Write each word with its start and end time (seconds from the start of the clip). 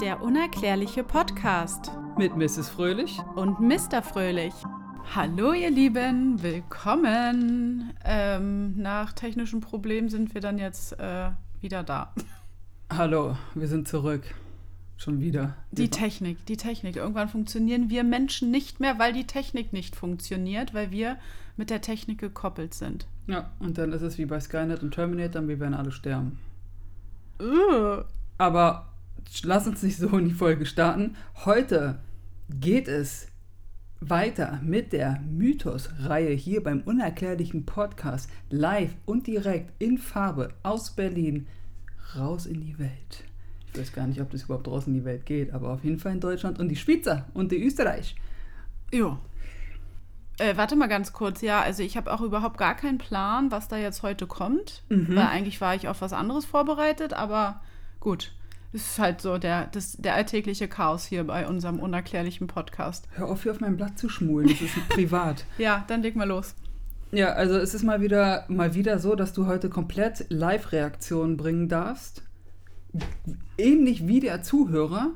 Der 0.00 0.22
unerklärliche 0.22 1.02
Podcast 1.02 1.90
Mit 2.16 2.36
Mrs. 2.36 2.68
Fröhlich. 2.68 3.18
und 3.34 3.58
Mr. 3.58 4.00
Fröhlich. 4.02 4.54
Hallo 5.14 5.52
ihr 5.52 5.70
Lieben, 5.70 6.40
willkommen. 6.40 7.92
Ähm, 8.04 8.76
nach 8.80 9.12
technischen 9.12 9.60
Problemen 9.60 10.08
sind 10.08 10.34
wir 10.34 10.40
dann 10.40 10.58
jetzt 10.58 10.98
äh, 11.00 11.30
wieder 11.60 11.82
da. 11.82 12.14
Hallo, 12.90 13.36
wir 13.54 13.66
sind 13.66 13.88
zurück. 13.88 14.22
Schon 14.96 15.20
wieder. 15.20 15.56
Die 15.72 15.90
Technik, 15.90 16.46
die 16.46 16.56
Technik. 16.56 16.96
Irgendwann 16.96 17.28
funktionieren 17.28 17.90
wir 17.90 18.04
Menschen 18.04 18.52
nicht 18.52 18.78
mehr, 18.78 18.98
weil 19.00 19.12
die 19.12 19.26
Technik 19.26 19.72
nicht 19.72 19.96
funktioniert, 19.96 20.74
weil 20.74 20.92
wir 20.92 21.16
mit 21.56 21.70
der 21.70 21.80
Technik 21.80 22.18
gekoppelt 22.18 22.74
sind. 22.74 23.08
Ja, 23.26 23.50
und 23.58 23.78
dann 23.78 23.92
ist 23.92 24.02
es 24.02 24.16
wie 24.18 24.26
bei 24.26 24.38
Skynet 24.38 24.82
und 24.82 24.94
Terminator, 24.94 25.46
wir 25.48 25.58
werden 25.58 25.74
alle 25.74 25.90
sterben. 25.90 26.38
Ugh. 27.40 28.04
Aber 28.38 28.86
lass 29.42 29.66
uns 29.66 29.82
nicht 29.82 29.96
so 29.96 30.08
in 30.18 30.26
die 30.28 30.34
Folge 30.34 30.66
starten. 30.66 31.16
Heute 31.44 31.98
geht 32.50 32.88
es 32.88 33.28
weiter 34.00 34.60
mit 34.62 34.92
der 34.92 35.20
Mythos-Reihe 35.28 36.30
hier 36.34 36.62
beim 36.62 36.82
unerklärlichen 36.82 37.66
Podcast. 37.66 38.30
Live 38.50 38.94
und 39.06 39.26
direkt 39.26 39.72
in 39.82 39.98
Farbe 39.98 40.50
aus 40.62 40.92
Berlin 40.94 41.46
raus 42.16 42.46
in 42.46 42.60
die 42.60 42.78
Welt. 42.78 43.24
Ich 43.72 43.80
weiß 43.80 43.92
gar 43.92 44.06
nicht, 44.06 44.20
ob 44.20 44.30
das 44.30 44.44
überhaupt 44.44 44.66
draußen 44.66 44.92
in 44.94 45.00
die 45.00 45.04
Welt 45.04 45.26
geht, 45.26 45.52
aber 45.52 45.70
auf 45.70 45.84
jeden 45.84 45.98
Fall 45.98 46.12
in 46.12 46.20
Deutschland 46.20 46.58
und 46.58 46.68
die 46.68 46.76
Schweizer 46.76 47.26
und 47.34 47.52
die 47.52 47.62
Österreich. 47.62 48.16
Jo. 48.92 49.18
Äh, 50.38 50.56
warte 50.56 50.76
mal 50.76 50.86
ganz 50.86 51.12
kurz, 51.12 51.40
ja, 51.42 51.60
also 51.60 51.82
ich 51.82 51.96
habe 51.96 52.12
auch 52.12 52.20
überhaupt 52.20 52.56
gar 52.58 52.76
keinen 52.76 52.98
Plan, 52.98 53.50
was 53.50 53.66
da 53.68 53.76
jetzt 53.76 54.02
heute 54.02 54.26
kommt, 54.28 54.84
Mhm. 54.88 55.16
weil 55.16 55.26
eigentlich 55.26 55.60
war 55.60 55.74
ich 55.74 55.88
auf 55.88 56.00
was 56.00 56.12
anderes 56.12 56.44
vorbereitet, 56.46 57.12
aber 57.12 57.60
gut. 58.00 58.32
Es 58.72 58.82
ist 58.82 58.98
halt 58.98 59.22
so 59.22 59.38
der, 59.38 59.66
das, 59.68 59.92
der 59.92 60.14
alltägliche 60.14 60.68
Chaos 60.68 61.06
hier 61.06 61.24
bei 61.24 61.46
unserem 61.46 61.78
unerklärlichen 61.78 62.48
Podcast. 62.48 63.08
Hör 63.12 63.28
auf, 63.28 63.42
hier 63.42 63.52
auf 63.52 63.60
mein 63.60 63.78
Blatt 63.78 63.98
zu 63.98 64.10
schmulen, 64.10 64.48
das 64.48 64.60
ist 64.60 64.74
privat. 64.90 65.46
Ja, 65.56 65.84
dann 65.88 66.02
leg 66.02 66.16
mal 66.16 66.28
los. 66.28 66.54
Ja, 67.10 67.32
also 67.32 67.56
es 67.56 67.72
ist 67.72 67.82
mal 67.82 68.02
wieder, 68.02 68.44
mal 68.48 68.74
wieder 68.74 68.98
so, 68.98 69.14
dass 69.14 69.32
du 69.32 69.46
heute 69.46 69.70
komplett 69.70 70.26
Live-Reaktionen 70.28 71.38
bringen 71.38 71.68
darfst. 71.68 72.22
Ähnlich 73.56 74.06
wie 74.06 74.20
der 74.20 74.42
Zuhörer. 74.42 75.12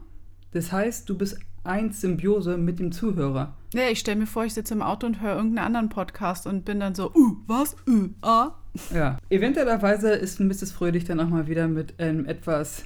Das 0.52 0.72
heißt, 0.72 1.06
du 1.10 1.18
bist 1.18 1.38
eins 1.62 2.00
Symbiose 2.00 2.56
mit 2.56 2.78
dem 2.78 2.90
Zuhörer. 2.90 3.54
Ja, 3.74 3.88
ich 3.88 3.98
stelle 3.98 4.20
mir 4.20 4.26
vor, 4.26 4.46
ich 4.46 4.54
sitze 4.54 4.72
im 4.72 4.80
Auto 4.80 5.06
und 5.06 5.20
höre 5.20 5.36
irgendeinen 5.36 5.66
anderen 5.66 5.88
Podcast 5.90 6.46
und 6.46 6.64
bin 6.64 6.80
dann 6.80 6.94
so, 6.94 7.12
uh, 7.14 7.36
was? 7.46 7.76
Uh, 7.86 8.08
ah. 8.22 8.52
Ja. 8.94 9.18
Eventuellerweise 9.28 10.12
ist 10.12 10.40
Mrs. 10.40 10.72
Fröhlich 10.72 11.04
dann 11.04 11.20
auch 11.20 11.28
mal 11.28 11.46
wieder 11.46 11.68
mit 11.68 12.00
einem 12.00 12.24
etwas 12.24 12.84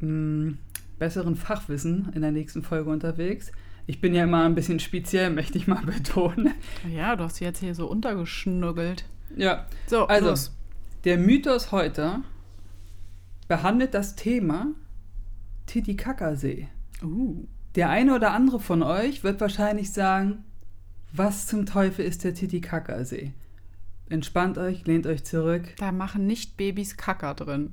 mh, 0.00 0.54
besseren 0.98 1.36
Fachwissen 1.36 2.10
in 2.14 2.20
der 2.22 2.32
nächsten 2.32 2.62
Folge 2.62 2.90
unterwegs. 2.90 3.52
Ich 3.86 4.00
bin 4.00 4.14
ja 4.14 4.24
immer 4.24 4.44
ein 4.44 4.54
bisschen 4.54 4.80
speziell, 4.80 5.30
möchte 5.34 5.58
ich 5.58 5.66
mal 5.66 5.84
betonen. 5.84 6.52
Ja, 6.88 7.16
du 7.16 7.24
hast 7.24 7.36
sie 7.36 7.44
jetzt 7.44 7.60
hier 7.60 7.74
so 7.74 7.86
untergeschnuggelt. 7.88 9.04
Ja, 9.36 9.66
So, 9.86 10.06
Also, 10.06 10.30
los. 10.30 10.56
der 11.04 11.16
Mythos 11.18 11.72
heute 11.72 12.20
behandelt 13.48 13.94
das 13.94 14.16
Thema 14.16 14.68
Titicacasee. 15.66 16.68
Uh. 17.02 17.46
Der 17.76 17.88
eine 17.90 18.14
oder 18.14 18.32
andere 18.32 18.58
von 18.60 18.82
euch 18.82 19.22
wird 19.22 19.40
wahrscheinlich 19.40 19.92
sagen, 19.92 20.44
was 21.12 21.46
zum 21.46 21.66
Teufel 21.66 22.04
ist 22.04 22.24
der 22.24 22.34
Titicacasee? 22.34 23.32
Entspannt 24.08 24.58
euch, 24.58 24.86
lehnt 24.86 25.06
euch 25.06 25.24
zurück. 25.24 25.68
Da 25.78 25.92
machen 25.92 26.26
nicht 26.26 26.56
Babys 26.56 26.96
Kacker 26.96 27.34
drin. 27.34 27.72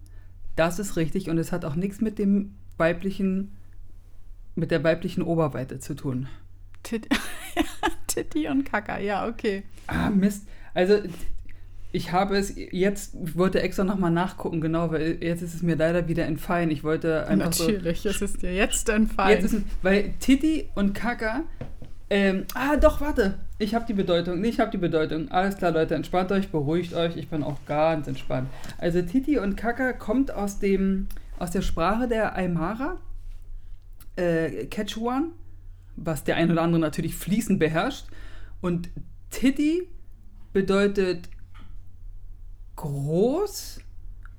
Das 0.57 0.79
ist 0.79 0.97
richtig 0.97 1.29
und 1.29 1.37
es 1.37 1.53
hat 1.53 1.63
auch 1.63 1.75
nichts 1.75 2.01
mit 2.01 2.19
dem 2.19 2.55
weiblichen, 2.77 3.55
mit 4.55 4.71
der 4.71 4.83
weiblichen 4.83 5.21
Oberweite 5.21 5.79
zu 5.79 5.95
tun. 5.95 6.27
Tit 6.83 7.07
Titti 8.07 8.47
und 8.47 8.65
Kacker, 8.65 8.99
ja, 8.99 9.27
okay. 9.27 9.63
Ah, 9.85 10.09
Mist. 10.09 10.47
Also, 10.73 10.99
ich 11.91 12.11
habe 12.11 12.35
es 12.37 12.55
jetzt, 12.55 13.15
ich 13.23 13.37
wollte 13.37 13.61
extra 13.61 13.83
nochmal 13.83 14.11
nachgucken, 14.11 14.59
genau, 14.59 14.91
weil 14.91 15.17
jetzt 15.21 15.43
ist 15.43 15.53
es 15.53 15.61
mir 15.61 15.75
leider 15.75 16.07
wieder 16.07 16.25
entfallen. 16.25 16.71
Ich 16.71 16.83
wollte 16.83 17.27
einfach 17.27 17.53
so. 17.53 17.65
Natürlich, 17.65 18.05
es 18.05 18.21
ist 18.21 18.41
dir 18.41 18.53
jetzt 18.53 18.89
entfallen. 18.89 19.39
Jetzt 19.39 19.53
ist 19.53 19.63
weil 19.83 20.13
Titi 20.19 20.69
und 20.73 20.93
Kaka. 20.93 21.43
Ähm, 22.09 22.45
ah, 22.55 22.77
doch, 22.77 22.99
warte. 22.99 23.37
Ich 23.59 23.73
habe 23.73 23.85
die 23.85 23.93
Bedeutung. 23.93 24.39
Nee, 24.39 24.49
ich 24.49 24.59
habe 24.59 24.69
die 24.69 24.77
Bedeutung. 24.77 25.29
Alles 25.31 25.57
klar, 25.57 25.71
Leute, 25.71 25.95
entspannt 25.95 26.31
euch, 26.31 26.49
beruhigt 26.49 26.93
euch. 26.93 27.17
Ich 27.17 27.27
bin 27.29 27.43
auch 27.43 27.57
ganz 27.65 28.07
entspannt. 28.07 28.49
Also 28.77 29.01
Titi 29.01 29.39
und 29.39 29.55
Kaka 29.55 29.93
kommt 29.93 30.31
aus 30.31 30.59
dem 30.59 31.07
aus 31.39 31.51
der 31.51 31.61
Sprache 31.61 32.07
der 32.07 32.35
Aymara, 32.35 32.99
äh, 34.15 34.65
Quechuan, 34.65 35.31
was 35.95 36.23
der 36.23 36.35
ein 36.35 36.51
oder 36.51 36.61
andere 36.61 36.81
natürlich 36.81 37.15
fließend 37.15 37.59
beherrscht. 37.59 38.05
Und 38.61 38.89
Titi 39.29 39.87
bedeutet 40.53 41.29
groß 42.75 43.79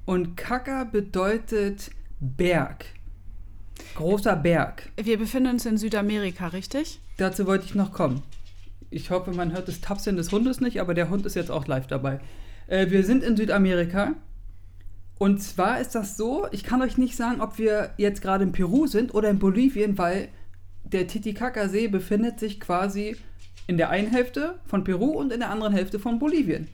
und 0.07 0.37
Kaka 0.37 0.85
bedeutet 0.85 1.91
Berg. 2.21 2.87
Großer 3.95 4.37
Berg. 4.37 4.91
Wir 4.97 5.19
befinden 5.19 5.51
uns 5.51 5.67
in 5.67 5.77
Südamerika, 5.77 6.49
richtig? 6.49 7.01
Dazu 7.17 7.47
wollte 7.47 7.65
ich 7.65 7.75
noch 7.75 7.93
kommen. 7.93 8.23
Ich 8.91 9.11
hoffe, 9.11 9.33
man 9.33 9.53
hört 9.53 9.69
das 9.69 9.81
Tapsen 9.81 10.17
des 10.17 10.33
Hundes 10.33 10.61
nicht, 10.61 10.81
aber 10.81 10.95
der 10.95 11.11
Hund 11.11 11.27
ist 11.27 11.35
jetzt 11.35 11.51
auch 11.51 11.67
live 11.67 11.87
dabei. 11.87 12.21
Äh, 12.67 12.91
wir 12.91 13.05
sind 13.05 13.23
in 13.23 13.37
Südamerika. 13.37 14.15
Und 15.19 15.43
zwar 15.43 15.81
ist 15.81 15.95
das 15.95 16.17
so, 16.17 16.47
ich 16.53 16.63
kann 16.63 16.81
euch 16.81 16.97
nicht 16.97 17.17
sagen, 17.17 17.41
ob 17.41 17.59
wir 17.59 17.91
jetzt 17.97 18.23
gerade 18.23 18.45
in 18.45 18.53
Peru 18.53 18.87
sind 18.87 19.13
oder 19.15 19.29
in 19.29 19.39
Bolivien, 19.41 19.99
weil 19.99 20.29
der 20.85 21.07
Titicaca-See 21.07 21.89
befindet 21.89 22.39
sich 22.39 22.61
quasi 22.61 23.17
in 23.67 23.77
der 23.77 23.91
einen 23.91 24.11
Hälfte 24.11 24.59
von 24.65 24.85
Peru 24.85 25.11
und 25.11 25.33
in 25.33 25.41
der 25.41 25.51
anderen 25.51 25.73
Hälfte 25.73 25.99
von 25.99 26.19
Bolivien. 26.19 26.69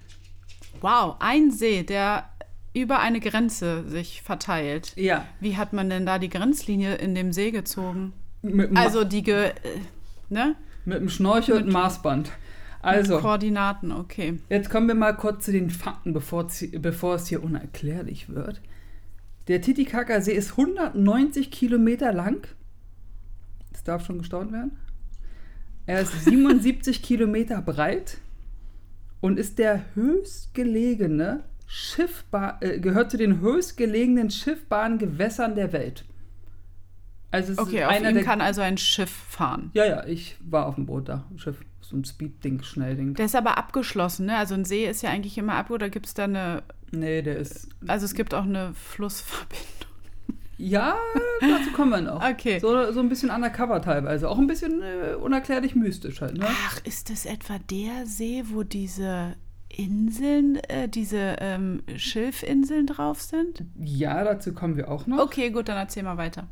Wow, 0.81 1.17
ein 1.21 1.51
See, 1.51 1.83
der 1.83 2.29
über 2.75 3.01
eine 3.01 3.21
Grenze 3.21 3.85
sich 3.89 4.23
verteilt. 4.23 4.93
Ja. 4.97 5.27
Wie 5.41 5.57
hat 5.57 5.73
man 5.73 5.89
denn 5.89 6.05
da 6.05 6.19
die 6.19 6.29
Grenzlinie 6.29 6.97
in 6.97 7.15
dem 7.15 7.33
See 7.33 7.51
gezogen? 7.51 8.13
Also 8.75 9.05
die 9.05 9.23
Ge 9.23 9.47
äh, 9.47 9.53
ne? 10.29 10.55
Mit 10.85 10.99
dem 11.01 11.09
Schnorchel 11.09 11.57
und 11.57 11.67
dem 11.67 11.73
Maßband. 11.73 12.31
Also. 12.83 13.15
Mit 13.15 13.23
Koordinaten, 13.23 13.93
okay. 13.93 14.39
Jetzt 14.51 14.69
kommen 14.71 14.89
wir 14.89 14.95
mal 14.95 15.13
kurz 15.15 15.47
zu 15.47 15.53
den 15.53 15.71
Fakten, 15.71 16.13
bevor, 16.13 16.47
es- 16.47 16.67
bevor 16.73 17.15
es 17.15 17.27
hier 17.29 17.43
unerklärlich 17.43 18.29
wird. 18.29 18.61
Der 19.49 19.61
Titicaca-See 19.63 20.33
ist 20.35 20.53
190 20.53 21.51
Kilometer 21.51 22.13
lang. 22.13 22.47
Das 23.73 23.85
darf 23.85 24.05
schon 24.05 24.19
gestaunt 24.19 24.53
werden. 24.53 24.73
Er 25.87 26.01
ist 26.01 26.13
77 26.25 27.03
Kilometer 27.03 27.61
breit 27.63 28.19
und 29.21 29.39
ist 29.39 29.59
der 29.59 29.85
höchstgelegene 29.95 31.45
Schiffbar 31.67 32.59
äh, 32.63 32.79
gehört 32.79 33.11
zu 33.11 33.17
den 33.17 33.41
höchstgelegenen 33.41 34.31
schiffbaren 34.31 34.99
Gewässern 34.99 35.55
der 35.55 35.73
Welt. 35.73 36.05
Also 37.35 37.53
es 37.53 37.59
Okay, 37.59 37.79
ist 37.79 37.85
auf 37.85 37.91
einer 37.91 38.11
ihm 38.11 38.25
kann 38.25 38.41
also 38.41 38.61
ein 38.61 38.79
Schiff 38.79 39.11
fahren. 39.11 39.71
Ja, 39.75 39.85
ja, 39.85 40.07
ich 40.07 40.37
war 40.41 40.67
auf 40.67 40.77
dem 40.77 40.87
Boot 40.87 41.09
da, 41.09 41.25
ein 41.31 41.39
Schiff, 41.39 41.61
so 41.81 41.97
ein 41.97 42.05
Speed-Ding, 42.05 42.63
Schnellding. 42.63 43.15
Der 43.15 43.27
ist 43.27 43.37
aber 43.37 43.59
abgeschlossen, 43.59 44.27
ne? 44.27 44.37
Also 44.37 44.55
ein 44.55 44.65
See 44.65 44.87
ist 44.87 45.03
ja 45.03 45.11
eigentlich 45.11 45.37
immer 45.39 45.55
ab, 45.55 45.71
oder 45.71 45.89
gibt 45.91 46.07
es 46.07 46.15
da 46.15 46.25
eine, 46.25 46.63
Nee, 46.93 47.23
der 47.23 47.37
ist 47.37 47.69
also 47.87 48.05
es 48.05 48.15
gibt 48.15 48.35
auch 48.35 48.45
eine 48.45 48.73
Flussverbindung. 48.75 49.65
Ja, 50.57 50.95
dazu 51.41 51.73
kommen 51.73 51.91
wir 51.91 52.01
noch. 52.01 52.23
Okay. 52.31 52.59
So, 52.61 52.93
so 52.93 53.01
ein 53.01 53.09
bisschen 53.09 53.31
undercover 53.31 53.83
teilweise. 53.83 54.31
Auch 54.31 54.39
ein 54.39 54.47
bisschen 54.47 54.83
äh, 54.83 55.15
unerklärlich 55.15 55.75
mystisch 55.75 56.21
halt, 56.21 56.39
ne? 56.39 56.47
Ach, 56.49 56.81
ist 56.85 57.11
das 57.11 57.27
etwa 57.27 57.59
der 57.59 58.07
See, 58.07 58.45
wo 58.47 58.63
diese 58.63 59.35
Inseln, 59.69 60.57
äh, 60.69 60.89
diese 60.89 61.37
ähm, 61.41 61.83
Schilfinseln 61.97 62.87
drauf 62.87 63.21
sind? 63.21 63.65
Ja, 63.79 64.23
dazu 64.23 64.53
kommen 64.55 64.77
wir 64.77 64.89
auch 64.89 65.07
noch. 65.07 65.19
Okay, 65.19 65.51
gut, 65.51 65.69
dann 65.69 65.77
erzähl 65.77 66.05
mal 66.05 66.17
weiter. 66.17 66.47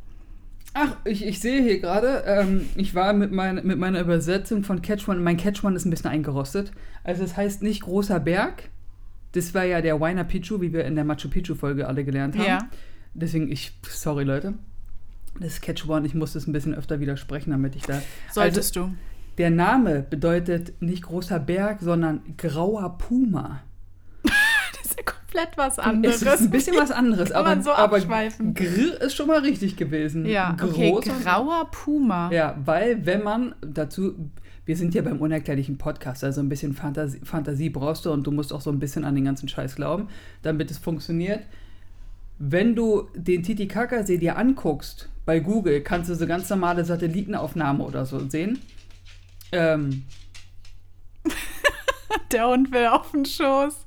Ach, 0.75 0.97
ich, 1.05 1.27
ich 1.27 1.41
sehe 1.41 1.63
hier 1.63 1.81
gerade, 1.81 2.25
ähm, 2.27 2.69
ich 2.77 2.95
war 2.95 3.13
mit, 3.13 3.31
mein, 3.31 3.67
mit 3.67 3.79
meiner 3.79 4.01
Übersetzung 4.01 4.65
von 4.65 4.81
Catchman, 4.81 5.23
mein 5.23 5.37
Catchman 5.37 5.77
ist 5.77 5.85
ein 5.85 5.91
bisschen 5.91 6.11
eingerostet. 6.11 6.73
Also 7.05 7.23
es 7.25 7.37
heißt 7.37 7.63
nicht 7.63 7.83
großer 7.83 8.21
Berg. 8.21 8.71
Das 9.33 9.55
war 9.55 9.65
ja 9.65 9.81
der 9.81 9.99
Huayna 9.99 10.25
Picchu, 10.25 10.61
wie 10.61 10.73
wir 10.73 10.85
in 10.85 10.95
der 10.95 11.05
Machu 11.05 11.29
Picchu-Folge 11.29 11.87
alle 11.87 12.05
gelernt 12.05 12.37
haben. 12.37 12.47
Ja. 12.47 12.59
Deswegen, 13.15 13.51
ich, 13.51 13.79
sorry 13.89 14.25
Leute. 14.25 14.55
Das 15.41 15.55
ist 15.55 15.63
Catch-One, 15.63 16.07
ich 16.07 16.15
muss 16.15 16.35
das 16.35 16.47
ein 16.47 16.53
bisschen 16.53 16.75
öfter 16.75 17.01
widersprechen, 17.01 17.51
damit 17.51 17.75
ich 17.77 17.83
da... 17.83 18.03
Solltest 18.31 18.77
du. 18.77 18.95
Der 19.39 19.51
Name 19.51 20.05
bedeutet 20.09 20.81
nicht 20.81 21.03
großer 21.05 21.39
Berg, 21.39 21.81
sondern 21.81 22.21
grauer 22.37 22.99
Puma. 22.99 23.63
Ist 24.93 24.99
ja 24.99 25.13
komplett 25.13 25.57
was 25.57 25.79
anderes. 25.79 26.23
Es 26.23 26.35
ist 26.35 26.41
ein 26.43 26.51
bisschen 26.51 26.77
was 26.77 26.91
anderes, 26.93 27.31
Kann 27.31 27.47
aber, 27.47 27.63
so 27.63 27.73
aber 27.73 27.97
abschweifen. 27.97 28.55
Gr 28.55 29.01
ist 29.01 29.15
schon 29.15 29.27
mal 29.27 29.41
richtig 29.41 29.77
gewesen. 29.77 30.27
Ja, 30.27 30.53
Groß 30.53 30.99
okay, 30.99 31.13
grauer 31.23 31.71
Puma. 31.71 32.31
Ja, 32.31 32.57
weil 32.65 33.05
wenn 33.07 33.23
man 33.23 33.55
dazu, 33.61 34.15
wir 34.67 34.77
sind 34.77 34.95
ja 34.95 35.03
beim 35.03 35.19
unerklärlichen 35.19 35.79
Podcast, 35.79 36.25
also 36.25 36.41
ein 36.41 36.49
bisschen 36.49 36.75
Fantasie, 36.75 37.21
Fantasie 37.25 37.71
brauchst 37.71 38.05
du 38.05 38.13
und 38.13 38.27
du 38.27 38.31
musst 38.31 38.53
auch 38.53 38.61
so 38.61 38.71
ein 38.71 38.79
bisschen 38.79 39.05
an 39.05 39.15
den 39.15 39.25
ganzen 39.25 39.49
Scheiß 39.49 39.77
glauben, 39.77 40.09
damit 40.43 40.71
es 40.71 40.79
funktioniert. 40.79 41.41
Wenn 42.39 42.75
du 42.75 43.09
den 43.15 43.43
Titicacasee 43.43 44.19
dir 44.19 44.37
anguckst, 44.37 45.09
bei 45.25 45.39
Google 45.41 45.81
kannst 45.83 46.11
du 46.11 46.15
so 46.15 46.27
ganz 46.27 46.51
normale 46.51 46.85
Satellitenaufnahme 46.85 47.85
oder 47.85 48.05
so 48.05 48.19
sehen. 48.29 48.59
Ähm, 49.53 50.05
Der 52.33 52.49
Hund 52.49 52.73
will 52.73 52.87
auf 52.87 53.11
den 53.13 53.25
Schoß. 53.25 53.85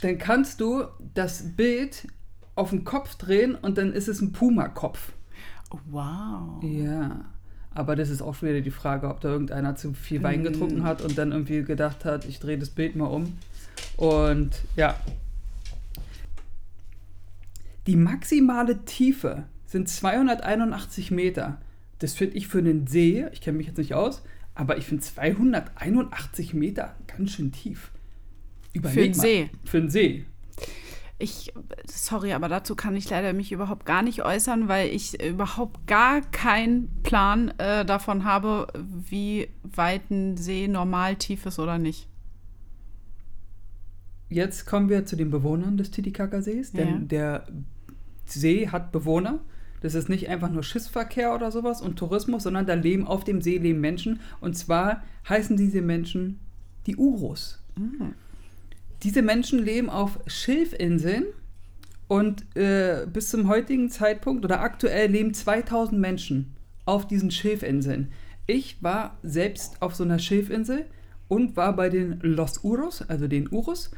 Dann 0.00 0.18
kannst 0.18 0.60
du 0.60 0.84
das 1.14 1.56
Bild 1.56 2.08
auf 2.54 2.70
den 2.70 2.84
Kopf 2.84 3.14
drehen 3.16 3.54
und 3.54 3.78
dann 3.78 3.92
ist 3.92 4.08
es 4.08 4.20
ein 4.20 4.32
Puma-Kopf. 4.32 5.12
Wow. 5.90 6.62
Ja. 6.62 7.24
Aber 7.74 7.94
das 7.94 8.08
ist 8.08 8.22
auch 8.22 8.34
schon 8.34 8.48
wieder 8.48 8.62
die 8.62 8.70
Frage, 8.70 9.08
ob 9.08 9.20
da 9.20 9.28
irgendeiner 9.28 9.76
zu 9.76 9.92
viel 9.92 10.22
Wein 10.22 10.42
getrunken 10.42 10.82
hat 10.82 11.02
und 11.02 11.18
dann 11.18 11.32
irgendwie 11.32 11.62
gedacht 11.62 12.06
hat, 12.06 12.24
ich 12.24 12.40
drehe 12.40 12.58
das 12.58 12.70
Bild 12.70 12.96
mal 12.96 13.06
um. 13.06 13.36
Und 13.96 14.50
ja. 14.76 14.98
Die 17.86 17.96
maximale 17.96 18.84
Tiefe 18.84 19.44
sind 19.66 19.88
281 19.88 21.10
Meter. 21.10 21.58
Das 21.98 22.14
finde 22.14 22.36
ich 22.36 22.48
für 22.48 22.58
einen 22.58 22.86
See, 22.86 23.26
ich 23.32 23.42
kenne 23.42 23.58
mich 23.58 23.66
jetzt 23.66 23.78
nicht 23.78 23.94
aus, 23.94 24.22
aber 24.54 24.78
ich 24.78 24.86
finde 24.86 25.02
281 25.02 26.54
Meter 26.54 26.94
ganz 27.06 27.32
schön 27.32 27.52
tief. 27.52 27.90
Für 28.82 29.00
einen 29.00 29.10
mal. 29.10 29.14
See. 29.14 29.50
Für 29.64 29.78
einen 29.78 29.90
See. 29.90 30.24
Ich, 31.18 31.52
sorry, 31.86 32.34
aber 32.34 32.48
dazu 32.48 32.76
kann 32.76 32.94
ich 32.94 33.08
leider 33.08 33.32
mich 33.32 33.50
überhaupt 33.50 33.86
gar 33.86 34.02
nicht 34.02 34.22
äußern, 34.22 34.68
weil 34.68 34.90
ich 34.90 35.22
überhaupt 35.24 35.86
gar 35.86 36.20
keinen 36.20 36.90
Plan 37.02 37.54
äh, 37.56 37.86
davon 37.86 38.24
habe, 38.24 38.66
wie 39.08 39.48
weit 39.62 40.10
ein 40.10 40.36
See 40.36 40.68
normal 40.68 41.16
tief 41.16 41.46
ist 41.46 41.58
oder 41.58 41.78
nicht. 41.78 42.06
Jetzt 44.28 44.66
kommen 44.66 44.88
wir 44.88 45.06
zu 45.06 45.16
den 45.16 45.30
Bewohnern 45.30 45.76
des 45.76 45.90
Titicaca-Sees, 45.90 46.72
denn 46.72 46.88
Ja. 46.88 46.98
der 46.98 47.46
See 48.26 48.68
hat 48.68 48.92
Bewohner. 48.92 49.38
Das 49.80 49.94
ist 49.94 50.08
nicht 50.08 50.28
einfach 50.28 50.50
nur 50.50 50.64
Schiffsverkehr 50.64 51.34
oder 51.34 51.52
sowas 51.52 51.80
und 51.80 51.96
Tourismus, 51.96 52.42
sondern 52.42 52.66
da 52.66 52.74
leben 52.74 53.06
auf 53.06 53.24
dem 53.24 53.40
See 53.40 53.58
leben 53.58 53.80
Menschen. 53.80 54.20
Und 54.40 54.56
zwar 54.56 55.02
heißen 55.28 55.56
diese 55.56 55.80
Menschen 55.80 56.40
die 56.86 56.96
Urus. 56.96 57.62
Diese 59.06 59.22
Menschen 59.22 59.64
leben 59.64 59.88
auf 59.88 60.18
Schilfinseln 60.26 61.26
und 62.08 62.44
äh, 62.56 63.06
bis 63.06 63.30
zum 63.30 63.46
heutigen 63.46 63.88
Zeitpunkt 63.88 64.44
oder 64.44 64.62
aktuell 64.62 65.08
leben 65.08 65.32
2000 65.32 66.00
Menschen 66.00 66.56
auf 66.86 67.06
diesen 67.06 67.30
Schilfinseln. 67.30 68.10
Ich 68.48 68.82
war 68.82 69.16
selbst 69.22 69.80
auf 69.80 69.94
so 69.94 70.02
einer 70.02 70.18
Schilfinsel 70.18 70.86
und 71.28 71.56
war 71.56 71.76
bei 71.76 71.88
den 71.88 72.18
Los 72.20 72.64
Urus, 72.64 73.00
also 73.02 73.28
den 73.28 73.48
Urus. 73.48 73.92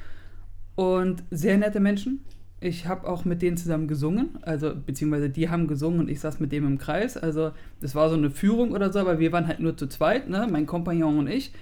Und 0.75 1.25
sehr 1.31 1.57
nette 1.57 1.81
Menschen. 1.81 2.23
Ich 2.61 2.87
habe 2.87 3.09
auch 3.09 3.25
mit 3.25 3.41
denen 3.41 3.57
zusammen 3.57 3.89
gesungen, 3.89 4.37
also 4.43 4.75
beziehungsweise 4.75 5.31
die 5.31 5.49
haben 5.49 5.69
gesungen 5.69 6.01
und 6.01 6.11
ich 6.11 6.21
saß 6.21 6.39
mit 6.39 6.53
dem 6.53 6.67
im 6.67 6.77
Kreis. 6.77 7.17
Also 7.17 7.53
das 7.81 7.95
war 7.95 8.11
so 8.11 8.15
eine 8.15 8.31
Führung 8.31 8.73
oder 8.73 8.93
so, 8.93 8.99
aber 8.99 9.19
wir 9.19 9.33
waren 9.33 9.47
halt 9.47 9.61
nur 9.61 9.75
zu 9.75 9.87
zweit, 9.87 10.29
ne? 10.29 10.47
mein 10.51 10.67
Kompagnon 10.67 11.21
und 11.21 11.29
ich. 11.29 11.55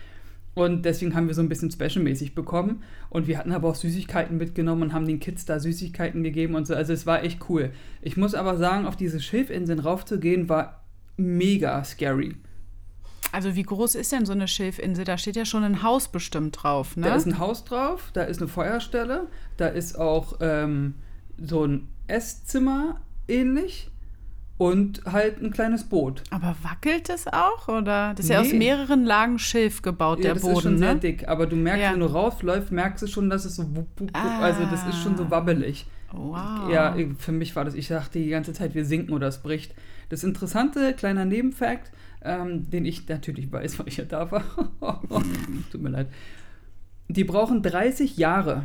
Und 0.56 0.86
deswegen 0.86 1.14
haben 1.14 1.26
wir 1.26 1.34
so 1.34 1.42
ein 1.42 1.50
bisschen 1.50 1.70
specialmäßig 1.70 2.34
bekommen. 2.34 2.82
Und 3.10 3.26
wir 3.26 3.36
hatten 3.36 3.52
aber 3.52 3.68
auch 3.68 3.74
Süßigkeiten 3.74 4.38
mitgenommen 4.38 4.84
und 4.84 4.92
haben 4.94 5.06
den 5.06 5.20
Kids 5.20 5.44
da 5.44 5.60
Süßigkeiten 5.60 6.24
gegeben 6.24 6.54
und 6.54 6.66
so. 6.66 6.74
Also 6.74 6.94
es 6.94 7.04
war 7.04 7.22
echt 7.22 7.50
cool. 7.50 7.72
Ich 8.00 8.16
muss 8.16 8.34
aber 8.34 8.56
sagen, 8.56 8.86
auf 8.86 8.96
diese 8.96 9.20
Schilfinseln 9.20 9.80
raufzugehen, 9.80 10.48
war 10.48 10.82
mega 11.18 11.84
scary. 11.84 12.36
Also 13.32 13.54
wie 13.54 13.64
groß 13.64 13.96
ist 13.96 14.12
denn 14.12 14.24
so 14.24 14.32
eine 14.32 14.48
Schilfinsel? 14.48 15.04
Da 15.04 15.18
steht 15.18 15.36
ja 15.36 15.44
schon 15.44 15.62
ein 15.62 15.82
Haus 15.82 16.08
bestimmt 16.08 16.62
drauf, 16.62 16.96
ne? 16.96 17.06
Da 17.06 17.16
ist 17.16 17.26
ein 17.26 17.38
Haus 17.38 17.66
drauf, 17.66 18.10
da 18.14 18.22
ist 18.22 18.40
eine 18.40 18.48
Feuerstelle, 18.48 19.26
da 19.58 19.66
ist 19.66 19.98
auch 19.98 20.38
ähm, 20.40 20.94
so 21.36 21.66
ein 21.66 21.88
Esszimmer 22.06 23.02
ähnlich 23.28 23.90
und 24.58 25.02
halt 25.04 25.42
ein 25.42 25.50
kleines 25.50 25.84
Boot. 25.84 26.22
aber 26.30 26.56
wackelt 26.62 27.10
es 27.10 27.26
auch? 27.26 27.68
Oder? 27.68 28.14
Das 28.14 28.24
ist 28.26 28.30
ja 28.30 28.40
aus 28.40 28.52
Nee. 28.52 28.58
mehreren 28.58 29.04
Lagen 29.04 29.38
Schilf 29.38 29.82
gebaut, 29.82 30.24
der 30.24 30.34
das 30.34 30.42
Boden, 30.42 30.56
ist 30.56 30.62
schon 30.62 30.78
sehr 30.78 30.94
ne? 30.94 31.00
dick, 31.00 31.28
aber 31.28 31.46
du 31.46 31.56
merkst, 31.56 31.82
Ja. 31.82 31.92
wenn 31.92 32.00
du 32.00 32.06
rausläufst, 32.06 32.72
merkst 32.72 33.02
du 33.02 33.06
schon, 33.06 33.28
dass 33.28 33.44
es 33.44 33.56
so, 33.56 33.64
wupp, 33.76 33.88
wupp, 33.98 34.10
wupp, 34.14 34.40
also 34.40 34.64
das 34.70 34.86
ist 34.86 35.02
schon 35.02 35.16
so 35.16 35.24
Ah. 35.24 35.30
wabbelig. 35.30 35.86
Wow. 36.12 36.70
Ja, 36.70 36.96
für 37.18 37.32
mich 37.32 37.54
war 37.56 37.64
das, 37.64 37.74
ich 37.74 37.88
dachte 37.88 38.18
die 38.18 38.28
ganze 38.28 38.52
Zeit, 38.52 38.74
wir 38.74 38.84
sinken 38.86 39.12
oder 39.12 39.26
es 39.26 39.42
bricht. 39.42 39.74
Das 40.08 40.22
interessante, 40.24 40.94
kleiner 40.94 41.24
Nebenfakt, 41.24 41.90
ähm, 42.22 42.70
den 42.70 42.84
ich 42.86 43.06
natürlich 43.08 43.50
weiß, 43.52 43.78
weil 43.78 43.88
ich 43.88 43.96
ja 43.98 44.04
da 44.04 44.30
war. 44.30 44.44
Tut 45.72 45.82
mir 45.82 45.90
leid. 45.90 46.08
Die 47.08 47.24
brauchen 47.24 47.60
30 47.62 48.16
Jahre, 48.16 48.62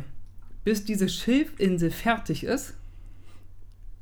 bis 0.64 0.84
diese 0.84 1.08
Schilfinsel 1.08 1.90
fertig 1.90 2.44
ist. 2.44 2.74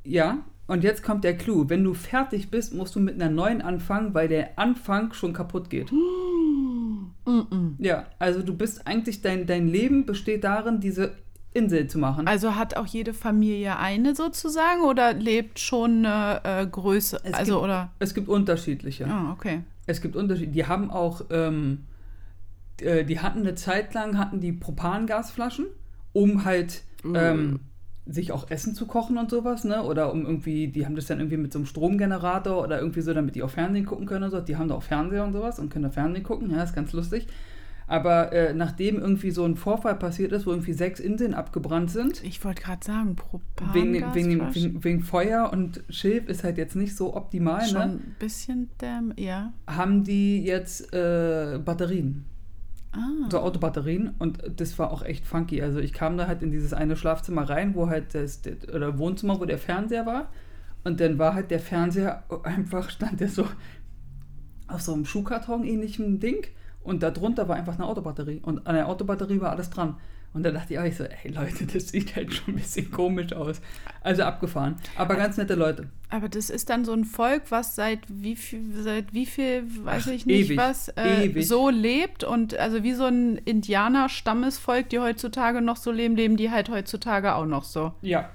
Ja, 0.03 0.39
und 0.71 0.85
jetzt 0.85 1.03
kommt 1.03 1.25
der 1.25 1.37
Clou. 1.37 1.65
Wenn 1.67 1.83
du 1.83 1.93
fertig 1.93 2.49
bist, 2.49 2.73
musst 2.73 2.95
du 2.95 3.01
mit 3.01 3.15
einer 3.15 3.29
neuen 3.29 3.61
anfangen, 3.61 4.13
weil 4.13 4.29
der 4.29 4.57
Anfang 4.57 5.11
schon 5.11 5.33
kaputt 5.33 5.69
geht. 5.69 5.91
Mm-mm. 5.91 7.75
Ja, 7.77 8.05
also 8.19 8.41
du 8.41 8.55
bist 8.55 8.87
eigentlich, 8.87 9.21
dein, 9.21 9.45
dein 9.45 9.67
Leben 9.67 10.05
besteht 10.05 10.45
darin, 10.45 10.79
diese 10.79 11.11
Insel 11.51 11.87
zu 11.87 11.99
machen. 11.99 12.25
Also 12.25 12.55
hat 12.55 12.77
auch 12.77 12.85
jede 12.85 13.13
Familie 13.13 13.79
eine 13.79 14.15
sozusagen 14.15 14.83
oder 14.83 15.13
lebt 15.13 15.59
schon 15.59 16.05
eine 16.05 16.39
äh, 16.45 16.65
Größe? 16.65 17.19
Es 17.21 17.33
also 17.33 17.55
gibt- 17.55 17.63
oder? 17.65 17.91
Es 17.99 18.13
gibt 18.13 18.29
unterschiedliche. 18.29 19.07
Ah, 19.07 19.33
okay. 19.33 19.63
Es 19.87 20.01
gibt 20.01 20.15
Unterschiede. 20.15 20.53
Die 20.53 20.67
haben 20.67 20.89
auch, 20.89 21.25
ähm, 21.31 21.79
äh, 22.79 23.03
die 23.03 23.19
hatten 23.19 23.39
eine 23.39 23.55
Zeit 23.55 23.93
lang, 23.93 24.17
hatten 24.17 24.39
die 24.39 24.53
Propangasflaschen, 24.53 25.65
um 26.13 26.45
halt 26.45 26.83
ähm, 27.03 27.59
sich 28.05 28.31
auch 28.31 28.49
Essen 28.49 28.73
zu 28.73 28.87
kochen 28.87 29.17
und 29.17 29.29
sowas, 29.29 29.63
ne? 29.63 29.83
Oder 29.83 30.11
um 30.11 30.25
irgendwie, 30.25 30.67
die 30.67 30.85
haben 30.85 30.95
das 30.95 31.05
dann 31.05 31.19
irgendwie 31.19 31.37
mit 31.37 31.53
so 31.53 31.59
einem 31.59 31.65
Stromgenerator 31.65 32.63
oder 32.63 32.79
irgendwie 32.79 33.01
so, 33.01 33.13
damit 33.13 33.35
die 33.35 33.43
auch 33.43 33.49
Fernsehen 33.49 33.85
gucken 33.85 34.05
können 34.05 34.23
und 34.23 34.31
so. 34.31 34.41
Die 34.41 34.57
haben 34.57 34.69
da 34.69 34.75
auch 34.75 34.83
Fernseher 34.83 35.23
und 35.23 35.33
sowas 35.33 35.59
und 35.59 35.69
können 35.69 35.83
da 35.83 35.89
Fernsehen 35.89 36.23
gucken, 36.23 36.51
ja, 36.51 36.63
ist 36.63 36.75
ganz 36.75 36.93
lustig. 36.93 37.27
Aber 37.91 38.31
äh, 38.31 38.53
nachdem 38.53 38.99
irgendwie 38.99 39.31
so 39.31 39.43
ein 39.43 39.57
Vorfall 39.57 39.95
passiert 39.95 40.31
ist, 40.31 40.47
wo 40.47 40.51
irgendwie 40.51 40.71
sechs 40.71 41.01
Inseln 41.01 41.33
abgebrannt 41.33 41.91
sind, 41.91 42.23
Ich 42.23 42.41
wollte 42.45 42.61
gerade 42.61 42.85
sagen, 42.85 43.17
wegen, 43.73 43.93
wegen, 43.93 44.15
wegen, 44.15 44.55
wegen, 44.55 44.83
wegen 44.85 45.01
Feuer 45.01 45.49
und 45.51 45.83
Schilf 45.89 46.29
ist 46.29 46.45
halt 46.45 46.57
jetzt 46.57 46.77
nicht 46.77 46.95
so 46.95 47.13
optimal, 47.13 47.67
Schon 47.67 47.79
ne? 47.79 47.83
ein 47.83 48.15
bisschen 48.17 48.69
dämm, 48.79 49.13
ja. 49.17 49.51
haben 49.67 50.05
die 50.05 50.41
jetzt 50.41 50.93
äh, 50.93 51.59
Batterien. 51.63 52.23
Ah. 52.93 53.29
So 53.31 53.39
Autobatterien 53.39 54.15
und 54.19 54.39
das 54.57 54.77
war 54.77 54.91
auch 54.91 55.03
echt 55.03 55.25
funky. 55.25 55.61
Also 55.61 55.79
ich 55.79 55.93
kam 55.93 56.17
da 56.17 56.27
halt 56.27 56.43
in 56.43 56.51
dieses 56.51 56.73
eine 56.73 56.95
Schlafzimmer 56.95 57.49
rein, 57.49 57.73
wo 57.73 57.89
halt 57.89 58.13
das, 58.13 58.41
oder 58.73 58.97
Wohnzimmer, 58.97 59.39
wo 59.39 59.45
der 59.45 59.57
Fernseher 59.57 60.05
war. 60.05 60.29
Und 60.83 60.99
dann 60.99 61.17
war 61.17 61.33
halt 61.33 61.51
der 61.51 61.59
Fernseher 61.59 62.23
einfach, 62.43 62.89
stand 62.89 63.19
der 63.19 63.29
so 63.29 63.47
auf 64.67 64.81
so 64.81 64.93
einem 64.93 65.05
Schuhkarton 65.05 65.63
ähnlichem 65.63 66.19
Ding 66.19 66.47
und 66.83 67.03
darunter 67.03 67.47
war 67.47 67.55
einfach 67.55 67.75
eine 67.75 67.85
Autobatterie. 67.85 68.41
Und 68.43 68.65
an 68.65 68.75
der 68.75 68.87
Autobatterie 68.87 69.39
war 69.39 69.51
alles 69.51 69.69
dran. 69.69 69.97
Und 70.33 70.43
da 70.43 70.51
dachte 70.51 70.73
ich 70.73 70.79
auch 70.79 70.85
ich 70.85 70.95
so, 70.95 71.03
ey 71.03 71.31
Leute, 71.31 71.65
das 71.65 71.89
sieht 71.89 72.15
halt 72.15 72.33
schon 72.33 72.53
ein 72.53 72.57
bisschen 72.57 72.89
komisch 72.89 73.33
aus. 73.33 73.61
Also 74.01 74.23
abgefahren. 74.23 74.75
Aber 74.95 75.15
ganz 75.15 75.37
nette 75.37 75.55
Leute. 75.55 75.89
Aber 76.09 76.29
das 76.29 76.49
ist 76.49 76.69
dann 76.69 76.85
so 76.85 76.93
ein 76.93 77.03
Volk, 77.03 77.43
was 77.49 77.75
seit 77.75 77.99
wie 78.07 78.35
viel, 78.35 78.61
seit 78.81 79.13
wie 79.13 79.25
viel, 79.25 79.63
weiß 79.83 80.07
ich 80.07 80.25
nicht 80.25 80.47
ewig, 80.47 80.57
was, 80.57 80.89
äh, 80.95 81.41
so 81.41 81.69
lebt 81.69 82.23
und 82.23 82.57
also 82.57 82.83
wie 82.83 82.93
so 82.93 83.05
ein 83.05 83.37
Indianer-Stammesvolk, 83.37 84.89
die 84.89 84.99
heutzutage 84.99 85.61
noch 85.61 85.77
so 85.77 85.91
leben, 85.91 86.15
leben 86.15 86.37
die 86.37 86.49
halt 86.49 86.69
heutzutage 86.69 87.35
auch 87.35 87.45
noch 87.45 87.65
so. 87.65 87.93
Ja. 88.01 88.29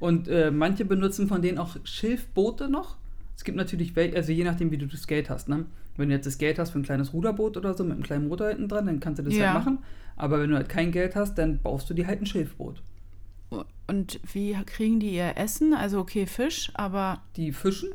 Und 0.00 0.28
äh, 0.28 0.50
manche 0.50 0.84
benutzen 0.84 1.28
von 1.28 1.42
denen 1.42 1.58
auch 1.58 1.76
Schilfboote 1.84 2.68
noch. 2.68 2.96
Es 3.36 3.44
gibt 3.44 3.56
natürlich 3.56 3.94
welche, 3.94 4.16
also 4.16 4.32
je 4.32 4.44
nachdem, 4.44 4.70
wie 4.70 4.78
du 4.78 4.86
das 4.86 5.06
Geld 5.06 5.30
hast. 5.30 5.48
Ne? 5.48 5.66
Wenn 6.00 6.08
du 6.08 6.14
jetzt 6.16 6.26
das 6.26 6.38
Geld 6.38 6.58
hast 6.58 6.70
für 6.70 6.78
ein 6.80 6.82
kleines 6.82 7.12
Ruderboot 7.12 7.56
oder 7.56 7.74
so 7.74 7.84
mit 7.84 7.92
einem 7.92 8.02
kleinen 8.02 8.28
Motor 8.28 8.48
hinten 8.48 8.68
dran, 8.68 8.86
dann 8.86 8.98
kannst 9.00 9.18
du 9.18 9.22
das 9.22 9.34
Ja. 9.34 9.52
halt 9.52 9.54
machen. 9.64 9.78
Aber 10.16 10.40
wenn 10.40 10.50
du 10.50 10.56
halt 10.56 10.68
kein 10.68 10.90
Geld 10.92 11.14
hast, 11.14 11.34
dann 11.38 11.60
baust 11.60 11.88
du 11.90 11.94
dir 11.94 12.06
halt 12.06 12.20
ein 12.20 12.26
Schilfboot. 12.26 12.82
Und 13.86 14.20
wie 14.32 14.56
kriegen 14.66 15.00
die 15.00 15.10
ihr 15.14 15.36
Essen? 15.36 15.74
Also 15.74 15.98
okay, 15.98 16.26
Fisch, 16.26 16.70
aber 16.74 17.20
Die 17.36 17.52
fischen. 17.52 17.88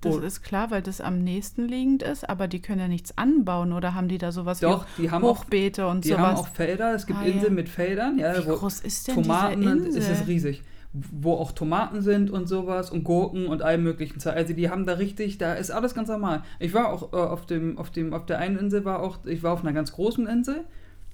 das 0.00 0.16
ist 0.16 0.42
klar, 0.42 0.70
weil 0.72 0.82
das 0.82 1.00
am 1.00 1.22
nächsten 1.22 1.66
liegend 1.68 2.02
ist, 2.02 2.28
aber 2.28 2.48
die 2.48 2.60
können 2.60 2.80
ja 2.80 2.88
nichts 2.88 3.16
anbauen 3.16 3.72
oder 3.72 3.94
haben 3.94 4.08
die 4.08 4.18
da 4.18 4.32
sowas 4.32 4.58
Doch, 4.60 4.84
wie 4.96 5.02
die 5.02 5.10
haben 5.10 5.24
auch, 5.24 5.40
Hochbeete 5.40 5.86
und 5.86 6.04
die 6.04 6.08
sowas? 6.08 6.20
haben 6.22 6.36
auch 6.36 6.48
Felder. 6.48 6.94
Es 6.94 7.06
gibt 7.06 7.18
Ah, 7.20 7.24
Inseln 7.24 7.44
ja. 7.44 7.50
mit 7.50 7.68
Feldern. 7.68 8.18
Ja, 8.18 8.36
wie 8.44 8.48
groß 8.48 8.80
ist 8.80 9.06
denn 9.08 9.14
Tomaten, 9.14 9.60
diese 9.60 9.70
Insel? 9.98 10.02
es 10.02 10.20
ist 10.20 10.26
riesig. 10.26 10.62
Wo 11.10 11.34
auch 11.34 11.52
Tomaten 11.52 12.00
sind 12.00 12.30
und 12.30 12.48
sowas 12.48 12.90
und 12.90 13.04
Gurken 13.04 13.46
und 13.46 13.62
allem 13.62 13.82
möglichen. 13.82 14.20
Also 14.28 14.54
die 14.54 14.70
haben 14.70 14.86
da 14.86 14.94
richtig, 14.94 15.38
da 15.38 15.54
ist 15.54 15.70
alles 15.70 15.94
ganz 15.94 16.08
normal. 16.08 16.42
Ich 16.58 16.74
war 16.74 16.92
auch 16.92 17.12
äh, 17.12 17.16
auf 17.16 17.46
dem, 17.46 17.78
auf 17.78 17.90
dem, 17.90 18.14
auf 18.14 18.26
der 18.26 18.38
einen 18.38 18.58
Insel 18.58 18.84
war 18.84 19.00
auch, 19.00 19.18
ich 19.24 19.42
war 19.42 19.52
auf 19.52 19.62
einer 19.62 19.72
ganz 19.72 19.92
großen 19.92 20.26
Insel. 20.26 20.64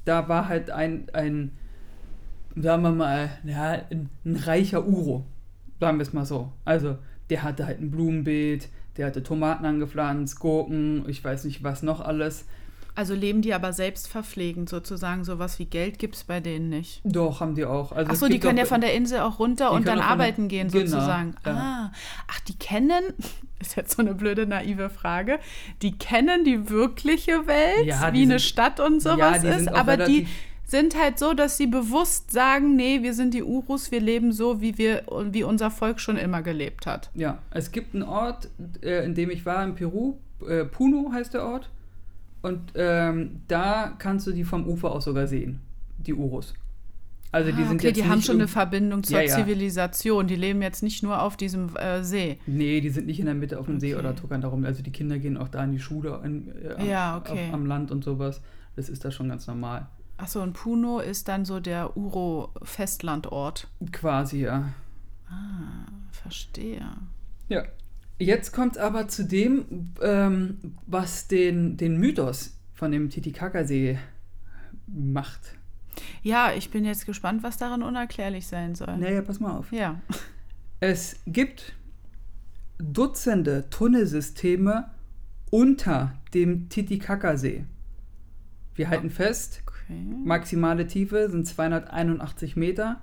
Da 0.04 0.28
war 0.28 0.48
halt 0.48 0.70
ein, 0.70 1.06
ein, 1.12 1.52
sagen 2.56 2.82
wir 2.82 2.92
mal, 2.92 3.30
ja, 3.44 3.82
ein, 3.90 4.08
ein 4.24 4.36
reicher 4.36 4.86
Uro. 4.86 5.24
Sagen 5.80 5.98
wir 5.98 6.02
es 6.02 6.12
mal 6.12 6.24
so. 6.26 6.52
Also, 6.64 6.96
der 7.30 7.42
hatte 7.42 7.66
halt 7.66 7.80
ein 7.80 7.90
Blumenbeet, 7.90 8.68
der 8.96 9.06
hatte 9.06 9.22
Tomaten 9.22 9.64
angepflanzt, 9.64 10.38
Gurken, 10.38 11.04
ich 11.08 11.24
weiß 11.24 11.44
nicht 11.44 11.64
was 11.64 11.82
noch 11.82 12.00
alles. 12.00 12.46
Also 12.94 13.14
leben 13.14 13.40
die 13.40 13.54
aber 13.54 13.72
selbst 13.72 14.08
verpflegend 14.08 14.68
sozusagen, 14.68 15.24
sowas 15.24 15.58
wie 15.58 15.64
Geld 15.64 15.98
gibt 15.98 16.14
es 16.16 16.24
bei 16.24 16.40
denen 16.40 16.68
nicht. 16.68 17.00
Doch, 17.04 17.40
haben 17.40 17.54
die 17.54 17.64
auch. 17.64 17.92
Also 17.92 18.12
Achso, 18.12 18.28
die 18.28 18.38
können 18.38 18.58
ja 18.58 18.64
auch- 18.64 18.68
von 18.68 18.80
der 18.82 18.92
Insel 18.94 19.20
auch 19.20 19.38
runter 19.38 19.72
und 19.72 19.86
dann 19.88 19.94
von 19.98 20.02
der- 20.06 20.10
arbeiten 20.10 20.48
gehen 20.48 20.68
Genau, 20.68 20.86
sozusagen. 20.86 21.34
ja. 21.46 21.52
Ah, 21.52 21.92
ach, 22.28 22.40
die 22.40 22.54
kennen, 22.58 23.02
ist 23.60 23.76
jetzt 23.76 23.96
so 23.96 24.02
eine 24.02 24.14
blöde, 24.14 24.46
naive 24.46 24.90
Frage, 24.90 25.38
die 25.80 25.96
kennen 25.96 26.44
die 26.44 26.68
wirkliche 26.68 27.46
Welt, 27.46 27.86
Ja, 27.86 28.12
wie 28.12 28.22
eine 28.22 28.38
sind- 28.38 28.42
Stadt 28.42 28.78
und 28.78 29.02
Ja, 29.02 29.12
sowas 29.12 29.40
die 29.40 29.46
ist, 29.48 29.68
aber 29.68 29.96
die 29.96 30.26
sind 30.66 30.98
halt 30.98 31.18
so, 31.18 31.32
dass 31.34 31.56
sie 31.56 31.66
bewusst 31.66 32.30
sagen, 32.30 32.76
nee, 32.76 33.02
wir 33.02 33.14
sind 33.14 33.34
die 33.34 33.42
Urus, 33.42 33.90
wir 33.90 34.00
leben 34.00 34.32
so, 34.32 34.60
wie 34.60 34.76
wir, 34.78 35.02
wie 35.30 35.44
unser 35.44 35.70
Volk 35.70 35.98
schon 36.00 36.16
immer 36.16 36.42
gelebt 36.42 36.86
hat. 36.86 37.10
Ja, 37.14 37.38
es 37.50 37.72
gibt 37.72 37.94
einen 37.94 38.04
Ort, 38.04 38.48
äh, 38.82 39.04
in 39.04 39.14
dem 39.14 39.30
ich 39.30 39.44
war, 39.46 39.64
in 39.64 39.74
Peru. 39.74 40.16
Äh, 40.46 40.64
Puno 40.64 41.10
heißt 41.12 41.34
der 41.34 41.44
Ort. 41.46 41.70
Und 42.42 42.72
ähm, 42.74 43.40
da 43.48 43.94
kannst 43.98 44.26
du 44.26 44.32
die 44.32 44.44
vom 44.44 44.66
Ufer 44.66 44.90
aus 44.92 45.04
sogar 45.04 45.26
sehen, 45.26 45.60
die 45.98 46.12
Urus. 46.14 46.54
Also 47.30 47.50
die 47.50 47.62
ah, 47.62 47.66
sind 47.68 47.76
okay, 47.78 47.86
jetzt 47.88 47.96
die 47.96 48.04
haben 48.04 48.20
schon 48.20 48.36
eine 48.36 48.48
Verbindung 48.48 49.02
zur 49.04 49.16
Ja, 49.20 49.22
ja. 49.28 49.34
Zivilisation. 49.36 50.26
Die 50.26 50.36
leben 50.36 50.60
jetzt 50.60 50.82
nicht 50.82 51.02
nur 51.02 51.22
auf 51.22 51.36
diesem 51.38 51.74
äh, 51.76 52.02
See. 52.04 52.38
Nee, 52.46 52.82
die 52.82 52.90
sind 52.90 53.06
nicht 53.06 53.20
in 53.20 53.24
der 53.26 53.34
Mitte 53.34 53.58
auf 53.58 53.64
dem 53.66 53.80
See 53.80 53.94
Okay. 53.94 54.00
oder 54.04 54.14
tuckern 54.14 54.42
darum. 54.42 54.64
Also 54.66 54.82
die 54.82 54.90
Kinder 54.90 55.18
gehen 55.18 55.38
auch 55.38 55.48
da 55.48 55.64
in 55.64 55.72
die 55.72 55.78
Schule 55.78 56.20
in, 56.24 56.54
äh, 56.62 56.86
Ja, 56.90 57.14
am- 57.14 57.20
okay. 57.22 57.48
auf, 57.48 57.54
am 57.54 57.64
Land 57.64 57.90
und 57.90 58.04
sowas. 58.04 58.42
Das 58.76 58.90
ist 58.90 59.04
da 59.04 59.10
schon 59.10 59.28
ganz 59.30 59.46
normal. 59.46 59.86
Achso, 60.18 60.42
und 60.42 60.52
Puno 60.52 60.98
ist 60.98 61.26
dann 61.28 61.44
so 61.46 61.58
der 61.58 61.96
Uro-Festlandort. 61.96 63.66
Quasi, 63.92 64.42
ja. 64.42 64.68
Ah, 65.28 65.86
verstehe. 66.10 66.84
Ja. 67.48 67.62
Jetzt 68.22 68.52
kommt 68.52 68.78
aber 68.78 69.08
zu 69.08 69.24
dem, 69.24 69.92
ähm, 70.00 70.76
was 70.86 71.28
den, 71.28 71.76
den 71.76 71.96
Mythos 71.98 72.56
von 72.74 72.92
dem 72.92 73.10
Titicacasee 73.10 73.98
macht. 74.86 75.56
Ja, 76.22 76.52
ich 76.52 76.70
bin 76.70 76.84
jetzt 76.84 77.06
gespannt, 77.06 77.42
was 77.42 77.58
daran 77.58 77.82
unerklärlich 77.82 78.46
sein 78.46 78.74
soll. 78.74 78.96
Naja, 78.96 79.22
pass 79.22 79.40
mal 79.40 79.56
auf. 79.56 79.72
Ja. 79.72 80.00
Es 80.80 81.16
gibt 81.26 81.74
Dutzende 82.78 83.68
Tunnelsysteme 83.70 84.90
unter 85.50 86.14
dem 86.34 86.68
Titicacasee. 86.68 87.64
Wir 88.74 88.88
halten 88.88 89.10
fest, 89.10 89.62
Okay. 89.66 90.00
maximale 90.24 90.86
Tiefe 90.86 91.28
sind 91.30 91.46
281 91.46 92.56
Meter. 92.56 93.00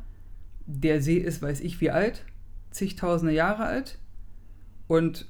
Der 0.66 1.02
See 1.02 1.18
ist, 1.18 1.42
weiß 1.42 1.60
ich 1.62 1.82
wie 1.82 1.92
alt, 1.92 2.24
zigtausende 2.72 3.34
Jahre 3.34 3.66
alt. 3.66 4.00
Und 4.90 5.28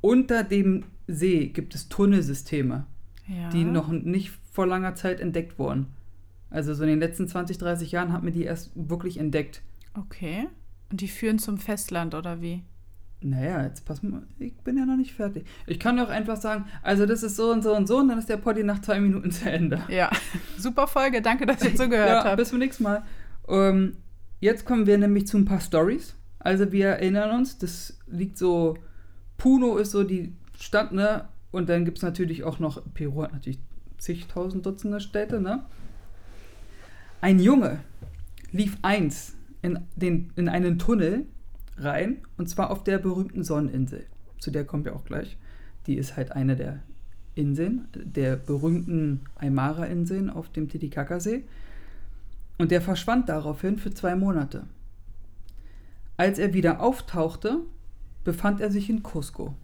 unter 0.00 0.44
dem 0.44 0.84
See 1.08 1.48
gibt 1.48 1.74
es 1.74 1.88
Tunnelsysteme, 1.90 2.86
Ja. 3.28 3.50
die 3.50 3.64
noch 3.64 3.88
nicht 3.88 4.32
vor 4.52 4.66
langer 4.66 4.94
Zeit 4.94 5.20
entdeckt 5.20 5.58
wurden. 5.58 5.88
Also 6.48 6.72
so 6.74 6.84
in 6.84 6.88
den 6.90 7.00
letzten 7.00 7.26
20, 7.26 7.58
30 7.58 7.90
Jahren 7.92 8.12
hat 8.12 8.22
man 8.22 8.32
die 8.32 8.44
erst 8.44 8.70
wirklich 8.76 9.18
entdeckt. 9.18 9.62
Okay. 9.98 10.48
Und 10.90 11.00
die 11.00 11.08
führen 11.08 11.38
zum 11.40 11.58
Festland, 11.58 12.14
oder 12.14 12.40
wie? 12.40 12.62
Naja, 13.20 13.64
jetzt 13.64 13.84
pass 13.84 14.02
mal, 14.02 14.22
ich 14.38 14.54
bin 14.58 14.76
ja 14.76 14.86
noch 14.86 14.96
nicht 14.96 15.14
fertig. 15.14 15.44
Ich 15.66 15.80
kann 15.80 15.96
doch 15.96 16.10
einfach 16.10 16.36
sagen, 16.36 16.66
also 16.82 17.06
das 17.06 17.22
ist 17.24 17.34
so 17.36 17.50
und 17.50 17.62
so 17.64 17.74
und 17.74 17.88
so 17.88 17.98
und 17.98 18.08
dann 18.08 18.18
ist 18.18 18.28
der 18.28 18.36
Poddy 18.36 18.62
nach 18.62 18.80
zwei 18.82 19.00
Minuten 19.00 19.30
zu 19.32 19.50
Ende. 19.50 19.82
Ja. 19.88 20.10
Super 20.58 20.86
Folge. 20.86 21.20
Danke, 21.22 21.46
dass 21.46 21.64
ihr 21.64 21.74
zugehört 21.74 22.08
ja, 22.08 22.24
habt. 22.24 22.36
bis 22.36 22.50
zum 22.50 22.58
nächsten 22.60 22.84
Mal. 22.84 23.02
Ähm, 23.48 23.96
jetzt 24.40 24.64
kommen 24.66 24.86
wir 24.86 24.98
nämlich 24.98 25.26
zu 25.26 25.38
ein 25.38 25.44
paar 25.46 25.60
Stories. 25.60 26.14
Also 26.44 26.70
wir 26.72 26.88
erinnern 26.88 27.30
uns, 27.30 27.56
das 27.56 27.98
liegt 28.06 28.36
so, 28.36 28.76
Puno 29.38 29.78
ist 29.78 29.92
so 29.92 30.04
die 30.04 30.34
Stadt, 30.60 30.92
ne? 30.92 31.26
Und 31.50 31.70
dann 31.70 31.86
gibt 31.86 31.98
es 31.98 32.02
natürlich 32.02 32.44
auch 32.44 32.58
noch, 32.58 32.82
Peru 32.92 33.22
hat 33.22 33.32
natürlich 33.32 33.58
zigtausend 33.96 34.66
Dutzende 34.66 35.00
Städte, 35.00 35.40
ne? 35.40 35.64
Ein 37.22 37.38
Junge 37.38 37.80
lief 38.52 38.76
eins 38.82 39.34
in, 39.62 39.78
den, 39.96 40.32
in 40.36 40.50
einen 40.50 40.78
Tunnel 40.78 41.24
rein, 41.78 42.18
und 42.36 42.50
zwar 42.50 42.70
auf 42.70 42.84
der 42.84 42.98
berühmten 42.98 43.42
Sonneninsel. 43.42 44.04
Zu 44.38 44.50
der 44.50 44.66
kommen 44.66 44.84
wir 44.84 44.94
auch 44.94 45.06
gleich. 45.06 45.38
Die 45.86 45.96
ist 45.96 46.14
halt 46.18 46.32
eine 46.32 46.56
der 46.56 46.82
Inseln, 47.34 47.88
der 47.94 48.36
berühmten 48.36 49.22
Aymara-Inseln 49.36 50.28
auf 50.28 50.50
dem 50.50 50.68
Titicacasee. 50.68 51.44
Und 52.58 52.70
der 52.70 52.82
verschwand 52.82 53.30
daraufhin 53.30 53.78
für 53.78 53.94
zwei 53.94 54.14
Monate. 54.14 54.64
Als 56.16 56.38
er 56.38 56.54
wieder 56.54 56.80
auftauchte, 56.80 57.60
befand 58.22 58.60
er 58.60 58.70
sich 58.70 58.88
in 58.88 59.02
Cusco. 59.02 59.54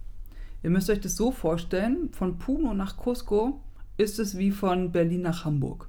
Ihr 0.62 0.70
müsst 0.70 0.90
euch 0.90 1.00
das 1.00 1.16
so 1.16 1.32
vorstellen, 1.32 2.12
von 2.12 2.38
Puno 2.38 2.74
nach 2.74 2.96
Cusco 2.96 3.60
ist 3.96 4.18
es 4.18 4.36
wie 4.36 4.50
von 4.50 4.92
Berlin 4.92 5.22
nach 5.22 5.44
Hamburg. 5.44 5.88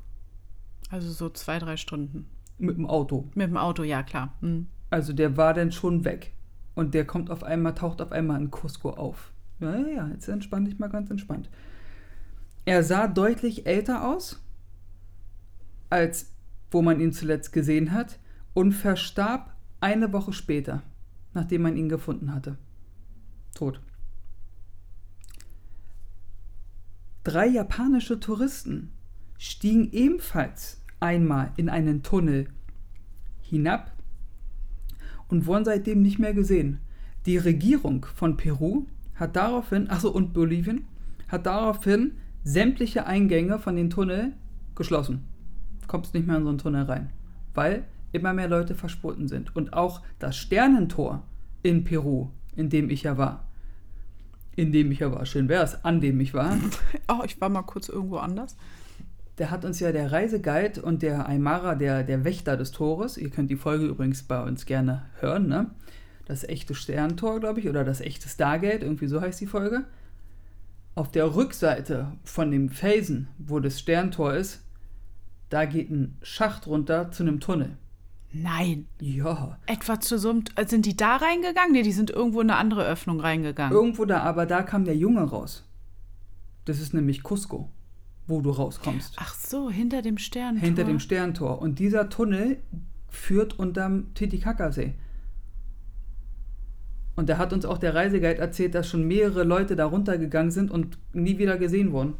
Also 0.89 1.11
so 1.11 1.29
zwei, 1.29 1.59
drei 1.59 1.77
Stunden. 1.77 2.27
Mit 2.57 2.77
dem 2.77 2.85
Auto. 2.85 3.27
Mit 3.33 3.49
dem 3.49 3.57
Auto, 3.57 3.83
ja 3.83 4.03
klar. 4.03 4.35
Hm. 4.41 4.67
Also 4.89 5.13
der 5.13 5.37
war 5.37 5.53
dann 5.53 5.71
schon 5.71 6.05
weg. 6.05 6.33
Und 6.75 6.93
der 6.93 7.05
kommt 7.05 7.31
auf 7.31 7.43
einmal, 7.43 7.73
taucht 7.73 8.01
auf 8.01 8.11
einmal 8.11 8.39
in 8.39 8.51
Cusco 8.51 8.91
auf. 8.91 9.31
Ja, 9.59 9.75
ja, 9.75 9.87
ja, 9.87 10.07
jetzt 10.09 10.27
entspann 10.27 10.65
dich 10.65 10.79
mal 10.79 10.89
ganz 10.89 11.09
entspannt. 11.09 11.49
Er 12.65 12.83
sah 12.83 13.07
deutlich 13.07 13.65
älter 13.65 14.07
aus, 14.07 14.41
als 15.89 16.31
wo 16.69 16.81
man 16.81 16.99
ihn 16.99 17.11
zuletzt 17.11 17.51
gesehen 17.51 17.91
hat, 17.91 18.19
und 18.53 18.73
verstarb 18.73 19.50
eine 19.81 20.13
Woche 20.13 20.33
später, 20.33 20.83
nachdem 21.33 21.63
man 21.63 21.75
ihn 21.75 21.89
gefunden 21.89 22.33
hatte. 22.33 22.57
Tot. 23.53 23.81
Drei 27.23 27.47
japanische 27.47 28.19
Touristen 28.19 28.91
stiegen 29.37 29.91
ebenfalls 29.91 30.81
einmal 30.99 31.51
in 31.57 31.69
einen 31.69 32.03
Tunnel 32.03 32.47
hinab 33.41 33.91
und 35.27 35.45
wurden 35.45 35.65
seitdem 35.65 36.01
nicht 36.01 36.19
mehr 36.19 36.33
gesehen. 36.33 36.79
Die 37.25 37.37
Regierung 37.37 38.05
von 38.15 38.37
Peru 38.37 38.85
hat 39.15 39.35
daraufhin, 39.35 39.89
achso, 39.89 40.09
und 40.09 40.33
Bolivien, 40.33 40.85
hat 41.27 41.45
daraufhin 41.45 42.13
sämtliche 42.43 43.05
Eingänge 43.05 43.59
von 43.59 43.75
den 43.75 43.89
Tunnel 43.89 44.33
geschlossen. 44.75 45.25
Kommst 45.87 46.13
nicht 46.13 46.25
mehr 46.25 46.37
in 46.37 46.43
so 46.43 46.49
einen 46.49 46.57
Tunnel 46.57 46.83
rein. 46.83 47.11
Weil 47.53 47.85
immer 48.11 48.33
mehr 48.33 48.47
Leute 48.47 48.75
verschwunden 48.75 49.27
sind. 49.27 49.55
Und 49.55 49.73
auch 49.73 50.01
das 50.19 50.37
Sternentor 50.37 51.23
in 51.63 51.83
Peru, 51.83 52.29
in 52.55 52.69
dem 52.69 52.89
ich 52.89 53.03
ja 53.03 53.17
war, 53.17 53.47
in 54.55 54.71
dem 54.71 54.91
ich 54.91 54.99
ja 54.99 55.11
war, 55.11 55.25
schön 55.25 55.47
wär's, 55.47 55.83
an 55.85 56.01
dem 56.01 56.19
ich 56.19 56.33
war, 56.33 56.57
Oh, 57.07 57.23
ich 57.25 57.39
war 57.39 57.49
mal 57.49 57.61
kurz 57.63 57.89
irgendwo 57.89 58.17
anders. 58.17 58.55
der 59.37 59.49
hat 59.49 59.65
uns 59.65 59.79
ja 59.79 59.91
der 59.91 60.11
Reiseguide 60.11 60.81
und 60.81 61.01
der 61.01 61.27
Aymara, 61.27 61.75
der, 61.75 62.03
der 62.03 62.23
Wächter 62.25 62.57
des 62.57 62.71
Tores, 62.71 63.17
ihr 63.17 63.29
könnt 63.29 63.49
die 63.49 63.55
Folge 63.55 63.85
übrigens 63.85 64.23
bei 64.23 64.43
uns 64.43 64.65
gerne 64.65 65.03
hören, 65.19 65.47
ne? 65.47 65.71
Das 66.25 66.43
echte 66.43 66.75
Sterntor, 66.75 67.39
glaube 67.39 67.59
ich, 67.59 67.67
oder 67.67 67.83
das 67.83 67.99
echte 68.01 68.29
Stargate, 68.29 68.83
irgendwie 68.83 69.07
so 69.07 69.19
heißt 69.19 69.41
die 69.41 69.47
Folge. 69.47 69.85
Auf 70.95 71.11
der 71.11 71.35
Rückseite 71.35 72.11
von 72.23 72.51
dem 72.51 72.69
Felsen, 72.69 73.27
wo 73.37 73.59
das 73.59 73.79
Sterntor 73.79 74.33
ist, 74.33 74.61
da 75.49 75.65
geht 75.65 75.89
ein 75.89 76.17
Schacht 76.21 76.67
runter 76.67 77.11
zu 77.11 77.23
einem 77.23 77.39
Tunnel. 77.39 77.77
Nein. 78.33 78.87
Ja, 78.99 79.57
Etwa 79.65 79.99
zu 79.99 80.17
so 80.17 80.29
einem. 80.29 80.43
äh, 80.55 80.65
Sind 80.65 80.85
die 80.85 80.95
da 80.95 81.17
reingegangen? 81.17 81.73
Nee, 81.73 81.83
die 81.83 81.91
sind 81.91 82.09
irgendwo 82.09 82.41
in 82.41 82.49
eine 82.49 82.57
andere 82.59 82.85
Öffnung 82.85 83.19
reingegangen. 83.19 83.73
irgendwo 83.75 84.05
da, 84.05 84.21
aber 84.21 84.45
da 84.45 84.61
kam 84.63 84.85
der 84.85 84.95
Junge 84.95 85.21
raus. 85.23 85.67
Das 86.65 86.79
ist 86.79 86.93
nämlich 86.93 87.23
Cusco, 87.23 87.69
wo 88.27 88.39
du 88.41 88.51
rauskommst. 88.51 89.15
Ach 89.17 89.33
so, 89.35 89.69
hinter 89.69 90.01
dem 90.01 90.17
Stern. 90.17 90.57
hinter 90.57 90.83
dem 90.85 90.99
Sterntor. 90.99 91.61
Und 91.61 91.79
dieser 91.79 92.07
Tunnel 92.09 92.57
führt 93.09 93.57
unterm 93.59 94.13
Titicacasee. 94.13 94.93
Und 97.15 97.27
da 97.29 97.37
hat 97.37 97.51
uns 97.51 97.65
auch 97.65 97.77
der 97.77 97.93
Reiseguide 97.93 98.39
erzählt, 98.39 98.73
dass 98.73 98.87
schon 98.87 99.05
mehrere 99.07 99.43
Leute 99.43 99.75
da 99.75 99.85
runtergegangen 99.85 100.51
sind 100.51 100.71
und 100.71 100.97
nie 101.13 101.37
wieder 101.37 101.57
gesehen 101.57 101.91
wurden. 101.91 102.13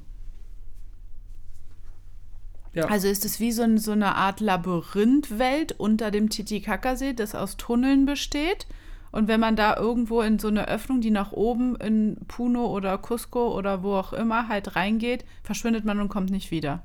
Ja, 2.74 2.86
Also 2.86 3.08
ist 3.08 3.26
es 3.26 3.40
wie 3.40 3.52
so, 3.52 3.64
ein, 3.64 3.78
so 3.78 3.92
eine 3.92 4.16
Art 4.16 4.40
Labyrinthwelt 4.40 5.74
unter 5.74 6.10
dem 6.12 6.30
Titicacasee, 6.30 7.14
das 7.14 7.36
aus 7.36 7.58
Tunneln 7.58 8.06
besteht. 8.06 8.66
Und 9.12 9.28
wenn 9.28 9.42
man 9.42 9.58
da 9.58 9.76
irgendwo 9.76 10.22
in 10.22 10.40
so 10.40 10.48
eine 10.48 10.70
Öffnung, 10.70 11.02
die 11.02 11.12
nach 11.12 11.34
oben 11.34 11.76
in 11.76 12.16
Puno 12.30 12.68
oder 12.68 12.98
Cusco 12.98 13.54
oder 13.58 13.84
wo 13.84 13.96
auch 13.96 14.14
immer 14.14 14.48
halt 14.48 14.78
reingeht, 14.78 15.26
verschwindet 15.44 15.84
man 15.84 16.00
und 16.00 16.08
kommt 16.08 16.30
nicht 16.32 16.50
wieder. 16.52 16.84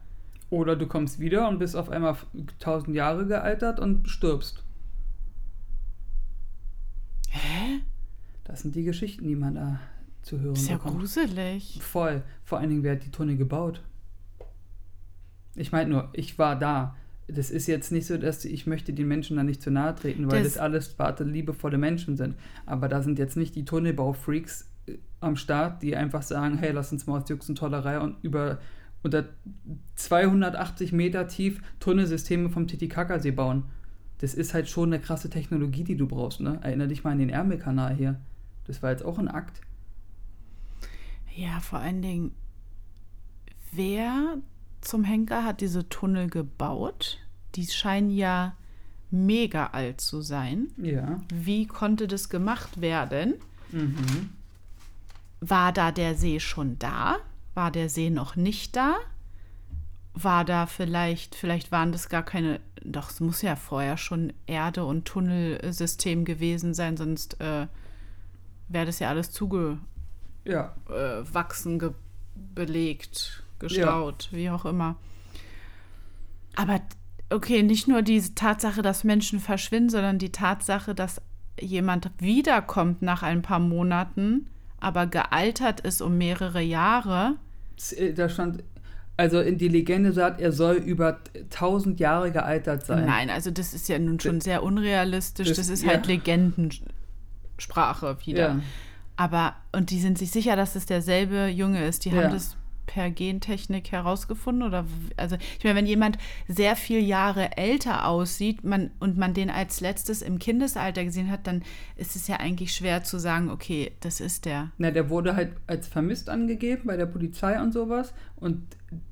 oder 0.50 0.74
du 0.74 0.86
kommst 0.88 1.20
wieder 1.20 1.48
und 1.48 1.58
bist 1.60 1.76
auf 1.76 1.88
einmal 1.88 2.16
tausend 2.58 2.96
Jahre 2.96 3.26
gealtert 3.26 3.78
und 3.78 4.08
stirbst. 4.08 4.64
Hä? 7.30 7.80
Das 8.44 8.60
sind 8.62 8.74
die 8.74 8.84
Geschichten, 8.84 9.26
die 9.26 9.36
man 9.36 9.54
da 9.54 9.80
zu 10.22 10.40
hören 10.40 10.54
Ist 10.54 10.68
ja 10.68 10.76
bekommt. 10.76 10.98
gruselig. 11.00 11.78
Voll. 11.82 12.22
Vor 12.44 12.58
allen 12.58 12.70
Dingen, 12.70 12.82
wer 12.82 12.92
hat 12.96 13.04
die 13.04 13.10
Tunnel 13.10 13.36
gebaut? 13.36 13.82
Ich 15.56 15.72
meine 15.72 15.90
nur, 15.90 16.08
ich 16.12 16.38
war 16.38 16.56
da. 16.58 16.96
Das 17.28 17.50
ist 17.50 17.66
jetzt 17.66 17.90
nicht 17.90 18.06
so, 18.06 18.18
dass 18.18 18.44
ich 18.44 18.66
möchte 18.68 18.92
den 18.92 19.08
Menschen 19.08 19.36
da 19.36 19.42
nicht 19.42 19.60
zu 19.60 19.70
nahe 19.72 19.94
treten, 19.96 20.30
weil 20.30 20.44
Das- 20.44 20.54
das, 20.54 20.62
alles 20.62 20.96
warte 20.98 21.24
liebevolle 21.24 21.76
Menschen 21.78 22.16
sind. 22.16 22.36
Aber 22.66 22.88
da 22.88 23.02
sind 23.02 23.18
jetzt 23.18 23.36
nicht 23.36 23.56
die 23.56 23.64
Tunnelbaufreaks 23.64 24.68
äh, 24.86 24.98
am 25.20 25.34
Start, 25.36 25.82
die 25.82 25.96
einfach 25.96 26.22
sagen, 26.22 26.58
hey, 26.58 26.70
lass 26.72 26.92
uns 26.92 27.06
mal 27.06 27.20
aus 27.20 27.28
Jux 27.28 27.48
und 27.48 27.56
Tollerei 27.58 27.98
und 27.98 28.16
über 28.22 28.58
unter 29.02 29.24
280 29.96 30.92
Meter 30.92 31.26
tief 31.28 31.60
Tunnelsysteme 31.80 32.48
vom 32.50 32.66
Titicacasee 32.68 33.30
bauen. 33.32 33.64
Das 34.18 34.34
ist 34.34 34.54
halt 34.54 34.68
schon 34.68 34.92
eine 34.92 35.00
krasse 35.02 35.28
Technologie, 35.28 35.84
die 35.84 35.96
du 35.96 36.06
brauchst, 36.06 36.40
ne? 36.40 36.58
Erinner 36.62 36.86
dich 36.86 37.04
mal 37.04 37.10
an 37.10 37.18
den 37.18 37.28
Ärmelkanal 37.28 37.94
hier. 37.94 38.20
Das 38.64 38.82
war 38.82 38.90
jetzt 38.90 39.04
auch 39.04 39.18
ein 39.18 39.28
Akt. 39.28 39.60
Ja, 41.36 41.60
vor 41.60 41.80
allen 41.80 42.00
Dingen, 42.02 42.32
wer 43.72 44.38
zum 44.86 45.04
Henker 45.04 45.44
hat 45.44 45.60
diese 45.60 45.88
Tunnel 45.88 46.28
gebaut? 46.28 47.18
Die 47.54 47.66
scheinen 47.66 48.10
ja 48.10 48.54
mega 49.10 49.68
alt 49.68 50.00
zu 50.00 50.20
sein. 50.20 50.68
Ja. 50.76 51.20
Wie 51.32 51.66
konnte 51.66 52.06
das 52.08 52.28
gemacht 52.28 52.80
werden? 52.80 53.34
Mhm. 53.72 54.30
War 55.40 55.72
da 55.72 55.92
der 55.92 56.14
See 56.14 56.40
schon 56.40 56.78
da? 56.78 57.16
War 57.54 57.70
der 57.70 57.88
See 57.88 58.10
noch 58.10 58.36
nicht 58.36 58.76
da? 58.76 58.96
War 60.14 60.44
da 60.44 60.66
vielleicht, 60.66 61.34
vielleicht 61.34 61.72
waren 61.72 61.92
das 61.92 62.08
gar 62.08 62.22
keine, 62.22 62.60
doch, 62.82 63.10
es 63.10 63.20
muss 63.20 63.42
ja 63.42 63.54
vorher 63.54 63.96
schon 63.98 64.32
Erde- 64.46 64.84
und 64.86 65.04
Tunnelsystem 65.04 66.24
gewesen 66.24 66.72
sein, 66.74 66.96
sonst 66.96 67.38
äh, 67.40 67.66
wäre 68.68 68.86
das 68.86 68.98
ja 68.98 69.10
alles 69.10 69.30
zugewachsen, 69.30 69.80
Ja. 70.44 70.74
ge 71.78 71.90
belegt, 72.54 73.42
gestaut, 73.58 74.28
wie 74.32 74.50
auch 74.50 74.64
immer. 74.64 74.96
Aber 76.56 76.80
okay, 77.30 77.62
nicht 77.62 77.86
nur 77.88 78.02
die 78.02 78.20
Tatsache, 78.34 78.82
dass 78.82 79.04
Menschen 79.04 79.40
verschwinden, 79.40 79.90
sondern 79.90 80.18
die 80.18 80.32
Tatsache, 80.32 80.94
dass 80.94 81.20
jemand 81.60 82.10
wiederkommt 82.18 83.02
nach 83.02 83.22
ein 83.22 83.42
paar 83.42 83.58
Monaten, 83.58 84.48
aber 84.78 85.06
gealtert 85.06 85.80
ist 85.80 86.00
um 86.02 86.18
mehrere 86.18 86.60
Jahre. 86.60 87.36
Äh, 87.96 88.12
Da 88.12 88.28
stand, 88.28 88.62
also 89.16 89.40
in 89.40 89.56
die 89.58 89.68
Legende 89.68 90.12
sagt, 90.12 90.38
er 90.40 90.52
soll 90.52 90.76
über 90.76 91.18
1000 91.50 91.98
Jahre 92.00 92.30
gealtert 92.30 92.84
sein. 92.86 93.06
Nein, 93.06 93.30
also 93.30 93.50
das 93.50 93.72
ist 93.74 93.88
ja 93.88 93.98
nun 93.98 94.20
schon 94.20 94.40
sehr 94.42 94.62
unrealistisch. 94.62 95.48
das- 95.48 95.56
Das 95.56 95.68
ist 95.70 95.82
ja. 95.82 95.90
halt 95.92 96.06
Legendensprache 96.06 98.18
wieder. 98.26 98.48
Ja. 98.48 98.60
Aber, 99.16 99.56
und 99.72 99.88
die 99.90 99.98
sind 100.00 100.18
sich 100.18 100.30
sicher, 100.30 100.56
dass 100.56 100.76
es 100.76 100.84
derselbe 100.84 101.46
Junge 101.48 101.86
ist. 101.86 102.04
Die 102.04 102.10
Ja. 102.10 102.24
haben 102.24 102.32
das 102.32 102.54
per 102.86 103.10
Gentechnik 103.10 103.92
herausgefunden? 103.92 104.62
Oder, 104.62 104.86
also, 105.16 105.36
ich 105.58 105.64
meine, 105.64 105.76
wenn 105.76 105.86
jemand 105.86 106.18
sehr 106.48 106.76
viel 106.76 107.00
Jahre 107.00 107.56
älter 107.56 108.06
aussieht 108.06 108.64
man, 108.64 108.90
und 109.00 109.16
man 109.16 109.34
den 109.34 109.50
als 109.50 109.80
letztes 109.80 110.22
im 110.22 110.38
Kindesalter 110.38 111.04
gesehen 111.04 111.30
hat, 111.30 111.46
dann 111.46 111.62
ist 111.96 112.16
es 112.16 112.28
ja 112.28 112.36
eigentlich 112.36 112.74
schwer 112.74 113.04
zu 113.04 113.18
sagen, 113.18 113.50
okay, 113.50 113.92
das 114.00 114.20
ist 114.20 114.44
der. 114.44 114.70
Na, 114.78 114.90
der 114.90 115.10
wurde 115.10 115.36
halt 115.36 115.52
als 115.66 115.88
vermisst 115.88 116.28
angegeben 116.28 116.82
bei 116.86 116.96
der 116.96 117.06
Polizei 117.06 117.60
und 117.60 117.72
sowas. 117.72 118.14
Und 118.36 118.62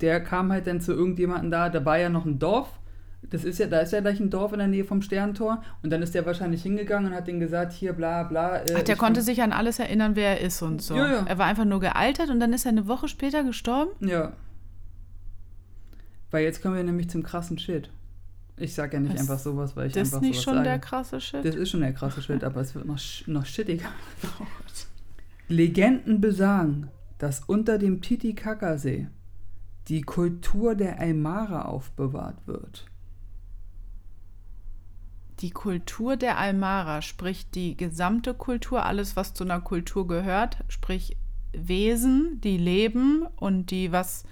der 0.00 0.22
kam 0.22 0.52
halt 0.52 0.66
dann 0.66 0.80
zu 0.80 0.92
irgendjemandem 0.92 1.50
da, 1.50 1.68
da 1.68 1.84
war 1.84 1.98
ja 1.98 2.08
noch 2.08 2.24
ein 2.24 2.38
Dorf. 2.38 2.68
Das 3.30 3.42
ist 3.44 3.58
ja, 3.58 3.66
da 3.66 3.80
ist 3.80 3.92
ja 3.92 4.00
gleich 4.00 4.20
ein 4.20 4.28
Dorf 4.30 4.52
in 4.52 4.58
der 4.58 4.68
Nähe 4.68 4.84
vom 4.84 5.00
Sterntor. 5.02 5.62
Und 5.82 5.90
dann 5.90 6.02
ist 6.02 6.14
der 6.14 6.26
wahrscheinlich 6.26 6.62
hingegangen 6.62 7.10
und 7.10 7.16
hat 7.16 7.26
denen 7.26 7.40
gesagt, 7.40 7.72
hier 7.72 7.92
bla 7.92 8.22
bla. 8.24 8.58
Äh, 8.58 8.74
Ach, 8.78 8.82
der 8.82 8.96
konnte 8.96 9.22
sich 9.22 9.42
an 9.42 9.52
alles 9.52 9.78
erinnern, 9.78 10.14
wer 10.14 10.38
er 10.38 10.46
ist 10.46 10.60
und 10.62 10.82
so. 10.82 10.94
Ja, 10.96 11.10
ja. 11.10 11.24
Er 11.26 11.38
war 11.38 11.46
einfach 11.46 11.64
nur 11.64 11.80
gealtert 11.80 12.28
und 12.30 12.38
dann 12.40 12.52
ist 12.52 12.64
er 12.66 12.70
eine 12.70 12.86
Woche 12.86 13.08
später 13.08 13.42
gestorben? 13.44 13.90
Ja. 14.06 14.32
Weil 16.30 16.44
jetzt 16.44 16.62
kommen 16.62 16.74
wir 16.76 16.82
nämlich 16.84 17.08
zum 17.10 17.22
krassen 17.22 17.58
Shit. 17.58 17.90
Ich 18.56 18.74
sag 18.74 18.92
ja 18.92 19.00
nicht 19.00 19.14
Was- 19.14 19.20
einfach 19.22 19.38
sowas, 19.38 19.74
weil 19.76 19.88
ich 19.88 19.94
Das 19.94 20.08
ist 20.08 20.14
einfach 20.14 20.22
nicht 20.26 20.34
sowas 20.34 20.44
schon 20.44 20.54
sage. 20.54 20.68
der 20.68 20.78
krasse 20.78 21.20
Shit? 21.20 21.44
Das 21.44 21.54
ist 21.54 21.70
schon 21.70 21.80
der 21.80 21.92
krasse 21.92 22.22
Shit, 22.22 22.44
aber 22.44 22.60
es 22.60 22.74
wird 22.74 22.84
noch, 22.84 22.98
noch 23.26 23.46
shittiger. 23.46 23.88
Legenden 25.48 26.20
besagen, 26.20 26.88
dass 27.18 27.40
unter 27.46 27.78
dem 27.78 28.00
Titicacasee 28.00 29.08
die 29.88 30.02
Kultur 30.02 30.74
der 30.74 30.98
Aymara 31.00 31.62
aufbewahrt 31.66 32.46
wird. 32.46 32.86
Die 35.40 35.50
Kultur 35.50 36.16
der 36.16 36.38
Aymara, 36.38 37.02
sprich 37.02 37.50
die 37.50 37.76
gesamte 37.76 38.34
Kultur, 38.34 38.84
alles, 38.86 39.16
was 39.16 39.34
zu 39.34 39.44
einer 39.44 39.60
Kultur 39.60 40.06
gehört, 40.06 40.58
sprich 40.68 41.16
Wesen, 41.52 42.40
die 42.42 42.56
leben 42.56 43.24
und 43.36 43.70
die 43.70 43.92
was 43.92 44.24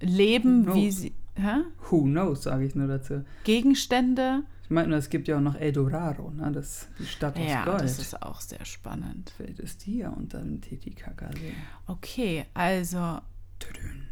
leben, 0.00 0.72
wie 0.74 0.90
sie. 0.90 1.12
Hä? 1.36 1.62
Who 1.90 2.02
knows, 2.02 2.42
sage 2.42 2.64
ich 2.66 2.74
nur 2.74 2.86
dazu. 2.88 3.24
Gegenstände. 3.44 4.42
Ich 4.64 4.70
meine, 4.70 4.88
nur, 4.88 4.98
es 4.98 5.08
gibt 5.10 5.28
ja 5.28 5.36
auch 5.36 5.42
noch 5.42 5.54
Eldorado, 5.54 6.30
ne? 6.30 6.50
das, 6.52 6.88
die 6.98 7.06
Stadt 7.06 7.36
aus 7.38 7.42
Ja, 7.48 7.64
Gold. 7.64 7.80
das 7.82 7.98
ist 7.98 8.22
auch 8.22 8.40
sehr 8.40 8.64
spannend. 8.64 9.32
Vielleicht 9.36 9.58
ist 9.58 9.86
die 9.86 9.98
ja 9.98 10.10
unter 10.10 10.40
dem 10.40 10.60
Titicacasee. 10.60 11.52
Okay, 11.86 12.44
also 12.54 13.18
Tüdün. 13.58 14.08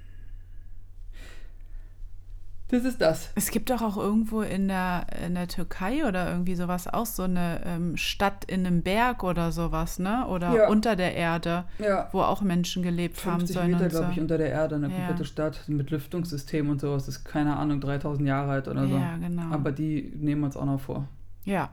Das 2.71 2.85
ist 2.85 3.01
das. 3.01 3.31
es 3.35 3.51
gibt 3.51 3.71
doch 3.71 3.83
auch 3.83 3.97
irgendwo 3.97 4.43
in 4.43 4.69
der, 4.69 5.07
in 5.27 5.35
der 5.35 5.49
Türkei 5.49 6.07
oder 6.07 6.31
irgendwie 6.31 6.55
sowas 6.55 6.87
auch 6.87 7.07
so 7.07 7.25
eine 7.25 7.61
ähm, 7.65 7.97
Stadt 7.97 8.45
in 8.47 8.65
einem 8.67 8.83
Berg 8.83 9.25
oder 9.25 9.51
sowas, 9.53 9.99
ne? 9.99 10.27
Oder 10.29 10.55
Ja. 10.55 10.69
unter 10.69 10.95
der 10.97 11.15
Erde, 11.17 11.65
Ja. 11.79 12.09
wo 12.13 12.21
auch 12.23 12.43
Menschen 12.43 12.83
gelebt 12.83 13.25
haben 13.27 13.41
50 13.41 13.55
sollen. 13.57 13.71
Meter, 13.73 13.85
und 13.85 13.91
so. 13.93 13.99
glaube 13.99 14.13
ich, 14.13 14.21
unter 14.21 14.39
der 14.39 14.51
Erde, 14.51 14.77
eine 14.77 14.89
Ja. 14.89 14.95
komplette 14.97 15.25
Stadt 15.25 15.65
mit 15.69 15.91
Lüftungssystem 15.91 16.69
und 16.71 16.81
sowas. 16.81 17.07
Das 17.07 17.17
ist, 17.17 17.25
keine 17.25 17.57
Ahnung, 17.57 17.81
3000 17.81 18.29
Jahre 18.29 18.51
alt 18.53 18.69
oder 18.69 18.87
so. 18.87 18.97
Ja, 18.97 19.17
genau. 19.17 19.51
Aber 19.53 19.73
die 19.73 20.13
nehmen 20.17 20.43
wir 20.43 20.47
uns 20.47 20.57
auch 20.57 20.65
noch 20.67 20.81
vor. 20.81 21.09
Ja. 21.45 21.71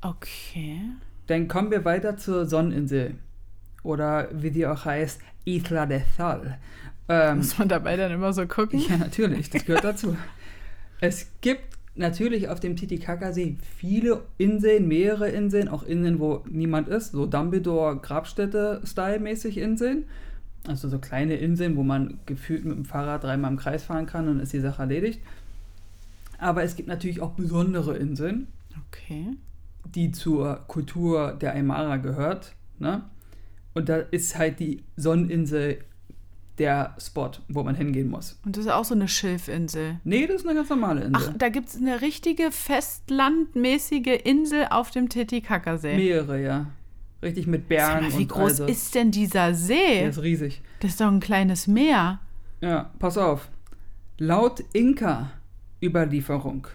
Okay. 0.00 0.80
Dann 1.26 1.48
kommen 1.48 1.70
wir 1.70 1.84
weiter 1.84 2.16
zur 2.16 2.46
Sonneninsel. 2.46 3.16
Oder 3.82 4.28
wie 4.32 4.50
die 4.50 4.66
auch 4.66 4.84
heißt, 4.84 5.20
Isla 5.44 5.86
de 5.86 6.02
Sal. 6.16 6.58
Ähm, 7.08 7.38
Muss 7.38 7.58
man 7.58 7.68
dabei 7.68 7.96
dann 7.96 8.12
immer 8.12 8.32
so 8.32 8.46
gucken? 8.46 8.80
ja, 8.88 8.96
natürlich, 8.98 9.50
das 9.50 9.64
gehört 9.64 9.82
dazu. 9.84 10.16
Es 11.00 11.26
gibt 11.40 11.62
natürlich 11.94 12.48
auf 12.48 12.58
dem 12.60 12.76
Titicacasee 12.76 13.56
viele 13.76 14.22
Inseln, 14.36 14.86
mehrere 14.88 15.28
Inseln, 15.30 15.68
auch 15.68 15.82
Inseln, 15.84 16.18
wo 16.20 16.44
niemand 16.48 16.88
ist, 16.88 17.12
so 17.12 17.26
Dumbledore-Grabstätte-Style-mäßig 17.26 19.58
Inseln. 19.58 20.04
Also 20.66 20.88
so 20.88 20.98
kleine 20.98 21.36
Inseln, 21.36 21.76
wo 21.76 21.82
man 21.82 22.18
gefühlt 22.26 22.64
mit 22.64 22.76
dem 22.76 22.84
Fahrrad 22.84 23.24
dreimal 23.24 23.50
im 23.52 23.56
Kreis 23.56 23.84
fahren 23.84 24.06
kann 24.06 24.28
und 24.28 24.40
ist 24.40 24.52
die 24.52 24.60
Sache 24.60 24.82
erledigt. 24.82 25.20
Aber 26.38 26.62
es 26.62 26.76
gibt 26.76 26.88
natürlich 26.88 27.20
auch 27.20 27.32
besondere 27.32 27.96
Inseln, 27.96 28.46
Okay. 28.88 29.36
die 29.94 30.12
zur 30.12 30.64
Kultur 30.68 31.32
der 31.32 31.54
Aymara 31.54 31.96
gehört. 31.96 32.54
Ne? 32.78 33.02
Und 33.74 33.88
da 33.88 33.96
ist 33.96 34.38
halt 34.38 34.60
die 34.60 34.84
Sonneninsel 34.96 35.78
der 36.58 36.94
Spot, 36.98 37.30
wo 37.48 37.62
man 37.62 37.74
hingehen 37.74 38.08
muss. 38.10 38.38
Und 38.44 38.56
das 38.56 38.66
ist 38.66 38.70
auch 38.70 38.84
so 38.84 38.94
eine 38.94 39.08
Schilfinsel. 39.08 40.00
Nee, 40.04 40.26
das 40.26 40.42
ist 40.42 40.46
eine 40.46 40.56
ganz 40.56 40.70
normale 40.70 41.02
Insel. 41.04 41.30
Ach, 41.30 41.34
da 41.38 41.48
gibt 41.48 41.68
es 41.68 41.76
eine 41.76 42.00
richtige 42.00 42.50
festlandmäßige 42.50 44.20
Insel 44.24 44.66
auf 44.70 44.90
dem 44.90 45.08
Titicacasee. 45.08 45.96
Mehrere, 45.96 46.42
ja. 46.42 46.66
Richtig 47.22 47.46
mit 47.46 47.68
Bergen 47.68 48.06
mal, 48.06 48.12
wie 48.12 48.22
und 48.22 48.28
groß 48.28 48.42
also, 48.42 48.66
ist 48.66 48.94
denn 48.94 49.10
dieser 49.10 49.46
Der 49.48 49.54
See? 49.54 50.06
ist 50.06 50.22
riesig. 50.22 50.62
Das 50.80 50.92
ist 50.92 51.00
doch 51.00 51.08
ein 51.08 51.20
kleines 51.20 51.66
Meer. 51.66 52.20
Ja, 52.60 52.92
pass 52.98 53.18
auf. 53.18 53.48
Laut 54.18 54.64
Inka-Überlieferung 54.72 56.68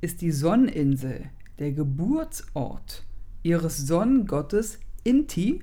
ist 0.00 0.20
die 0.20 0.30
Sonneninsel 0.30 1.30
der 1.58 1.72
Geburtsort 1.72 3.04
ihres 3.42 3.78
Sonnengottes 3.78 4.80
Inti 5.04 5.62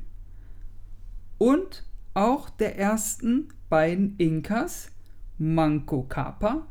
und 1.37 1.83
auch 2.13 2.49
der 2.49 2.77
ersten 2.77 3.49
beiden 3.69 4.15
Inkas, 4.17 4.91
Manco 5.37 6.03
Capa 6.03 6.67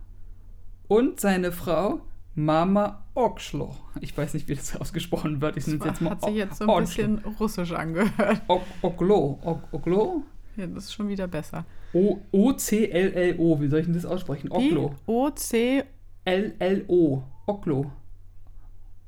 und 0.88 1.18
seine 1.20 1.52
Frau 1.52 2.00
Mama 2.34 3.04
Oxlo. 3.14 3.74
Ich 4.00 4.16
weiß 4.16 4.34
nicht, 4.34 4.48
wie 4.48 4.54
das 4.54 4.76
ausgesprochen 4.76 5.40
wird. 5.40 5.56
Ich 5.56 5.66
es 5.66 5.72
jetzt 5.72 6.00
mal 6.00 6.10
Hat 6.10 6.22
sich 6.24 6.34
jetzt 6.34 6.58
so 6.58 6.66
ein 6.66 6.80
bisschen 6.80 7.18
russisch 7.40 7.72
angehört. 7.72 8.42
Ok- 8.48 8.62
Oklo. 8.82 9.38
Ok- 9.42 9.68
Oklo? 9.72 10.22
Ja, 10.56 10.66
das 10.66 10.84
ist 10.84 10.94
schon 10.94 11.08
wieder 11.08 11.26
besser. 11.26 11.64
O- 11.92 12.18
O-C-L-L-O. 12.30 13.60
Wie 13.60 13.68
soll 13.68 13.80
ich 13.80 13.86
denn 13.86 13.94
das 13.94 14.04
aussprechen? 14.06 14.50
Oklo. 14.50 14.90
Wie? 15.06 15.10
O-C 15.12 15.84
L-L-O. 16.24 17.22
Oklo. 17.46 17.90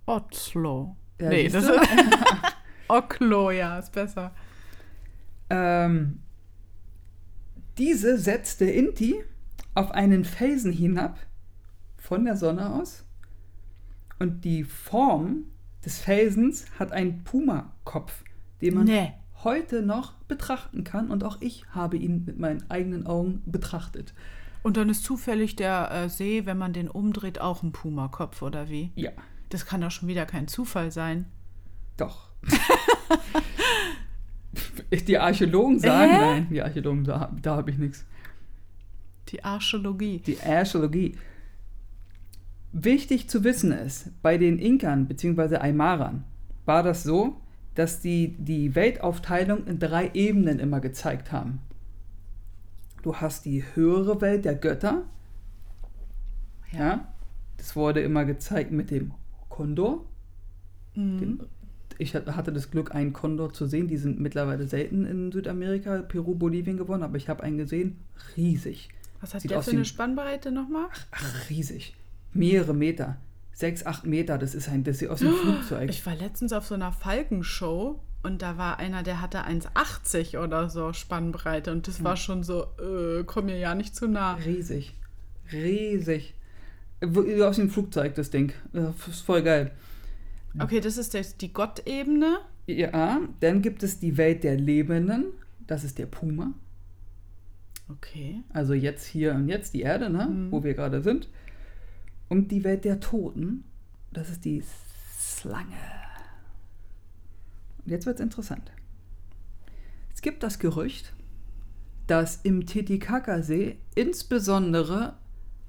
Oslo. 0.06 0.96
Ja, 1.20 1.28
nee, 1.28 1.48
das 1.48 1.64
ist 1.64 1.70
Oklo, 2.88 3.50
ja, 3.52 3.78
ist 3.78 3.92
besser. 3.92 4.32
Ähm, 5.54 6.20
diese 7.78 8.16
setzte 8.18 8.64
Inti 8.64 9.16
auf 9.74 9.90
einen 9.90 10.24
Felsen 10.24 10.72
hinab 10.72 11.18
von 11.98 12.24
der 12.24 12.36
Sonne 12.36 12.72
aus 12.74 13.04
und 14.18 14.44
die 14.44 14.64
Form 14.64 15.44
des 15.84 15.98
Felsens 15.98 16.64
hat 16.78 16.92
einen 16.92 17.22
Puma-Kopf, 17.24 18.24
den 18.60 18.74
man 18.74 18.84
Nee. 18.84 19.12
heute 19.44 19.82
noch 19.82 20.12
betrachten 20.28 20.84
kann 20.84 21.10
und 21.10 21.22
auch 21.24 21.38
ich 21.40 21.64
habe 21.70 21.96
ihn 21.96 22.24
mit 22.24 22.38
meinen 22.38 22.70
eigenen 22.70 23.06
Augen 23.06 23.42
betrachtet. 23.46 24.14
Und 24.62 24.76
dann 24.76 24.88
ist 24.88 25.02
zufällig 25.04 25.56
der 25.56 25.90
äh, 25.90 26.08
See, 26.08 26.46
wenn 26.46 26.56
man 26.58 26.72
den 26.72 26.88
umdreht, 26.88 27.40
auch 27.40 27.62
ein 27.62 27.72
Pumakopf, 27.72 28.42
oder 28.42 28.68
wie? 28.68 28.92
Ja, 28.94 29.10
Das 29.48 29.66
kann 29.66 29.80
doch 29.80 29.90
schon 29.90 30.08
wieder 30.08 30.24
kein 30.24 30.46
Zufall 30.48 30.90
sein. 30.92 31.26
doch. 31.96 32.30
die 35.06 35.18
Archäologen 35.18 35.78
sagen, 35.78 36.12
Hä? 36.12 36.18
nein, 36.18 36.46
die 36.50 36.62
Archäologen, 36.62 37.04
da, 37.04 37.30
da 37.40 37.56
habe 37.56 37.70
ich 37.70 37.78
nichts. 37.78 38.04
Die 39.28 39.42
Archäologie. 39.44 40.18
Die 40.18 40.40
Archäologie. 40.40 41.16
Wichtig 42.72 43.28
zu 43.28 43.44
wissen 43.44 43.72
ist, 43.72 44.11
bei 44.22 44.38
den 44.38 44.58
Inkern 44.58 45.06
bzw. 45.06 45.56
Aymaran 45.56 46.24
war 46.64 46.82
das 46.82 47.02
so, 47.02 47.37
dass 47.74 48.00
die 48.00 48.35
die 48.38 48.74
Weltaufteilung 48.74 49.66
in 49.66 49.78
drei 49.78 50.11
Ebenen 50.14 50.58
immer 50.58 50.80
gezeigt 50.80 51.32
haben. 51.32 51.61
Du 53.02 53.16
hast 53.16 53.44
die 53.44 53.64
höhere 53.74 54.20
Welt 54.20 54.44
der 54.44 54.54
Götter. 54.54 55.04
Ja. 56.72 57.08
Das 57.56 57.76
wurde 57.76 58.00
immer 58.00 58.24
gezeigt 58.24 58.70
mit 58.70 58.90
dem 58.90 59.12
Kondor. 59.48 60.04
Mhm. 60.94 61.18
Den, 61.18 61.40
ich 61.98 62.14
hat- 62.14 62.26
hatte 62.37 62.52
das 62.52 62.70
Glück, 62.70 62.94
einen 62.94 63.12
Kondor 63.12 63.52
zu 63.52 63.66
sehen. 63.66 63.88
Die 63.88 63.96
sind 63.96 64.20
mittlerweile 64.20 64.66
selten 64.68 65.05
in 65.07 65.33
Südamerika, 65.33 65.98
Peru, 66.02 66.35
Bolivien 66.35 66.76
geworden, 66.76 67.02
aber 67.02 67.16
ich 67.16 67.28
habe 67.28 67.42
einen 67.42 67.59
gesehen. 67.59 67.98
Riesig. 68.37 68.88
Was 69.20 69.35
hat 69.35 69.42
Sieht 69.42 69.50
der 69.52 69.62
für 69.62 69.70
eine 69.70 69.81
ein- 69.81 69.85
Spannbreite 69.85 70.50
nochmal? 70.50 70.87
Ach, 71.12 71.50
riesig. 71.50 71.94
Mehrere 72.33 72.74
Meter. 72.74 73.16
Sechs, 73.55 73.85
acht 73.87 74.07
Meter, 74.07 74.38
das 74.38 74.55
ist 74.55 74.68
ein, 74.68 74.83
das 74.83 74.98
sieht 74.98 75.11
aus 75.11 75.20
wie 75.20 75.26
ein 75.28 75.35
Flugzeug. 75.35 75.90
Ich 75.90 76.05
war 76.07 76.16
letztens 76.16 76.52
auf 76.52 76.64
so 76.66 76.74
einer 76.74 76.90
Falkenshow 76.90 78.00
und 78.22 78.40
da 78.42 78.57
war 78.57 78.78
einer, 78.78 79.02
der 79.02 79.20
hatte 79.20 79.44
1,80 79.44 80.38
oder 80.42 80.70
so 80.70 80.92
Spannbreite 80.92 81.70
und 81.70 81.87
das 81.87 82.02
war 82.02 82.16
schon 82.16 82.42
so, 82.42 82.62
äh, 82.81 83.22
komm 83.24 83.44
mir 83.46 83.59
ja 83.59 83.74
nicht 83.74 83.94
zu 83.94 84.09
nah. 84.09 84.35
Riesig. 84.35 84.94
Riesig. 85.52 86.35
Wie 87.00 87.42
aus 87.42 87.59
ein 87.59 87.68
Flugzeug, 87.70 88.14
das 88.14 88.31
Ding. 88.31 88.52
Das 88.72 88.94
ist 89.09 89.20
voll 89.22 89.42
geil. 89.42 89.72
Okay, 90.58 90.80
das 90.80 90.98
ist 90.98 91.14
der, 91.14 91.24
die 91.40 91.52
Gottebene. 91.52 92.38
Ja, 92.66 93.20
dann 93.40 93.62
gibt 93.62 93.82
es 93.82 93.98
die 93.98 94.16
Welt 94.16 94.44
der 94.44 94.56
Lebenden. 94.56 95.26
Das 95.66 95.84
ist 95.84 95.98
der 95.98 96.06
Puma. 96.06 96.52
Okay. 97.88 98.42
Also 98.52 98.74
jetzt 98.74 99.04
hier 99.06 99.34
und 99.34 99.48
jetzt 99.48 99.74
die 99.74 99.82
Erde, 99.82 100.10
ne? 100.10 100.48
wo 100.50 100.62
wir 100.62 100.74
gerade 100.74 101.02
sind. 101.02 101.28
Und 102.28 102.50
die 102.50 102.64
Welt 102.64 102.84
der 102.84 103.00
Toten. 103.00 103.64
Das 104.12 104.30
ist 104.30 104.44
die 104.44 104.62
Schlange. 105.18 105.76
Und 107.84 107.90
jetzt 107.90 108.06
wird 108.06 108.16
es 108.16 108.22
interessant. 108.22 108.70
Es 110.14 110.22
gibt 110.22 110.42
das 110.42 110.58
Gerücht, 110.58 111.14
dass 112.06 112.36
im 112.42 112.66
Titicacasee 112.66 113.78
insbesondere 113.94 115.16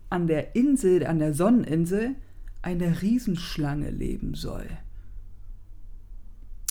an 0.09 0.27
der 0.27 0.55
Insel, 0.55 1.05
an 1.05 1.19
der 1.19 1.33
Sonneninsel, 1.33 2.15
eine 2.63 3.01
Riesenschlange 3.01 3.91
leben 3.91 4.33
soll. 4.33 4.65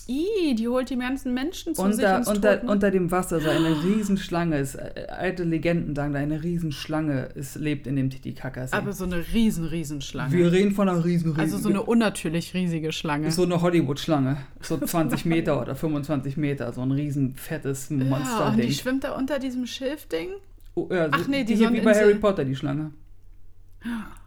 Ih, 0.09 0.55
die 0.57 0.67
holt 0.67 0.91
die 0.91 0.97
ganzen 0.99 1.33
Menschen 1.33 1.77
zu 1.77 1.83
sich 1.83 1.93
Unter, 1.95 2.19
ins 2.19 2.29
unter, 2.29 2.65
unter 2.65 2.91
dem 2.91 3.13
Wasser 3.13 3.41
so 3.41 3.49
eine 3.49 3.69
Riesenschlange 3.85 4.59
ist. 4.59 4.75
äh, 4.75 5.07
Alte 5.09 5.45
Legenden 5.45 5.95
sagen, 5.95 6.13
da 6.13 6.19
eine 6.19 6.43
Riesenschlange 6.43 7.27
ist, 7.37 7.55
lebt 7.55 7.87
in 7.87 7.95
dem 7.95 8.11
Titicacasee. 8.11 8.75
Aber 8.75 8.93
so 8.93 9.05
eine 9.05 9.25
riesen, 9.33 9.65
Riesenschlange. 9.65 10.33
Wir 10.33 10.51
reden 10.51 10.73
von 10.73 10.89
einer 10.89 11.05
riesen, 11.05 11.31
riesen 11.31 11.41
also 11.41 11.59
so 11.59 11.69
eine 11.69 11.83
unnatürlich 11.83 12.53
riesige 12.53 12.91
Schlange. 12.91 13.31
so 13.31 13.45
eine 13.45 13.61
Hollywood-Schlange. 13.63 14.39
So 14.61 14.77
20 14.79 15.25
Meter 15.25 15.61
oder 15.61 15.77
25 15.77 16.37
Meter. 16.37 16.73
So 16.73 16.81
ein 16.81 16.91
riesen 16.91 17.37
fettes 17.37 17.89
ja, 17.91 18.49
und 18.49 18.57
die 18.59 18.73
schwimmt 18.73 19.05
da 19.05 19.17
unter 19.17 19.39
diesem 19.39 19.67
Schilfding. 19.67 20.31
Oh, 20.75 20.89
ja, 20.91 21.07
so- 21.07 21.11
Ach 21.13 21.29
nee, 21.29 21.45
die 21.45 21.55
hier 21.55 21.73
wie 21.73 21.81
bei. 21.81 21.95
Harry 21.95 22.15
Potter, 22.17 22.45
die 22.45 22.57
Schlange. 22.57 22.91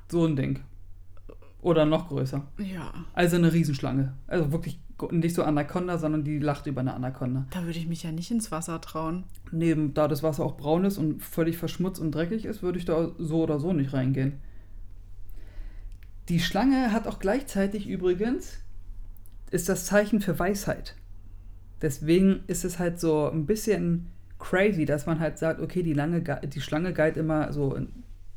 So 0.10 0.26
ein 0.26 0.36
Ding. 0.38 0.60
Oder 1.66 1.86
noch 1.86 2.10
größer. 2.10 2.44
Ja, 2.60 2.94
Also 3.14 3.38
eine 3.38 3.52
Riesenschlange. 3.52 4.14
Also 4.28 4.52
wirklich 4.52 4.80
nicht 5.10 5.34
so 5.36 5.42
Anaconda, 5.44 5.98
sondern 5.98 6.24
die 6.24 6.38
lacht 6.38 6.68
über 6.68 6.82
eine 6.82 6.94
Anaconda. 6.94 7.48
da 7.50 7.66
würde 7.66 7.80
ich 7.80 7.88
mich 7.88 8.04
ja 8.04 8.12
nicht 8.12 8.30
ins 8.30 8.52
Wasser 8.52 8.80
trauen. 8.82 9.24
Neben, 9.52 9.96
da 9.96 10.08
das 10.08 10.22
Wasser 10.22 10.44
auch 10.46 10.58
braun 10.58 10.86
ist 10.86 11.00
und 11.00 11.24
völlig 11.24 11.58
verschmutzt 11.58 12.00
und 12.00 12.12
dreckig 12.14 12.46
ist, 12.46 12.62
würde 12.62 12.78
ich 12.78 12.86
da 12.86 13.10
so 13.18 13.42
oder 13.42 13.60
so 13.60 13.74
nicht 13.74 13.94
reingehen. 13.94 14.34
Die 16.30 16.40
Schlange 16.40 16.92
hat 16.92 17.08
auch 17.08 17.18
gleichzeitig 17.20 17.88
übrigens, 17.88 18.60
ist 19.50 19.68
das 19.68 19.86
Zeichen 19.86 20.22
für 20.22 20.38
Weisheit. 20.38 20.96
Deswegen 21.82 22.42
ist 22.48 22.64
es 22.64 22.78
halt 22.80 23.00
so 23.00 23.28
ein 23.30 23.48
bisschen 23.48 24.08
crazy, 24.38 24.86
dass 24.86 25.08
man 25.08 25.20
halt 25.20 25.40
sagt, 25.40 25.60
okay, 25.62 25.82
die, 25.82 25.94
lange, 25.94 26.22
ge- 26.22 26.46
die 26.48 26.62
Schlange 26.62 26.94
galt 26.94 27.18
immer 27.18 27.52
so 27.54 27.74
in 27.76 27.90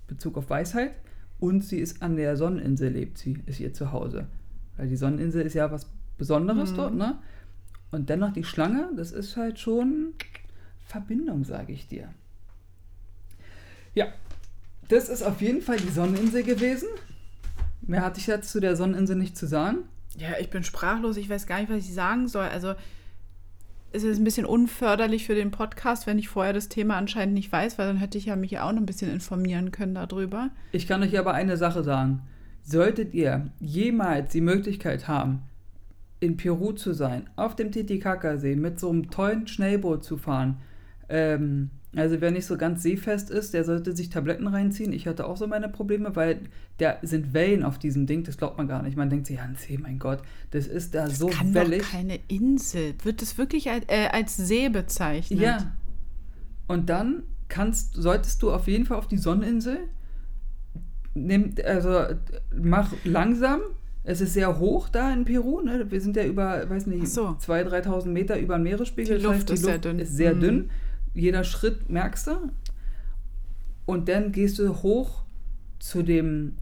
Bezug 0.06 0.38
auf 0.38 0.48
Weisheit 0.50 0.92
und 1.40 1.64
sie 1.64 1.78
ist 1.78 2.02
an 2.02 2.16
der 2.16 2.36
Sonneninsel, 2.36 2.90
lebt 2.90 3.18
sie, 3.18 3.38
ist 3.46 3.60
ihr 3.60 3.72
Zuhause. 3.72 4.26
Weil 4.76 4.88
die 4.88 4.96
Sonneninsel 4.96 5.42
ist 5.42 5.54
ja 5.54 5.70
was 5.70 5.86
Besonderes 6.18 6.72
Mhm. 6.72 6.76
dort, 6.76 6.94
ne? 6.94 7.18
Und 7.90 8.10
dennoch 8.10 8.32
die 8.32 8.44
Schlange, 8.44 8.90
das 8.96 9.12
ist 9.12 9.36
halt 9.36 9.58
schon 9.58 10.14
Verbindung, 10.86 11.44
sage 11.44 11.72
ich 11.72 11.86
dir. 11.86 12.08
Ja, 13.94 14.06
das 14.88 15.08
ist 15.08 15.22
auf 15.22 15.40
jeden 15.40 15.62
Fall 15.62 15.78
die 15.78 15.88
Sonneninsel 15.90 16.42
gewesen. 16.42 16.88
Mehr 17.82 18.02
hatte 18.02 18.20
ich 18.20 18.26
jetzt 18.26 18.50
zu 18.50 18.60
der 18.60 18.76
Sonneninsel 18.76 19.16
nicht 19.16 19.36
zu 19.36 19.46
sagen. 19.46 19.78
Ja, 20.16 20.30
ich 20.40 20.50
bin 20.50 20.62
sprachlos, 20.64 21.16
ich 21.16 21.28
weiß 21.30 21.46
gar 21.46 21.60
nicht, 21.60 21.70
was 21.70 21.78
ich 21.78 21.94
sagen 21.94 22.28
soll. 22.28 22.46
Also 22.46 22.74
es 23.92 24.04
ist 24.04 24.18
ein 24.18 24.24
bisschen 24.24 24.46
unförderlich 24.46 25.26
für 25.26 25.34
den 25.34 25.50
Podcast, 25.50 26.06
wenn 26.06 26.18
ich 26.18 26.28
vorher 26.28 26.52
das 26.52 26.68
Thema 26.68 26.96
anscheinend 26.96 27.34
nicht 27.34 27.50
weiß, 27.50 27.78
weil 27.78 27.86
dann 27.86 27.96
hätte 27.96 28.18
ich 28.18 28.26
ja 28.26 28.36
mich 28.36 28.58
auch 28.58 28.72
noch 28.72 28.80
ein 28.80 28.86
bisschen 28.86 29.10
informieren 29.10 29.70
können 29.70 29.94
darüber. 29.94 30.50
Ich 30.72 30.86
kann 30.86 31.02
euch 31.02 31.18
aber 31.18 31.34
eine 31.34 31.56
Sache 31.56 31.82
sagen. 31.82 32.22
Solltet 32.62 33.14
ihr 33.14 33.50
jemals 33.60 34.30
die 34.32 34.42
Möglichkeit 34.42 35.08
haben, 35.08 35.42
in 36.20 36.36
Peru 36.36 36.72
zu 36.72 36.92
sein, 36.92 37.30
auf 37.36 37.56
dem 37.56 37.72
Titicacasee 37.72 38.56
mit 38.56 38.78
so 38.78 38.90
einem 38.90 39.10
tollen 39.10 39.46
Schnellboot 39.46 40.04
zu 40.04 40.18
fahren, 40.18 40.58
ähm, 41.08 41.70
also 41.96 42.20
wer 42.20 42.30
nicht 42.30 42.44
so 42.46 42.56
ganz 42.58 42.82
seefest 42.82 43.30
ist, 43.30 43.54
der 43.54 43.64
sollte 43.64 43.96
sich 43.96 44.10
Tabletten 44.10 44.46
reinziehen. 44.46 44.92
Ich 44.92 45.06
hatte 45.06 45.26
auch 45.26 45.36
so 45.36 45.46
meine 45.46 45.68
Probleme, 45.68 46.14
weil 46.16 46.40
da 46.78 46.96
sind 47.02 47.32
Wellen 47.32 47.62
auf 47.64 47.78
diesem 47.78 48.06
Ding, 48.06 48.24
das 48.24 48.36
glaubt 48.36 48.58
man 48.58 48.68
gar 48.68 48.82
nicht. 48.82 48.96
Man 48.96 49.08
denkt 49.10 49.26
sich, 49.26 49.36
ja, 49.36 49.42
ein 49.42 49.56
See, 49.56 49.78
mein 49.78 49.98
Gott, 49.98 50.20
das 50.50 50.66
ist 50.66 50.94
da 50.94 51.08
so 51.08 51.28
Kann 51.28 51.54
wellig. 51.54 51.82
doch 51.82 51.90
keine 51.90 52.18
Insel. 52.28 52.94
Wird 53.02 53.22
es 53.22 53.38
wirklich 53.38 53.70
als, 53.70 53.84
äh, 53.88 54.08
als 54.12 54.36
See 54.36 54.68
bezeichnet? 54.68 55.40
Ja. 55.40 55.72
Und 56.66 56.90
dann 56.90 57.22
kannst, 57.48 57.94
solltest 57.94 58.42
du 58.42 58.52
auf 58.52 58.66
jeden 58.68 58.84
Fall 58.84 58.98
auf 58.98 59.08
die 59.08 59.16
Sonneninsel. 59.18 59.78
Nimm, 61.14 61.54
also 61.64 62.04
mach 62.54 62.92
langsam. 63.04 63.60
Es 64.04 64.20
ist 64.20 64.34
sehr 64.34 64.58
hoch 64.58 64.88
da 64.88 65.12
in 65.12 65.24
Peru. 65.24 65.60
Ne? 65.62 65.86
Wir 65.90 66.00
sind 66.00 66.16
ja 66.16 66.24
über, 66.24 66.68
weiß 66.68 66.86
nicht, 66.86 67.08
so. 67.08 67.28
2.000, 67.40 67.84
3.000 67.86 68.06
Meter 68.06 68.38
über 68.38 68.56
dem 68.56 68.62
Meeresspiegel. 68.62 69.18
Die 69.18 69.22
Das 69.24 69.32
Luft 69.34 69.50
ist 69.50 69.64
sehr 69.64 69.78
dünn. 69.78 69.98
Ist 69.98 70.16
sehr 70.16 70.34
Mhm. 70.34 70.40
dünn. 70.40 70.70
Jeder 71.14 71.44
Schritt 71.44 71.88
merkst 71.88 72.26
du. 72.28 72.50
Und 73.86 74.08
dann 74.08 74.32
gehst 74.32 74.58
du 74.58 74.82
hoch 74.82 75.22
zu 75.78 76.02
dem, 76.02 76.56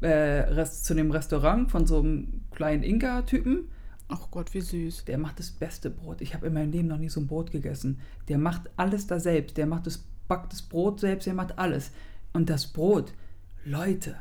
äh, 0.00 0.08
Rest, 0.08 0.84
zu 0.84 0.94
dem 0.94 1.10
Restaurant 1.10 1.70
von 1.70 1.86
so 1.86 2.00
einem 2.00 2.42
kleinen 2.52 2.82
Inka-Typen. 2.82 3.68
Ach 4.08 4.30
Gott, 4.30 4.54
wie 4.54 4.60
süß. 4.60 5.04
Der 5.06 5.18
macht 5.18 5.38
das 5.38 5.50
beste 5.50 5.90
Brot. 5.90 6.20
Ich 6.20 6.34
habe 6.34 6.46
in 6.46 6.54
meinem 6.54 6.70
Leben 6.70 6.88
noch 6.88 6.98
nie 6.98 7.08
so 7.08 7.20
ein 7.20 7.26
Brot 7.26 7.50
gegessen. 7.50 8.00
Der 8.28 8.38
macht 8.38 8.70
alles 8.76 9.06
da 9.06 9.18
selbst. 9.18 9.56
Der 9.56 9.66
macht 9.66 9.86
das, 9.86 10.04
backt 10.28 10.52
das 10.52 10.62
Brot 10.62 11.00
selbst. 11.00 11.26
Der 11.26 11.34
macht 11.34 11.58
alles. 11.58 11.90
Und 12.32 12.48
das 12.48 12.68
Brot, 12.68 13.12
Leute, 13.64 14.14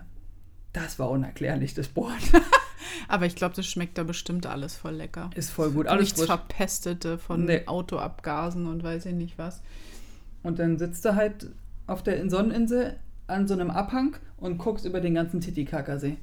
das 0.73 0.97
war 0.97 1.09
unerklärlich, 1.11 1.73
das 1.73 1.87
Brot. 1.87 2.11
Aber 3.07 3.25
ich 3.25 3.35
glaube, 3.35 3.55
das 3.55 3.65
schmeckt 3.65 3.97
da 3.97 4.03
bestimmt 4.03 4.45
alles 4.45 4.75
voll 4.75 4.95
lecker. 4.95 5.29
Ist 5.35 5.49
voll 5.51 5.71
gut. 5.71 5.87
Alles 5.87 6.11
Nichts. 6.15 6.25
Verpestete 6.25 7.17
von 7.17 7.45
Nee. 7.45 7.63
Autoabgasen 7.67 8.67
und 8.67 8.83
weiß 8.83 9.05
ich 9.05 9.13
nicht 9.13 9.37
was. 9.37 9.61
Und 10.43 10.59
dann 10.59 10.77
sitzt 10.77 11.03
du 11.05 11.15
halt 11.15 11.49
auf 11.87 12.03
der 12.03 12.29
Sonneninsel 12.29 12.97
an 13.27 13.47
so 13.47 13.53
einem 13.53 13.71
Abhang 13.71 14.15
und 14.37 14.57
guckst 14.57 14.85
über 14.85 15.01
den 15.01 15.15
ganzen 15.15 15.41
Titicacasee. 15.41 16.17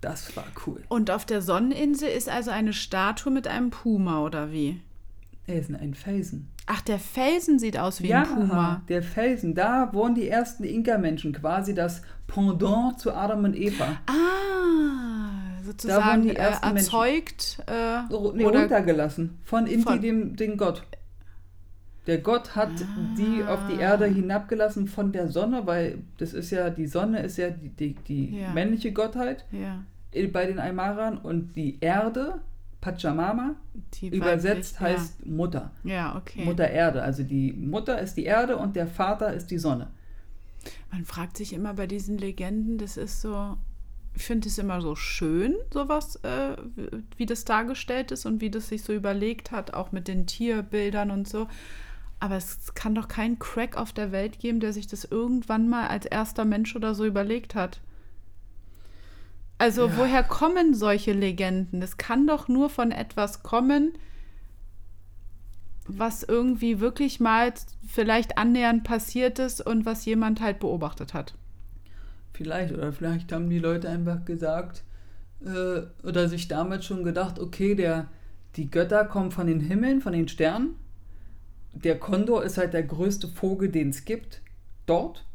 Das 0.00 0.34
war 0.34 0.46
cool. 0.66 0.82
Und 0.88 1.10
auf 1.10 1.26
der 1.26 1.42
Sonneninsel 1.42 2.08
ist 2.08 2.28
also 2.28 2.50
eine 2.50 2.72
Statue 2.72 3.32
mit 3.32 3.46
einem 3.46 3.70
Puma 3.70 4.24
oder 4.24 4.50
wie? 4.50 4.80
Er 5.46 5.58
ist 5.58 5.70
ein 5.74 5.94
Felsen. 5.94 6.48
Ach, 6.72 6.80
der 6.82 6.98
Felsen 7.00 7.58
sieht 7.58 7.76
aus 7.78 8.00
wie 8.02 8.14
ein 8.14 8.24
Puma. 8.26 8.82
der 8.88 9.02
Felsen. 9.02 9.54
Da 9.56 9.92
wurden 9.92 10.14
die 10.14 10.28
ersten 10.28 10.62
Inka-Menschen 10.62 11.32
quasi 11.32 11.74
das 11.74 12.02
Pendant 12.28 13.00
zu 13.00 13.12
Adam 13.12 13.42
und 13.44 13.56
Eva. 13.56 13.98
Ah, 14.06 15.62
sozusagen 15.64 16.22
die 16.22 16.30
äh, 16.30 16.34
ersten 16.34 16.68
Menschen. 16.74 16.84
erzeugt 16.86 17.58
äh, 17.66 18.02
nee, 18.34 18.44
oder 18.44 18.60
runtergelassen. 18.60 19.38
Von 19.44 19.66
Inti, 19.66 19.82
Von- 19.82 20.00
dem, 20.00 20.36
dem 20.36 20.56
Gott. 20.56 20.82
Der 22.06 22.18
Gott 22.18 22.56
hat 22.56 22.70
die 23.18 23.44
auf 23.46 23.60
die 23.70 23.78
Erde 23.78 24.06
hinabgelassen 24.06 24.88
von 24.88 25.12
der 25.12 25.28
Sonne, 25.28 25.66
weil 25.66 25.98
das 26.18 26.32
ist 26.32 26.50
ja, 26.50 26.70
die 26.70 26.86
Sonne 26.86 27.20
ist 27.22 27.36
ja 27.36 27.50
die, 27.50 27.68
die, 27.68 27.94
die 28.08 28.38
Ja. 28.40 28.52
männliche 28.52 28.92
Gottheit 28.92 29.44
ja, 29.52 29.82
äh, 30.12 30.26
bei 30.28 30.46
den 30.46 30.58
Aymaran 30.58 31.18
und 31.18 31.54
die 31.56 31.76
Erde, 31.80 32.40
Pachamama, 32.80 33.56
die 33.94 34.08
übersetzt 34.08 34.80
weiblich- 34.80 34.98
heißt 34.98 35.26
Mutter. 35.26 35.70
Ja, 35.84 35.92
ja 35.94 36.16
okay. 36.16 36.44
Mutter 36.44 36.68
Erde. 36.68 37.02
Also 37.02 37.22
die 37.22 37.52
Mutter 37.52 38.00
ist 38.00 38.14
die 38.14 38.24
Erde 38.24 38.56
und 38.56 38.76
der 38.76 38.86
Vater 38.86 39.32
ist 39.32 39.50
die 39.50 39.58
Sonne. 39.58 39.88
Man 40.90 41.04
fragt 41.04 41.36
sich 41.36 41.52
immer 41.52 41.74
bei 41.74 41.86
diesen 41.86 42.18
Legenden, 42.18 42.78
das 42.78 42.96
ist 42.96 43.20
so, 43.20 43.56
ich 44.14 44.22
finde 44.24 44.48
es 44.48 44.58
immer 44.58 44.80
so 44.80 44.94
schön, 44.94 45.54
sowas, 45.72 46.16
äh, 46.16 46.56
wie 47.16 47.26
das 47.26 47.44
dargestellt 47.44 48.10
ist 48.10 48.26
und 48.26 48.40
wie 48.40 48.50
das 48.50 48.68
sich 48.68 48.82
so 48.82 48.92
überlegt 48.92 49.52
hat, 49.52 49.72
auch 49.74 49.92
mit 49.92 50.08
den 50.08 50.26
Tierbildern 50.26 51.10
und 51.10 51.28
so. 51.28 51.46
Aber 52.18 52.36
es 52.36 52.74
kann 52.74 52.94
doch 52.94 53.08
keinen 53.08 53.38
Crack 53.38 53.76
auf 53.78 53.92
der 53.92 54.12
Welt 54.12 54.38
geben, 54.38 54.60
der 54.60 54.74
sich 54.74 54.86
das 54.86 55.04
irgendwann 55.04 55.68
mal 55.70 55.86
als 55.88 56.04
erster 56.04 56.44
Mensch 56.44 56.76
oder 56.76 56.94
so 56.94 57.06
überlegt 57.06 57.54
hat. 57.54 57.80
Also 59.60 59.88
Ja. 59.88 59.96
woher 59.98 60.22
kommen 60.22 60.72
solche 60.72 61.12
Legenden? 61.12 61.82
Das 61.82 61.98
kann 61.98 62.26
doch 62.26 62.48
nur 62.48 62.70
von 62.70 62.92
etwas 62.92 63.42
kommen, 63.42 63.92
was 65.86 66.22
irgendwie 66.22 66.80
wirklich 66.80 67.20
mal 67.20 67.52
vielleicht 67.86 68.38
annähernd 68.38 68.84
passiert 68.84 69.38
ist 69.38 69.60
und 69.60 69.84
was 69.84 70.06
jemand 70.06 70.40
halt 70.40 70.60
beobachtet 70.60 71.12
hat. 71.12 71.34
Vielleicht, 72.32 72.72
oder 72.72 72.90
vielleicht 72.90 73.32
haben 73.32 73.50
die 73.50 73.58
Leute 73.58 73.90
einfach 73.90 74.24
gesagt, 74.24 74.82
äh, 75.44 75.82
oder 76.06 76.28
sich 76.30 76.48
damals 76.48 76.86
schon 76.86 77.04
gedacht, 77.04 77.38
okay, 77.38 77.74
der, 77.74 78.08
die 78.56 78.70
Götter 78.70 79.04
kommen 79.04 79.30
von 79.30 79.46
den 79.46 79.60
Himmeln, 79.60 80.00
von 80.00 80.14
den 80.14 80.28
Sternen. 80.28 80.76
Der 81.74 81.98
Kondor 81.98 82.44
ist 82.44 82.56
halt 82.56 82.72
der 82.72 82.84
größte 82.84 83.28
Vogel, 83.28 83.68
den 83.68 83.90
es 83.90 84.06
gibt, 84.06 84.40
dort. 84.86 85.26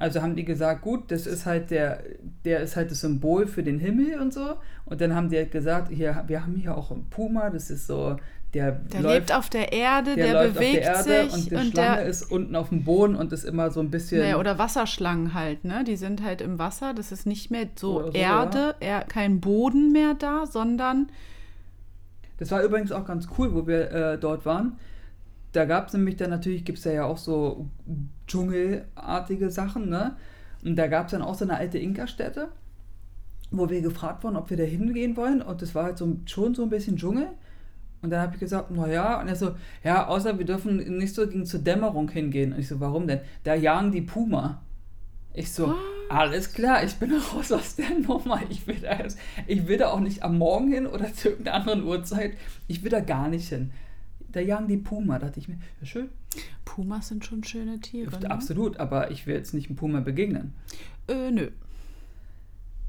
Also 0.00 0.22
haben 0.22 0.34
die 0.34 0.46
gesagt, 0.46 0.80
gut, 0.80 1.10
das 1.10 1.26
ist 1.26 1.44
halt 1.44 1.70
der, 1.70 2.02
der 2.46 2.60
ist 2.60 2.74
halt 2.74 2.90
das 2.90 3.02
Symbol 3.02 3.46
für 3.46 3.62
den 3.62 3.78
Himmel 3.78 4.18
und 4.18 4.32
so. 4.32 4.56
Und 4.86 5.02
dann 5.02 5.14
haben 5.14 5.28
die 5.28 5.36
halt 5.36 5.50
gesagt, 5.50 5.92
hier, 5.92 6.24
wir 6.26 6.42
haben 6.42 6.56
hier 6.56 6.74
auch 6.74 6.90
einen 6.90 7.10
Puma, 7.10 7.50
das 7.50 7.70
ist 7.70 7.86
so, 7.86 8.16
der, 8.54 8.72
Der 8.72 9.02
läuft, 9.02 9.14
lebt 9.14 9.34
auf 9.34 9.50
der 9.50 9.74
Erde, 9.74 10.14
der, 10.14 10.32
der, 10.32 10.48
bewegt 10.48 10.74
der 10.76 10.82
Erde 10.82 11.02
sich 11.02 11.34
und 11.34 11.50
die 11.50 11.54
und 11.54 11.72
Schlange 11.72 11.96
der 11.96 12.06
ist 12.06 12.22
unten 12.32 12.56
auf 12.56 12.70
dem 12.70 12.82
Boden 12.82 13.14
und 13.14 13.30
ist 13.30 13.44
immer 13.44 13.70
so 13.70 13.80
ein 13.80 13.90
bisschen. 13.90 14.22
Nee, 14.22 14.34
oder 14.34 14.58
Wasserschlangen 14.58 15.34
halt, 15.34 15.64
ne? 15.64 15.84
Die 15.84 15.96
sind 15.96 16.22
halt 16.22 16.40
im 16.40 16.58
Wasser. 16.58 16.94
Das 16.94 17.12
ist 17.12 17.26
nicht 17.26 17.50
mehr 17.50 17.66
so 17.76 18.10
so, 18.10 18.10
Erde, 18.12 18.76
eher 18.80 19.02
kein 19.02 19.40
Boden 19.40 19.92
mehr 19.92 20.14
da, 20.14 20.46
sondern 20.46 21.10
Das 22.38 22.50
war 22.50 22.62
übrigens 22.62 22.90
auch 22.90 23.04
ganz 23.04 23.28
cool, 23.36 23.52
wo 23.52 23.66
wir 23.66 23.90
äh, 23.92 24.18
dort 24.18 24.46
waren. 24.46 24.78
Da 25.52 25.64
gab 25.64 25.88
es 25.88 25.94
nämlich 25.94 26.16
dann 26.16 26.30
natürlich, 26.30 26.64
gibt 26.64 26.78
es 26.78 26.84
ja 26.84 27.04
auch 27.04 27.18
so 27.18 27.68
dschungelartige 28.26 29.50
Sachen, 29.50 29.88
ne? 29.88 30.16
Und 30.64 30.76
da 30.76 30.86
gab 30.86 31.06
es 31.06 31.12
dann 31.12 31.22
auch 31.22 31.34
so 31.34 31.44
eine 31.44 31.56
alte 31.56 31.78
Inka-Stätte, 31.78 32.48
wo 33.50 33.68
wir 33.68 33.80
gefragt 33.80 34.22
wurden, 34.22 34.36
ob 34.36 34.50
wir 34.50 34.56
da 34.56 34.62
hingehen 34.62 35.16
wollen. 35.16 35.42
Und 35.42 35.62
das 35.62 35.74
war 35.74 35.84
halt 35.84 35.98
so, 35.98 36.16
schon 36.26 36.54
so 36.54 36.62
ein 36.62 36.70
bisschen 36.70 36.96
Dschungel. 36.96 37.28
Und 38.02 38.10
dann 38.10 38.20
habe 38.20 38.34
ich 38.34 38.40
gesagt, 38.40 38.70
naja, 38.70 39.20
und 39.20 39.28
er 39.28 39.36
so, 39.36 39.52
ja, 39.84 40.06
außer 40.06 40.38
wir 40.38 40.46
dürfen 40.46 40.98
nicht 40.98 41.14
so 41.14 41.26
gegen 41.26 41.46
zur 41.46 41.60
Dämmerung 41.60 42.08
hingehen. 42.10 42.52
Und 42.52 42.60
ich 42.60 42.68
so, 42.68 42.80
warum 42.80 43.06
denn? 43.06 43.20
Da 43.44 43.54
jagen 43.54 43.92
die 43.92 44.02
Puma. 44.02 44.62
Ich 45.32 45.52
so, 45.52 45.74
alles 46.08 46.52
klar, 46.52 46.82
ich 46.82 46.96
bin 46.96 47.12
raus 47.34 47.52
aus 47.52 47.76
der 47.76 47.90
Nummer. 47.90 48.40
Ich 48.48 48.66
will, 48.66 48.78
da 48.80 48.98
jetzt, 48.98 49.18
ich 49.46 49.66
will 49.66 49.78
da 49.78 49.88
auch 49.88 50.00
nicht 50.00 50.22
am 50.22 50.38
Morgen 50.38 50.72
hin 50.72 50.86
oder 50.86 51.12
zu 51.12 51.30
irgendeiner 51.30 51.56
anderen 51.56 51.84
Uhrzeit. 51.84 52.32
Ich 52.68 52.82
will 52.82 52.90
da 52.90 53.00
gar 53.00 53.28
nicht 53.28 53.48
hin. 53.48 53.72
Da 54.32 54.40
jagen 54.40 54.68
die 54.68 54.76
Puma. 54.76 55.18
Da 55.18 55.26
dachte 55.26 55.40
ich 55.40 55.48
mir, 55.48 55.58
ja 55.80 55.86
schön, 55.86 56.08
Pumas 56.64 57.08
sind 57.08 57.24
schon 57.24 57.44
schöne 57.44 57.80
Tiere. 57.80 58.18
Ne? 58.20 58.30
absolut, 58.30 58.78
aber 58.78 59.10
ich 59.10 59.26
will 59.26 59.34
jetzt 59.34 59.54
nicht 59.54 59.68
einem 59.68 59.76
Puma 59.76 60.00
begegnen. 60.00 60.54
Äh, 61.08 61.30
nö. 61.30 61.50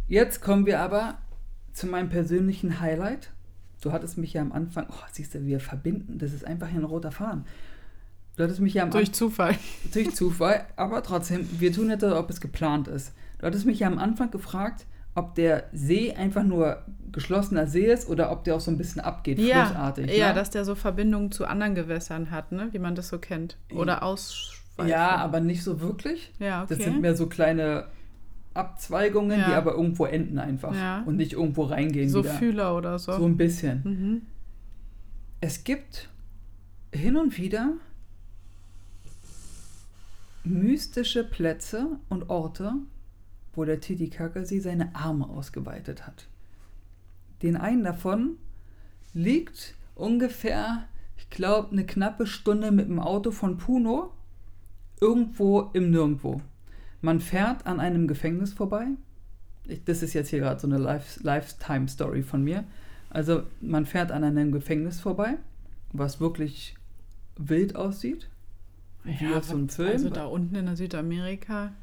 Jetzt 0.08 0.42
kommen 0.42 0.66
wir 0.66 0.80
aber 0.80 1.18
zu 1.74 1.88
meinem 1.88 2.10
persönlichen 2.10 2.80
Highlight. 2.80 3.32
Du 3.82 3.92
hattest 3.92 4.18
mich 4.18 4.34
ja 4.34 4.42
am 4.42 4.52
Anfang, 4.52 4.88
oh, 4.90 5.04
siehst 5.12 5.34
du, 5.34 5.46
wir 5.46 5.60
verbinden, 5.60 6.20
das 6.20 6.34
ist 6.34 6.46
einfach 6.46 6.68
hier 6.68 6.82
ein 6.82 6.86
roter 6.86 7.12
Faden. 7.12 7.46
Du 8.36 8.44
hattest 8.44 8.60
mich 8.60 8.74
ja 8.76 8.84
am 8.84 8.92
Durch 8.92 9.12
Zufall. 9.12 9.56
durch 9.94 10.14
Zufall, 10.16 10.66
aber 10.76 11.02
trotzdem, 11.04 11.48
wir 11.60 11.74
tun 11.74 11.90
jetzt, 11.90 12.02
so, 12.02 12.16
ob 12.16 12.30
es 12.30 12.40
geplant 12.42 12.88
ist. 12.88 13.14
Du 13.40 13.48
hattest 13.48 13.66
mich 13.66 13.80
ja 13.80 13.88
am 13.88 13.98
Anfang 13.98 14.30
gefragt, 14.32 14.86
ob 15.16 15.36
der 15.36 15.66
See 15.74 16.14
einfach 16.14 16.44
nur 16.44 16.84
geschlossener 17.12 17.68
See 17.68 17.92
ist 17.92 18.08
oder 18.08 18.32
ob 18.32 18.44
der 18.46 18.56
auch 18.56 18.62
so 18.62 18.72
ein 18.72 18.78
bisschen 18.78 19.02
abgeht, 19.02 19.38
Ja, 19.40 19.66
flussartig. 19.66 20.16
ja 20.18 20.30
ne? 20.30 20.36
dass 20.36 20.50
der 20.50 20.64
so 20.64 20.76
Verbindungen 20.76 21.32
zu 21.32 21.46
anderen 21.46 21.76
Gewässern 21.76 22.32
hat, 22.32 22.52
ne? 22.54 22.70
Wie 22.72 22.80
man 22.80 22.96
das 22.96 23.10
so 23.10 23.20
kennt. 23.20 23.58
Oder 23.74 24.04
Ausschweifung. 24.04 24.88
ja, 24.90 25.18
aber 25.18 25.42
nicht 25.42 25.64
so 25.64 25.82
wirklich. 25.82 26.32
Ja, 26.40 26.64
okay. 26.64 26.76
Das 26.76 26.84
sind 26.86 27.02
mehr 27.02 27.16
so 27.18 27.28
kleine 27.28 27.88
Abzweigungen, 28.54 29.44
die 29.46 29.52
Ja. 29.52 29.58
aber 29.58 29.74
irgendwo 29.74 30.06
enden 30.06 30.40
einfach 30.40 30.74
Ja. 30.74 31.04
und 31.06 31.18
nicht 31.18 31.34
irgendwo 31.34 31.64
reingehen 31.64 32.10
so 32.10 32.24
wieder. 32.24 32.34
Fühler 32.36 32.76
oder 32.78 32.98
so. 33.00 33.12
So 33.18 33.26
ein 33.26 33.36
bisschen. 33.38 33.82
Mhm. 33.84 34.22
Es 35.42 35.64
gibt 35.66 36.08
hin 36.94 37.18
und 37.18 37.38
wieder 37.38 37.74
mystische 40.44 41.24
Plätze 41.24 41.88
und 42.10 42.30
Orte, 42.30 42.74
wo 43.54 43.66
der 43.66 43.80
Titicacasee 43.80 44.60
seine 44.60 44.96
Arme 44.96 45.28
ausgeweitet 45.28 46.06
hat. 46.08 46.28
Den 47.42 47.58
einen 47.58 47.84
davon 47.84 48.38
liegt 49.14 49.76
ungefähr, 49.96 50.84
ich 51.18 51.30
glaube, 51.30 51.72
eine 51.72 51.86
knappe 51.86 52.28
Stunde 52.28 52.72
mit 52.72 52.88
dem 52.88 53.00
Auto 53.00 53.32
von 53.32 53.58
Puno 53.58 54.12
irgendwo 55.00 55.72
im 55.74 55.90
Nirgendwo. 55.90 56.42
Man 57.02 57.20
fährt 57.20 57.66
an 57.66 57.80
einem 57.80 58.08
Gefängnis 58.08 58.54
vorbei. 58.54 58.88
Ich, 59.66 59.84
das 59.84 60.04
ist 60.04 60.14
jetzt 60.14 60.30
hier 60.30 60.40
gerade 60.40 60.60
so 60.60 60.68
eine 60.68 60.78
Life, 60.78 61.22
Lifetime-Story 61.24 62.24
von 62.24 62.44
mir. 62.44 62.64
Also 63.10 63.44
man 63.60 63.86
fährt 63.86 64.12
an 64.12 64.24
einem 64.24 64.52
Gefängnis 64.52 65.00
vorbei, 65.00 65.38
was 65.92 66.20
wirklich 66.20 66.76
wild 67.38 67.76
aussieht. 67.76 68.30
Wie 69.04 69.34
auf 69.34 69.46
so 69.46 69.56
einem 69.56 69.70
Film. 69.70 69.90
Also 69.90 70.10
da 70.10 70.26
unten 70.26 70.56
in 70.56 70.68
der 70.68 70.76
Südamerika. 70.76 71.74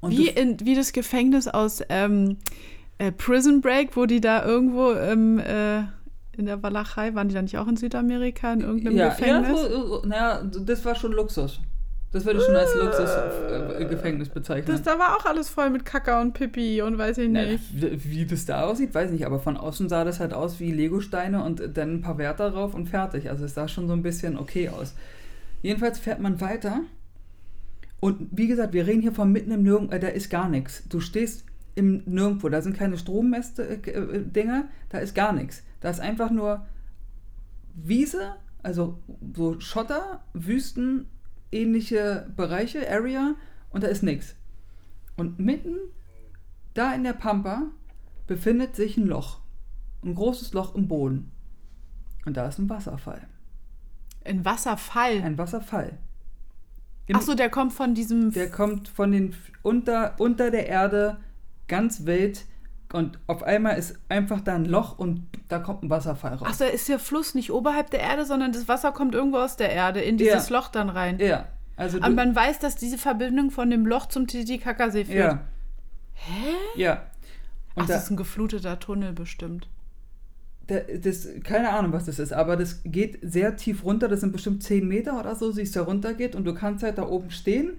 Und 0.00 0.12
Wie, 0.12 0.28
in, 0.28 0.58
wie 0.60 0.74
das 0.74 0.92
Gefängnis 0.92 1.48
aus 1.48 1.82
ähm, 1.88 2.36
äh, 2.98 3.12
Prison 3.12 3.60
Break, 3.60 3.96
wo 3.96 4.06
die 4.06 4.20
da 4.20 4.44
irgendwo 4.44 4.92
ähm, 4.92 5.38
äh, 5.38 5.80
in 6.36 6.46
der 6.46 6.62
Walachei, 6.62 7.14
waren 7.14 7.28
die 7.28 7.34
da 7.34 7.42
nicht 7.42 7.58
auch 7.58 7.68
in 7.68 7.76
Südamerika 7.76 8.52
in 8.52 8.60
irgendeinem 8.60 8.96
ja, 8.96 9.08
Gefängnis? 9.08 9.48
Ja, 9.48 9.68
so, 9.68 10.02
naja, 10.04 10.42
das 10.42 10.84
war 10.84 10.94
schon 10.94 11.12
Luxus. 11.12 11.60
Das 12.12 12.24
würde 12.24 12.38
ich 12.38 12.46
schon 12.46 12.56
als 12.56 12.74
Luxus-Gefängnis 12.74 14.28
bezeichnen. 14.28 14.74
das, 14.74 14.82
da 14.82 14.98
war 14.98 15.16
auch 15.16 15.26
alles 15.26 15.50
voll 15.50 15.70
mit 15.70 15.84
Kaka 15.84 16.22
und 16.22 16.32
Pipi 16.32 16.80
und 16.80 16.96
weiß 16.96 17.18
ich 17.18 17.28
Na, 17.30 17.44
nicht. 17.44 17.62
wie 17.72 18.04
wie 18.04 18.26
das 18.26 18.46
da 18.46 18.62
aussieht, 18.62 18.94
weiß 18.94 19.06
ich 19.06 19.12
nicht, 19.12 19.26
aber 19.26 19.38
von 19.38 19.56
außen 19.56 19.88
sah 19.88 20.04
das 20.04 20.20
halt 20.20 20.32
aus 20.32 20.60
wie 20.60 20.72
Legosteine 20.72 21.42
und 21.42 21.62
dann 21.74 21.94
ein 21.94 22.00
paar 22.00 22.16
Werte 22.16 22.50
drauf 22.50 22.74
und 22.74 22.88
fertig. 22.88 23.28
Also 23.28 23.44
es 23.44 23.54
sah 23.54 23.68
schon 23.68 23.88
so 23.88 23.92
ein 23.92 24.02
bisschen 24.02 24.38
okay 24.38 24.68
aus. 24.68 24.94
Jedenfalls 25.62 25.98
fährt 25.98 26.20
man 26.20 26.40
weiter 26.40 26.80
und 28.00 28.28
wie 28.30 28.46
gesagt, 28.46 28.72
wir 28.72 28.86
reden 28.86 29.02
hier 29.02 29.12
von 29.12 29.32
mitten 29.32 29.50
im 29.50 29.62
Nirgendwo, 29.62 29.94
äh, 29.94 30.00
da 30.00 30.08
ist 30.08 30.30
gar 30.30 30.48
nichts. 30.48 30.86
Du 30.88 31.00
stehst 31.00 31.44
im 31.74 32.02
Nirgendwo, 32.06 32.48
da 32.48 32.62
sind 32.62 32.76
keine 32.76 32.98
Strommessdinger, 32.98 34.68
da 34.88 34.98
ist 34.98 35.14
gar 35.14 35.32
nichts. 35.32 35.62
Da 35.80 35.90
ist 35.90 36.00
einfach 36.00 36.30
nur 36.30 36.66
Wiese, 37.74 38.36
also 38.62 38.98
so 39.34 39.60
Schotter, 39.60 40.24
Wüsten, 40.32 41.06
ähnliche 41.52 42.30
Bereiche, 42.36 42.90
Area 42.90 43.34
und 43.70 43.82
da 43.82 43.88
ist 43.88 44.02
nichts. 44.02 44.34
Und 45.16 45.38
mitten 45.38 45.76
da 46.74 46.94
in 46.94 47.04
der 47.04 47.14
Pampa 47.14 47.70
befindet 48.26 48.76
sich 48.76 48.96
ein 48.96 49.06
Loch. 49.06 49.40
Ein 50.04 50.14
großes 50.14 50.52
Loch 50.52 50.74
im 50.74 50.88
Boden. 50.88 51.32
Und 52.26 52.36
da 52.36 52.46
ist 52.46 52.58
ein 52.58 52.68
Wasserfall. 52.68 53.26
Ein 54.24 54.44
Wasserfall. 54.44 55.22
Ein 55.22 55.38
Wasserfall. 55.38 55.98
Im- 57.06 57.16
Achso, 57.16 57.34
der 57.34 57.50
kommt 57.50 57.72
von 57.72 57.94
diesem. 57.94 58.32
Der 58.32 58.50
kommt 58.50 58.88
von 58.88 59.12
den 59.12 59.34
unter, 59.62 60.14
unter 60.18 60.50
der 60.50 60.66
Erde 60.68 61.18
ganz 61.68 62.04
wild 62.06 62.44
und 62.92 63.18
auf 63.26 63.42
einmal 63.42 63.76
ist 63.78 63.98
einfach 64.08 64.40
da 64.40 64.54
ein 64.54 64.64
Loch 64.64 64.98
und 64.98 65.26
da 65.48 65.58
kommt 65.58 65.82
ein 65.82 65.90
Wasserfall 65.90 66.34
raus. 66.34 66.48
Achso, 66.48 66.64
ist 66.64 66.88
der 66.88 66.98
Fluss 66.98 67.34
nicht 67.34 67.50
oberhalb 67.52 67.90
der 67.90 68.00
Erde, 68.00 68.24
sondern 68.24 68.52
das 68.52 68.68
Wasser 68.68 68.92
kommt 68.92 69.14
irgendwo 69.14 69.38
aus 69.38 69.56
der 69.56 69.70
Erde 69.70 70.00
in 70.00 70.16
dieses 70.18 70.48
Ja. 70.48 70.56
Loch 70.58 70.68
dann 70.68 70.88
rein. 70.88 71.18
Ja, 71.18 71.46
also 71.76 71.98
Aber 72.00 72.10
man 72.14 72.34
weiß, 72.34 72.58
dass 72.60 72.76
diese 72.76 72.98
Verbindung 72.98 73.50
von 73.50 73.70
dem 73.70 73.86
Loch 73.86 74.06
zum 74.06 74.26
Titicacasee 74.26 75.04
führt. 75.04 75.16
ja. 75.18 75.40
Hä? 76.14 76.54
Ja. 76.76 77.02
Und 77.74 77.82
Ach, 77.82 77.86
da, 77.88 77.94
das 77.94 78.04
ist 78.04 78.10
ein 78.10 78.16
gefluteter 78.16 78.78
Tunnel 78.78 79.12
bestimmt. 79.12 79.68
Da, 80.68 80.80
das, 80.80 81.28
keine 81.44 81.70
Ahnung, 81.70 81.92
was 81.92 82.06
das 82.06 82.18
ist, 82.18 82.32
aber 82.32 82.56
das 82.56 82.82
geht 82.84 83.18
sehr 83.22 83.56
tief 83.56 83.84
runter. 83.84 84.08
Das 84.08 84.20
sind 84.20 84.32
bestimmt 84.32 84.62
10 84.62 84.86
Meter 84.86 85.18
oder 85.18 85.34
so, 85.36 85.56
wie 85.56 85.62
es 85.62 85.72
da 85.72 85.82
runter 85.82 86.14
geht. 86.14 86.34
Und 86.34 86.44
du 86.44 86.54
kannst 86.54 86.82
halt 86.82 86.98
da 86.98 87.06
oben 87.06 87.30
stehen. 87.30 87.78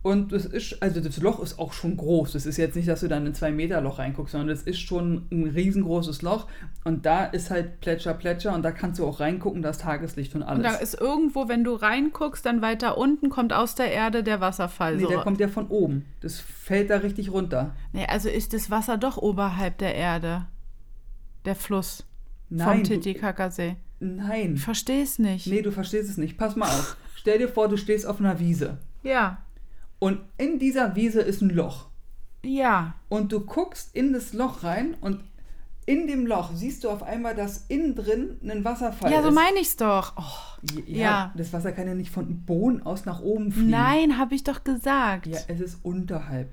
Und 0.00 0.30
das 0.32 0.44
ist, 0.44 0.80
also 0.80 1.00
das 1.00 1.16
Loch 1.18 1.42
ist 1.42 1.58
auch 1.58 1.72
schon 1.72 1.96
groß. 1.96 2.32
Das 2.32 2.46
ist 2.46 2.56
jetzt 2.56 2.76
nicht, 2.76 2.86
dass 2.86 3.00
du 3.00 3.08
dann 3.08 3.22
in 3.22 3.32
ein 3.32 3.34
2 3.34 3.50
Meter 3.50 3.80
Loch 3.80 3.98
reinguckst, 3.98 4.32
sondern 4.32 4.48
das 4.48 4.62
ist 4.62 4.78
schon 4.78 5.26
ein 5.32 5.48
riesengroßes 5.48 6.22
Loch. 6.22 6.46
Und 6.84 7.04
da 7.04 7.24
ist 7.24 7.50
halt 7.50 7.80
Plätscher, 7.80 8.14
Plätscher. 8.14 8.54
Und 8.54 8.62
da 8.62 8.70
kannst 8.70 9.00
du 9.00 9.06
auch 9.06 9.20
reingucken, 9.20 9.60
das 9.60 9.78
Tageslicht 9.78 10.34
und 10.34 10.42
Und 10.42 10.48
alles. 10.48 10.62
da 10.72 10.74
ist 10.78 11.00
irgendwo, 11.00 11.48
wenn 11.48 11.64
du 11.64 11.74
reinguckst, 11.74 12.46
dann 12.46 12.62
weiter 12.62 12.96
unten 12.96 13.28
kommt 13.28 13.52
aus 13.52 13.74
der 13.74 13.90
Erde 13.90 14.22
der 14.22 14.40
Wasserfall. 14.40 14.96
nee, 14.96 15.02
so. 15.02 15.08
der 15.08 15.18
kommt 15.18 15.40
ja 15.40 15.48
von 15.48 15.66
oben. 15.68 16.04
Das 16.20 16.38
fällt 16.38 16.90
da 16.90 16.98
richtig 16.98 17.32
runter. 17.32 17.74
nee, 17.92 18.06
also 18.06 18.28
ist 18.28 18.52
das 18.52 18.70
Wasser 18.70 18.98
doch 18.98 19.16
oberhalb 19.16 19.78
der 19.78 19.94
Erde. 19.94 20.46
Der 21.44 21.56
Fluss 21.56 22.07
Nein, 22.50 22.82
du, 22.82 22.88
Titicacasee. 22.90 23.76
nein. 24.00 24.54
Ich 24.56 24.88
es 24.88 25.18
nicht. 25.18 25.46
Nee, 25.46 25.62
du 25.62 25.70
verstehst 25.72 26.08
es 26.10 26.16
nicht. 26.16 26.38
Pass 26.38 26.56
mal 26.56 26.66
auf. 26.68 26.96
Stell 27.16 27.38
dir 27.38 27.48
vor, 27.48 27.68
du 27.68 27.76
stehst 27.76 28.06
auf 28.06 28.20
einer 28.20 28.38
Wiese. 28.38 28.78
Ja, 29.02 29.38
Und 29.98 30.20
in 30.38 30.58
dieser 30.58 30.94
Wiese 30.96 31.20
ist 31.20 31.42
ein 31.42 31.50
Loch. 31.50 31.88
ja. 32.44 32.94
Und 33.08 33.32
du 33.32 33.40
guckst 33.40 33.94
in 33.96 34.12
das 34.12 34.32
Loch 34.32 34.62
rein 34.62 34.94
und 35.00 35.20
in 35.86 36.06
dem 36.06 36.26
Loch 36.26 36.50
siehst 36.54 36.84
du 36.84 36.90
auf 36.90 37.02
einmal, 37.02 37.34
dass 37.34 37.64
innen 37.68 37.94
drin 37.94 38.36
ein 38.46 38.62
Wasserfall 38.64 39.10
Ja, 39.10 39.18
ist. 39.20 39.24
so 39.24 39.30
meine 39.32 39.58
ich's 39.58 39.76
doch. 39.76 40.12
Oh, 40.16 40.66
ja, 40.86 40.98
ja. 40.98 41.34
Das 41.36 41.52
Wasser 41.54 41.72
kann 41.72 41.86
ja 41.88 41.94
nicht 41.94 42.10
von 42.10 42.44
Boden 42.44 42.82
aus 42.82 43.06
nach 43.06 43.20
oben 43.22 43.50
fliegen. 43.52 43.70
nein, 43.70 44.18
habe 44.18 44.34
ich 44.34 44.44
doch 44.44 44.62
gesagt. 44.64 45.26
Ja, 45.26 45.38
es 45.48 45.60
ist 45.60 45.78
unterhalb. 45.82 46.50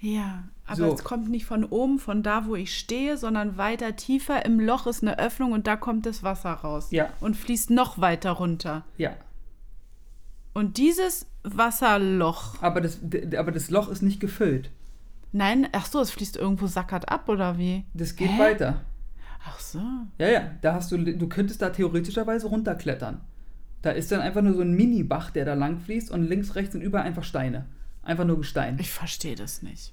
Ja, 0.00 0.44
aber 0.66 0.76
So. 0.76 0.94
es 0.94 1.02
kommt 1.04 1.28
nicht 1.28 1.44
von 1.46 1.64
oben, 1.64 1.98
von 1.98 2.22
da, 2.22 2.46
wo 2.46 2.54
ich 2.54 2.76
stehe, 2.78 3.16
sondern 3.16 3.56
weiter 3.56 3.96
tiefer. 3.96 4.44
Im 4.44 4.60
Loch 4.60 4.86
ist 4.86 5.02
eine 5.02 5.18
Öffnung 5.18 5.52
und 5.52 5.66
da 5.66 5.76
kommt 5.76 6.06
das 6.06 6.22
Wasser 6.22 6.52
raus. 6.52 6.88
Ja. 6.90 7.08
Und 7.20 7.36
fließt 7.36 7.70
noch 7.70 7.98
weiter 8.00 8.30
runter. 8.32 8.84
Ja. 8.96 9.10
Und 10.54 10.76
dieses 10.76 11.26
Wasserloch, 11.44 12.60
Aber 12.62 12.80
das, 12.80 12.98
aber 13.36 13.52
das 13.52 13.70
Loch 13.70 13.88
ist 13.88 14.02
nicht 14.02 14.20
gefüllt. 14.20 14.70
nein, 15.32 15.68
ach 15.72 15.86
so, 15.86 16.00
es 16.00 16.10
fließt 16.10 16.36
irgendwo 16.36 16.66
sackert 16.66 17.08
ab 17.08 17.28
oder 17.28 17.58
wie? 17.58 17.84
Das 17.94 18.16
geht 18.16 18.30
Hä? 18.30 18.38
weiter. 18.40 18.80
Ach 19.46 19.58
so. 19.60 19.80
Ja, 20.18 20.28
ja, 20.28 20.50
da 20.62 20.74
hast 20.74 20.90
du, 20.92 20.98
du 20.98 21.28
könntest 21.28 21.62
da 21.62 21.70
theoretischerweise 21.70 22.48
runterklettern. 22.48 23.20
Da 23.82 23.90
ist 23.90 24.10
dann 24.10 24.20
einfach 24.20 24.42
nur 24.42 24.54
so 24.54 24.62
ein 24.62 24.74
Mini-Bach, 24.74 25.30
der 25.30 25.44
da 25.44 25.54
lang 25.54 25.78
fließt 25.78 26.10
und 26.10 26.28
links, 26.28 26.56
rechts 26.56 26.72
sind 26.72 26.82
überall 26.82 27.04
einfach 27.06 27.22
Steine. 27.24 27.66
Einfach 28.08 28.24
nur 28.24 28.38
Gestein. 28.38 28.78
Ich 28.80 28.90
verstehe 28.90 29.34
das 29.34 29.60
nicht. 29.60 29.92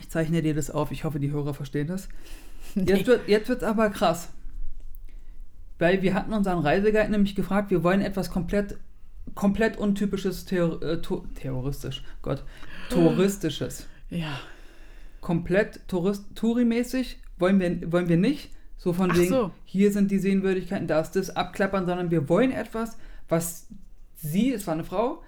Ich 0.00 0.10
zeichne 0.10 0.42
dir 0.42 0.52
das 0.52 0.68
auf. 0.68 0.90
Ich 0.90 1.04
hoffe, 1.04 1.20
die 1.20 1.30
Hörer 1.30 1.54
verstehen 1.54 1.86
das. 1.86 2.08
Jetzt 2.74 3.06
wird 3.06 3.28
jetzt 3.28 3.48
wird's 3.48 3.62
aber 3.62 3.88
krass. 3.90 4.30
Weil 5.78 6.02
wir 6.02 6.14
hatten 6.14 6.32
unseren 6.32 6.58
Reiseguide 6.58 7.12
nämlich 7.12 7.36
gefragt, 7.36 7.70
wir 7.70 7.84
wollen 7.84 8.00
etwas 8.00 8.30
komplett, 8.30 8.78
komplett 9.36 9.76
untypisches, 9.76 10.44
Theor 10.44 10.82
äh, 10.82 11.00
to 11.00 11.24
terroristisch, 11.36 12.02
Gott, 12.20 12.42
touristisches. 12.90 13.86
Ja. 14.10 14.40
Komplett 15.20 15.86
Tourist 15.86 16.24
Touri-mäßig 16.34 17.18
wollen 17.38 17.60
wir, 17.60 17.92
wollen 17.92 18.08
wir 18.08 18.16
nicht. 18.16 18.50
So 18.76 18.92
von 18.92 19.12
Ach 19.12 19.16
wegen, 19.16 19.28
so. 19.28 19.50
hier 19.64 19.92
sind 19.92 20.10
die 20.10 20.18
Sehenswürdigkeiten, 20.18 20.88
da 20.88 21.00
ist 21.00 21.12
das, 21.12 21.30
abklappern, 21.30 21.86
sondern 21.86 22.10
wir 22.10 22.28
wollen 22.28 22.50
etwas, 22.50 22.98
was 23.28 23.68
sie, 24.16 24.52
es 24.52 24.66
war 24.66 24.74
eine 24.74 24.84
Frau, 24.84 25.22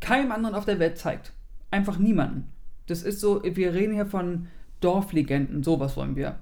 keinem 0.00 0.32
anderen 0.32 0.54
auf 0.54 0.64
der 0.64 0.78
Welt 0.78 0.98
zeigt. 0.98 1.32
Einfach 1.70 1.98
niemanden. 1.98 2.52
Das 2.86 3.02
ist 3.02 3.20
so, 3.20 3.42
wir 3.42 3.72
reden 3.72 3.94
hier 3.94 4.06
von 4.06 4.48
Dorflegenden, 4.80 5.62
sowas 5.62 5.96
wollen 5.96 6.16
wir. 6.16 6.36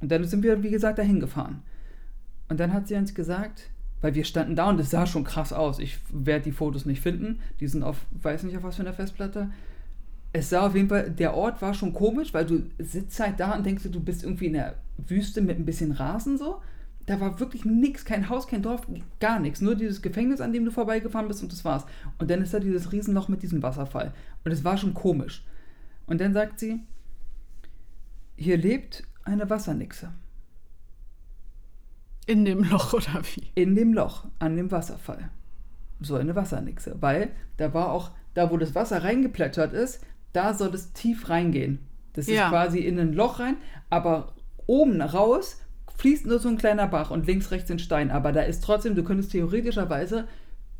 Und 0.00 0.10
dann 0.10 0.24
sind 0.24 0.42
wir, 0.42 0.62
wie 0.62 0.70
gesagt, 0.70 0.98
dahin 0.98 1.20
gefahren. 1.20 1.62
Und 2.48 2.60
dann 2.60 2.72
hat 2.72 2.88
sie 2.88 2.96
uns 2.96 3.14
gesagt, 3.14 3.70
weil 4.00 4.14
wir 4.14 4.24
standen 4.24 4.56
da 4.56 4.68
und 4.68 4.80
es 4.80 4.90
sah 4.90 5.06
schon 5.06 5.24
krass 5.24 5.52
aus. 5.52 5.78
Ich 5.78 5.98
werde 6.12 6.44
die 6.44 6.52
Fotos 6.52 6.86
nicht 6.86 7.00
finden. 7.00 7.38
Die 7.60 7.68
sind 7.68 7.82
auf, 7.82 7.98
weiß 8.10 8.42
nicht 8.42 8.56
auf 8.56 8.64
was 8.64 8.76
für 8.76 8.82
einer 8.82 8.92
Festplatte. 8.92 9.50
Es 10.32 10.50
sah 10.50 10.66
auf 10.66 10.74
jeden 10.74 10.88
Fall, 10.88 11.10
der 11.10 11.34
Ort 11.34 11.62
war 11.62 11.72
schon 11.72 11.92
komisch, 11.92 12.34
weil 12.34 12.46
du 12.46 12.64
sitzt 12.78 13.20
halt 13.20 13.38
da 13.38 13.54
und 13.54 13.64
denkst, 13.64 13.84
du 13.90 14.00
bist 14.00 14.24
irgendwie 14.24 14.46
in 14.46 14.54
der 14.54 14.76
Wüste 14.96 15.40
mit 15.40 15.58
ein 15.58 15.64
bisschen 15.64 15.92
Rasen 15.92 16.36
so. 16.36 16.60
Da 17.06 17.20
war 17.20 17.40
wirklich 17.40 17.64
nichts, 17.64 18.04
kein 18.04 18.28
Haus, 18.28 18.46
kein 18.46 18.62
Dorf, 18.62 18.86
gar 19.18 19.40
nichts. 19.40 19.60
Nur 19.60 19.74
dieses 19.74 20.02
Gefängnis, 20.02 20.40
an 20.40 20.52
dem 20.52 20.64
du 20.64 20.70
vorbeigefahren 20.70 21.26
bist 21.28 21.42
und 21.42 21.50
das 21.52 21.64
war's. 21.64 21.84
Und 22.18 22.30
dann 22.30 22.42
ist 22.42 22.54
da 22.54 22.60
dieses 22.60 22.92
Riesenloch 22.92 23.28
mit 23.28 23.42
diesem 23.42 23.62
Wasserfall. 23.62 24.12
Und 24.44 24.52
es 24.52 24.62
war 24.64 24.76
schon 24.76 24.94
komisch. 24.94 25.44
Und 26.06 26.20
dann 26.20 26.32
sagt 26.32 26.60
sie, 26.60 26.80
hier 28.36 28.56
lebt 28.56 29.02
eine 29.24 29.50
Wassernixe. 29.50 30.12
In 32.26 32.44
dem 32.44 32.62
Loch 32.62 32.92
oder 32.92 33.22
wie? 33.34 33.48
in 33.54 33.74
dem 33.74 33.92
Loch 33.92 34.26
an 34.38 34.56
dem 34.56 34.70
Wasserfall. 34.70 35.30
So 36.00 36.14
eine 36.16 36.36
Wassernixe. 36.36 36.96
Weil 37.00 37.30
da 37.56 37.74
war 37.74 37.90
auch, 37.92 38.12
da 38.34 38.50
wo 38.50 38.56
das 38.56 38.74
Wasser 38.74 39.02
reingeplätschert 39.02 39.72
ist, 39.72 40.04
da 40.32 40.54
soll 40.54 40.74
es 40.74 40.92
tief 40.92 41.28
reingehen. 41.28 41.80
Das 42.12 42.28
ist 42.28 42.34
Ja. 42.34 42.48
quasi 42.48 42.78
in 42.80 42.98
ein 42.98 43.12
Loch 43.12 43.40
rein, 43.40 43.56
aber 43.90 44.34
oben 44.66 45.00
raus 45.02 45.58
fließt 45.98 46.26
nur 46.26 46.38
so 46.38 46.48
ein 46.48 46.58
kleiner 46.58 46.86
Bach 46.86 47.10
und 47.10 47.26
links, 47.26 47.50
rechts 47.50 47.68
sind 47.68 47.80
Stein. 47.80 48.10
Aber 48.10 48.32
da 48.32 48.42
ist 48.42 48.62
trotzdem, 48.64 48.94
du 48.94 49.04
könntest 49.04 49.32
theoretischerweise 49.32 50.26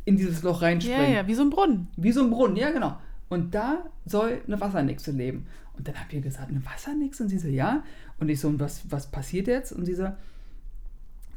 in 0.04 0.16
dieses 0.16 0.42
Loch 0.42 0.62
Ja, 0.62 0.68
reinspringen. 0.68 1.12
ja, 1.12 1.26
wie 1.26 1.34
so 1.34 1.42
ein 1.42 1.50
Brunnen. 1.50 1.88
Wie 1.96 2.12
so 2.12 2.22
ein 2.22 2.30
Brunnen, 2.30 2.56
ja 2.56 2.70
genau. 2.70 2.98
Und 3.28 3.54
da 3.54 3.84
soll 4.04 4.40
eine 4.46 4.60
Wassernixe 4.60 5.10
leben. 5.12 5.46
Und 5.76 5.88
dann 5.88 5.94
haben 5.94 6.10
wir 6.10 6.20
gesagt, 6.20 6.50
eine 6.50 6.64
Wassernixe? 6.66 7.22
Und 7.22 7.28
sie 7.28 7.38
so, 7.38 7.48
ja. 7.48 7.82
Und 8.18 8.28
ich 8.28 8.40
so, 8.40 8.48
und 8.48 8.60
was, 8.60 8.82
was 8.90 9.10
passiert 9.10 9.46
jetzt? 9.46 9.72
Und 9.72 9.86
sie 9.86 9.94
so, 9.94 10.08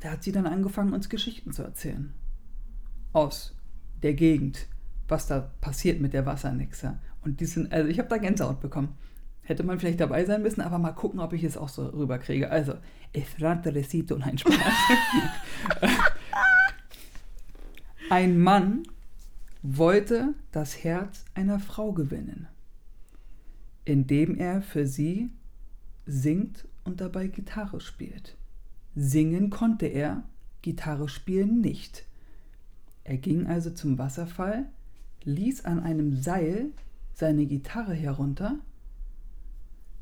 da 0.02 0.12
hat 0.12 0.24
sie 0.24 0.32
dann 0.32 0.46
angefangen, 0.46 0.94
uns 0.94 1.08
Geschichten 1.10 1.52
zu 1.54 1.64
erzählen. 1.64 2.14
Aus 3.14 3.56
der 4.04 4.14
Gegend, 4.14 4.68
was 5.08 5.28
da 5.28 5.52
passiert 5.62 6.02
mit 6.02 6.14
der 6.14 6.26
Wassernixe. 6.26 7.00
Und 7.24 7.40
die 7.40 7.46
sind, 7.46 7.72
also 7.72 7.88
ich 7.90 7.98
habe 8.00 8.10
da 8.10 8.18
Gänsehaut 8.18 8.60
bekommen. 8.60 8.96
Hätte 9.46 9.64
man 9.64 9.80
vielleicht 9.80 10.00
dabei 10.02 10.26
sein 10.26 10.42
müssen, 10.42 10.62
aber 10.62 10.80
mal 10.80 10.92
gucken, 10.92 11.20
ob 11.20 11.32
ich 11.34 11.44
es 11.44 11.56
auch 11.56 11.70
so 11.70 11.86
rüberkriege. 11.86 12.50
Also, 12.50 12.74
Efrante 13.14 13.74
Recito, 13.74 14.18
nein, 14.18 14.38
Spaß. 14.38 14.56
Ein 18.10 18.40
Mann 18.40 18.84
wollte 19.62 20.34
das 20.52 20.84
Herz 20.84 21.26
einer 21.34 21.60
Frau 21.60 21.92
gewinnen, 21.94 22.48
indem 23.84 24.36
er 24.36 24.62
für 24.62 24.86
sie 24.86 25.30
singt 26.06 26.68
und 26.84 27.02
dabei 27.02 27.28
Gitarre 27.28 27.82
spielt. 27.82 28.38
Singen 28.96 29.50
konnte 29.50 29.88
er, 29.88 30.24
Gitarre 30.62 31.10
spielen 31.10 31.62
nicht. 31.62 32.06
Er 33.04 33.18
ging 33.18 33.48
also 33.48 33.70
zum 33.72 33.98
Wasserfall, 33.98 34.70
ließ 35.24 35.66
an 35.66 35.80
einem 35.80 36.16
Seil 36.16 36.70
seine 37.14 37.46
Gitarre 37.46 37.94
herunter, 37.94 38.60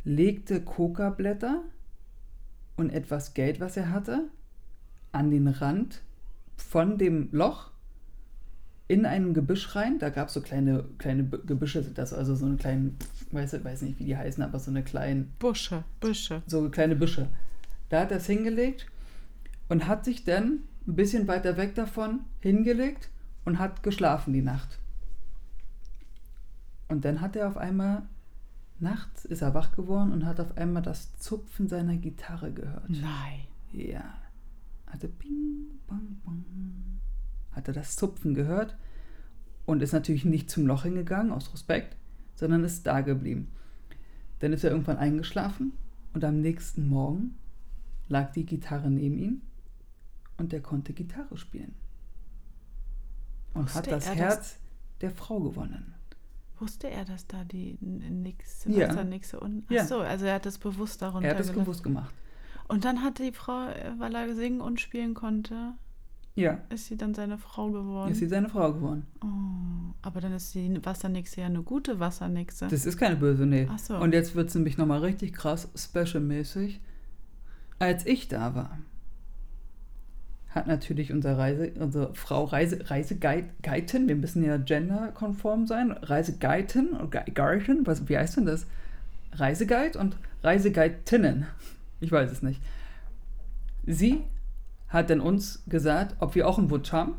legte 0.03 0.61
Kokablätter 0.61 1.63
und 2.75 2.89
etwas 2.89 3.33
Geld, 3.33 3.59
was 3.59 3.77
er 3.77 3.89
hatte, 3.89 4.29
an 5.11 5.31
den 5.31 5.47
Rand 5.47 6.01
von 6.55 6.97
dem 6.97 7.29
Loch 7.31 7.71
in 8.87 9.05
ein 9.05 9.33
Gebüsch 9.33 9.75
rein. 9.75 9.99
Da 9.99 10.09
gab 10.09 10.27
es 10.27 10.33
so 10.33 10.41
kleine, 10.41 10.85
kleine 10.97 11.23
Gebüsche, 11.23 11.81
das 11.81 12.13
also 12.13 12.35
so 12.35 12.45
eine 12.45 12.57
kleinen, 12.57 12.97
weiß, 13.31 13.63
weiß 13.63 13.83
nicht, 13.83 13.99
wie 13.99 14.05
die 14.05 14.17
heißen, 14.17 14.43
aber 14.43 14.59
so 14.59 14.71
eine 14.71 14.83
kleinen, 14.83 15.31
Busche, 15.39 15.83
Büsche. 15.99 16.41
so 16.47 16.69
kleine 16.69 16.95
Büsche. 16.95 17.27
Da 17.89 18.01
hat 18.01 18.11
er 18.11 18.17
es 18.17 18.25
hingelegt 18.25 18.87
und 19.69 19.87
hat 19.87 20.05
sich 20.05 20.23
dann 20.23 20.59
ein 20.87 20.95
bisschen 20.95 21.27
weiter 21.27 21.57
weg 21.57 21.75
davon 21.75 22.21
hingelegt 22.39 23.09
und 23.45 23.59
hat 23.59 23.83
geschlafen 23.83 24.33
die 24.33 24.41
Nacht. 24.41 24.79
Und 26.87 27.05
dann 27.05 27.21
hat 27.21 27.35
er 27.35 27.47
auf 27.47 27.57
einmal, 27.57 28.03
nachts 28.79 29.25
ist 29.25 29.41
er 29.41 29.53
wach 29.53 29.75
geworden 29.75 30.12
und 30.12 30.25
hat 30.25 30.39
auf 30.39 30.57
einmal 30.57 30.81
das 30.81 31.15
Zupfen 31.17 31.67
seiner 31.67 31.95
Gitarre 31.95 32.51
gehört. 32.51 32.89
Nein. 32.89 33.41
Ja. 33.71 34.03
Hatte 34.88 35.07
ping, 35.07 35.79
bang, 35.88 36.19
bang. 36.25 36.45
Hatte 37.51 37.73
das 37.73 37.95
Zupfen 37.95 38.33
gehört 38.33 38.75
und 39.65 39.81
ist 39.81 39.93
natürlich 39.93 40.25
nicht 40.25 40.49
zum 40.49 40.67
Loch 40.67 40.83
hingegangen, 40.83 41.31
aus 41.31 41.53
Respekt, 41.53 41.95
sondern 42.36 42.63
ist 42.63 42.86
da 42.86 43.01
geblieben. 43.01 43.49
Dann 44.39 44.53
ist 44.53 44.63
er 44.63 44.71
irgendwann 44.71 44.97
eingeschlafen 44.97 45.73
und 46.13 46.23
am 46.23 46.41
nächsten 46.41 46.88
Morgen 46.89 47.38
lag 48.09 48.31
die 48.33 48.45
Gitarre 48.45 48.89
neben 48.89 49.17
ihm 49.17 49.41
und 50.38 50.53
er 50.53 50.62
konnte 50.62 50.93
Gitarre 50.93 51.38
spielen. 51.38 51.73
Und 53.53 53.65
Wusste 53.65 53.77
hat 53.77 53.88
das 53.88 54.07
er 54.07 54.15
das? 54.15 54.19
Herz 54.19 54.59
der 55.01 55.12
Frau 55.12 55.39
gewonnen. 55.39 55.93
Wusste 56.63 56.89
er, 56.89 57.06
dass 57.06 57.28
da 57.28 57.43
die 57.43 57.78
Nixe, 57.82 58.71
Ja. 58.71 58.89
Wassernixe 58.89 59.39
und. 59.39 59.65
Ach 59.67 59.71
Ja. 59.71 59.86
so, 59.86 59.99
also 59.99 60.26
er 60.26 60.36
hat 60.36 60.45
das 60.45 60.58
bewusst 60.58 61.02
darunter 61.02 61.28
Er 61.28 61.36
hat 61.36 61.41
gelassen. 61.43 61.60
gewusst 61.60 61.84
gemacht. 61.84 62.13
Und 62.67 62.86
dann 62.86 63.04
hat 63.04 63.19
die 63.19 63.32
Frau, 63.34 63.67
äh, 63.67 63.91
weil 63.99 64.15
er 64.15 64.34
singen 64.34 64.62
und 64.62 64.80
spielen 64.80 65.13
konnte, 65.13 65.73
Ja, 66.36 66.60
ist 66.69 66.86
sie 66.88 66.97
dann 66.97 67.13
seine 67.13 67.38
Frau 67.38 67.69
geworden. 67.69 68.12
ist 68.12 68.17
sie 68.19 68.28
seine 68.28 68.49
Frau 68.49 68.73
geworden. 68.73 69.06
oh, 69.23 69.93
aber 70.02 70.19
dann 70.21 70.32
ist 70.34 70.56
die 70.56 70.84
Wassernixe 70.84 71.41
ja 71.41 71.45
eine 71.47 71.62
gute 71.62 71.99
Wassernixe. 71.99 72.67
Das 72.69 72.86
ist 72.86 72.97
keine 72.97 73.17
böse, 73.17 73.45
nee. 73.45 73.67
Ach 73.69 73.78
so. 73.80 73.97
Und 73.97 74.13
jetzt 74.13 74.34
wird 74.36 74.49
es 74.49 74.56
nämlich 74.56 74.78
nochmal 74.78 74.99
richtig 75.02 75.34
krass, 75.34 75.69
special-mäßig. 75.76 76.80
Als 77.80 78.06
ich 78.06 78.28
da 78.30 78.56
war, 78.56 78.78
hat 80.53 80.67
natürlich 80.67 81.11
unsere 81.11 81.37
Reise, 81.37 81.71
unsere 81.79 82.13
Frau 82.13 82.43
Reise, 82.43 82.79
Reisegeitin, 82.89 84.07
wir 84.07 84.15
müssen 84.15 84.43
ja 84.43 84.57
genderkonform 84.57 85.65
sein, 85.65 85.91
Reisegeitin 85.91 86.89
und 86.89 87.11
Ge- 87.11 87.31
Geitin, 87.33 87.85
was, 87.85 88.07
wie 88.07 88.17
heißt 88.17 88.37
denn 88.37 88.45
das? 88.45 88.67
Reiseguide 89.33 89.97
und 89.97 90.15
Reisegeitinnen. 90.43 91.47
Ich 92.01 92.12
weiß 92.12 92.31
es 92.31 92.43
nicht. 92.43 92.62
Sie 93.85 94.21
hat 94.89 95.10
dann 95.10 95.21
uns 95.21 95.63
gesagt, 95.67 96.15
ob 96.19 96.35
wir 96.35 96.47
auch 96.47 96.60
einen 96.60 96.69
Wunsch 96.69 96.91
haben. 96.91 97.15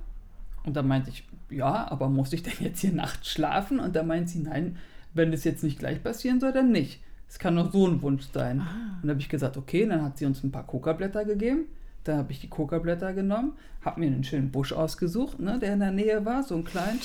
Und 0.65 0.77
da 0.77 0.83
meinte 0.83 1.11
ich, 1.11 1.27
ja, 1.51 1.91
aber 1.91 2.09
muss 2.09 2.33
ich 2.33 2.43
denn 2.43 2.55
jetzt 2.61 2.81
hier 2.81 2.93
nachts 2.93 3.31
schlafen? 3.31 3.81
Und 3.81 3.97
da 3.97 4.03
meint 4.03 4.31
sie, 4.31 4.39
nein, 4.39 4.77
wenn 5.13 5.33
das 5.33 5.45
jetzt 5.45 5.65
nicht 5.65 5.79
gleich 5.79 6.03
passieren 6.03 6.41
soll, 6.41 6.53
dann 6.53 6.71
nicht. 6.71 7.03
Es 7.29 7.39
kann 7.39 7.57
doch 7.57 7.73
so 7.73 7.87
ein 7.87 8.01
Wunsch 8.01 8.29
sein. 8.33 8.61
Ah. 8.61 8.99
Und 9.03 9.09
da 9.09 9.11
habe 9.11 9.21
ich 9.21 9.29
gesagt, 9.29 9.57
okay, 9.57 9.87
dann 9.87 10.03
hat 10.03 10.19
sie 10.19 10.27
uns 10.27 10.45
ein 10.45 10.53
paar 10.53 10.67
Kokablätter 10.67 11.25
gegeben. 11.25 11.65
Da 12.05 12.19
habe 12.19 12.33
ich 12.33 12.41
die 12.41 12.49
Kokablätter 12.49 13.13
genommen, 13.15 13.55
habe 13.83 14.01
mir 14.01 14.07
einen 14.07 14.25
schönen 14.25 14.51
Busch 14.51 14.73
ausgesucht, 14.73 15.41
ne, 15.41 15.59
der 15.59 15.73
in 15.73 15.81
der 15.81 15.91
Nähe 15.91 16.25
war, 16.25 16.43
so 16.43 16.55
ein 16.55 16.65
klein. 16.65 16.99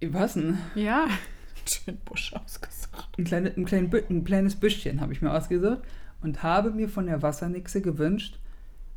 Was 0.00 0.34
denn? 0.34 0.58
ja. 0.74 1.06
Schön 1.64 1.96
Busch 2.04 2.32
ausgesucht. 2.32 3.08
Ein, 3.16 3.24
kleine, 3.24 3.52
ein, 3.56 3.64
klein, 3.64 3.88
ein 4.10 4.24
kleines 4.24 4.56
Büschchen 4.56 5.00
habe 5.00 5.12
ich 5.12 5.22
mir 5.22 5.32
ausgesucht. 5.32 5.78
und 6.20 6.42
habe 6.42 6.72
mir 6.72 6.88
von 6.88 7.06
der 7.06 7.22
Wassernixe 7.22 7.80
gewünscht, 7.82 8.38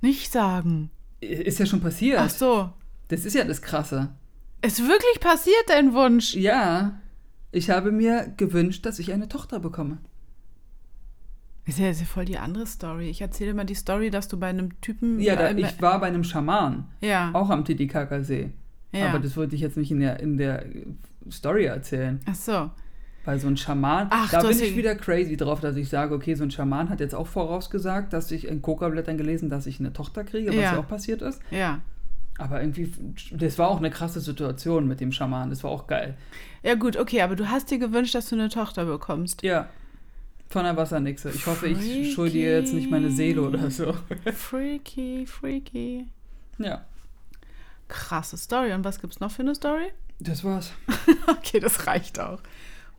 Nicht 0.02 0.32
sagen. 0.32 0.90
ist 1.22 1.60
ja 1.60 1.66
schon 1.68 1.82
passiert. 1.82 2.20
Ach 2.20 2.30
so. 2.30 2.72
Das 3.10 3.24
ist 3.26 3.36
ja 3.36 3.44
das 3.44 3.62
Krasse. 3.62 4.10
Ist 4.64 4.80
wirklich 4.82 5.20
passiert, 5.20 5.64
dein 5.68 5.94
Wunsch? 5.94 6.34
Ja, 6.34 7.00
ich 7.52 7.70
habe 7.70 7.92
mir 7.92 8.34
gewünscht, 8.36 8.84
dass 8.86 8.98
ich 8.98 9.14
eine 9.14 9.28
Tochter 9.30 9.60
bekomme. 9.60 10.00
Ist 11.68 11.80
ja, 11.80 11.90
ist 11.90 12.00
ja 12.00 12.06
voll 12.06 12.26
die 12.26 12.38
andere 12.38 12.68
Story. 12.68 13.10
Ich 13.10 13.22
erzähle 13.22 13.54
mal 13.54 13.64
die 13.66 13.74
Story, 13.76 14.12
dass 14.12 14.28
du 14.28 14.38
bei 14.40 14.48
einem 14.48 14.80
Typen. 14.82 15.20
Ja, 15.20 15.36
da, 15.36 15.52
ich 15.52 15.82
war 15.82 16.00
bei 16.00 16.08
einem 16.08 16.24
Schaman, 16.24 16.86
ja. 17.02 17.32
auch 17.34 17.50
am 17.50 17.66
Titicacasee. 17.66 18.52
ja. 18.92 19.08
Aber 19.10 19.20
das 19.20 19.36
wollte 19.36 19.56
ich 19.56 19.62
jetzt 19.62 19.76
nicht 19.78 19.90
in 19.92 20.00
der, 20.00 20.20
in 20.20 20.38
der 20.38 20.64
Story 21.32 21.66
erzählen. 21.66 22.20
Ach 22.30 22.36
so. 22.36 22.70
Weil 23.26 23.40
so 23.40 23.48
ein 23.48 23.58
Schaman, 23.58 24.08
Ach, 24.12 24.30
da 24.30 24.42
bin 24.42 24.52
ich 24.52 24.76
wieder 24.76 24.94
crazy 24.94 25.36
drauf, 25.36 25.60
dass 25.60 25.76
ich 25.78 25.90
sage, 25.90 26.14
okay, 26.14 26.36
so 26.36 26.44
ein 26.44 26.52
Schaman 26.52 26.90
hat 26.90 27.00
jetzt 27.00 27.16
auch 27.16 27.26
vorausgesagt, 27.26 28.14
dass 28.14 28.30
ich 28.30 28.48
in 28.48 28.62
Coca-Blättern 28.62 29.18
gelesen, 29.18 29.50
dass 29.50 29.66
ich 29.66 29.80
eine 29.80 29.92
Tochter 29.92 30.24
kriege, 30.24 30.50
was 30.50 30.56
Ja. 30.56 30.74
ja 30.74 30.80
auch 30.80 30.88
passiert 30.88 31.24
ist. 31.24 31.42
Ja. 31.50 31.80
Aber 32.38 32.62
irgendwie, 32.62 32.92
das 33.32 33.58
war 33.58 33.70
auch 33.70 33.78
eine 33.78 33.90
krasse 33.90 34.20
Situation 34.20 34.88
mit 34.88 35.00
dem 35.00 35.12
Schaman, 35.12 35.50
das 35.50 35.64
war 35.64 35.72
auch 35.72 35.88
geil. 35.88 36.16
Ja, 36.62 36.76
gut, 36.76 36.98
okay, 36.98 37.22
aber 37.22 37.36
du 37.36 37.50
hast 37.50 37.72
dir 37.72 37.80
gewünscht, 37.80 38.14
dass 38.14 38.30
du 38.30 38.36
eine 38.36 38.50
Tochter 38.50 38.86
bekommst. 38.86 39.42
Ja, 39.42 39.70
von 40.50 40.64
der 40.64 40.78
Wassernixe. 40.78 41.32
Ich 41.32 41.46
hoffe, 41.48 41.68
ich 41.68 41.78
Freaky. 41.78 42.12
schulde 42.12 42.34
dir 42.34 42.60
jetzt 42.60 42.74
nicht 42.74 42.90
meine 42.90 43.12
Seele 43.12 43.42
oder 43.42 43.70
so. 43.72 43.96
Freaky, 44.34 45.26
freaky. 45.26 46.08
Ja, 46.58 46.86
Krasse 47.88 48.38
Story. 48.38 48.74
Und 48.74 48.84
was 48.84 49.00
gibt's 49.00 49.20
noch 49.20 49.32
für 49.32 49.42
eine 49.42 49.56
Story? 49.56 49.92
das 50.20 50.44
war's. 50.44 50.72
Okay, 51.28 51.60
das 51.60 51.88
reicht 51.88 52.20
auch. 52.20 52.40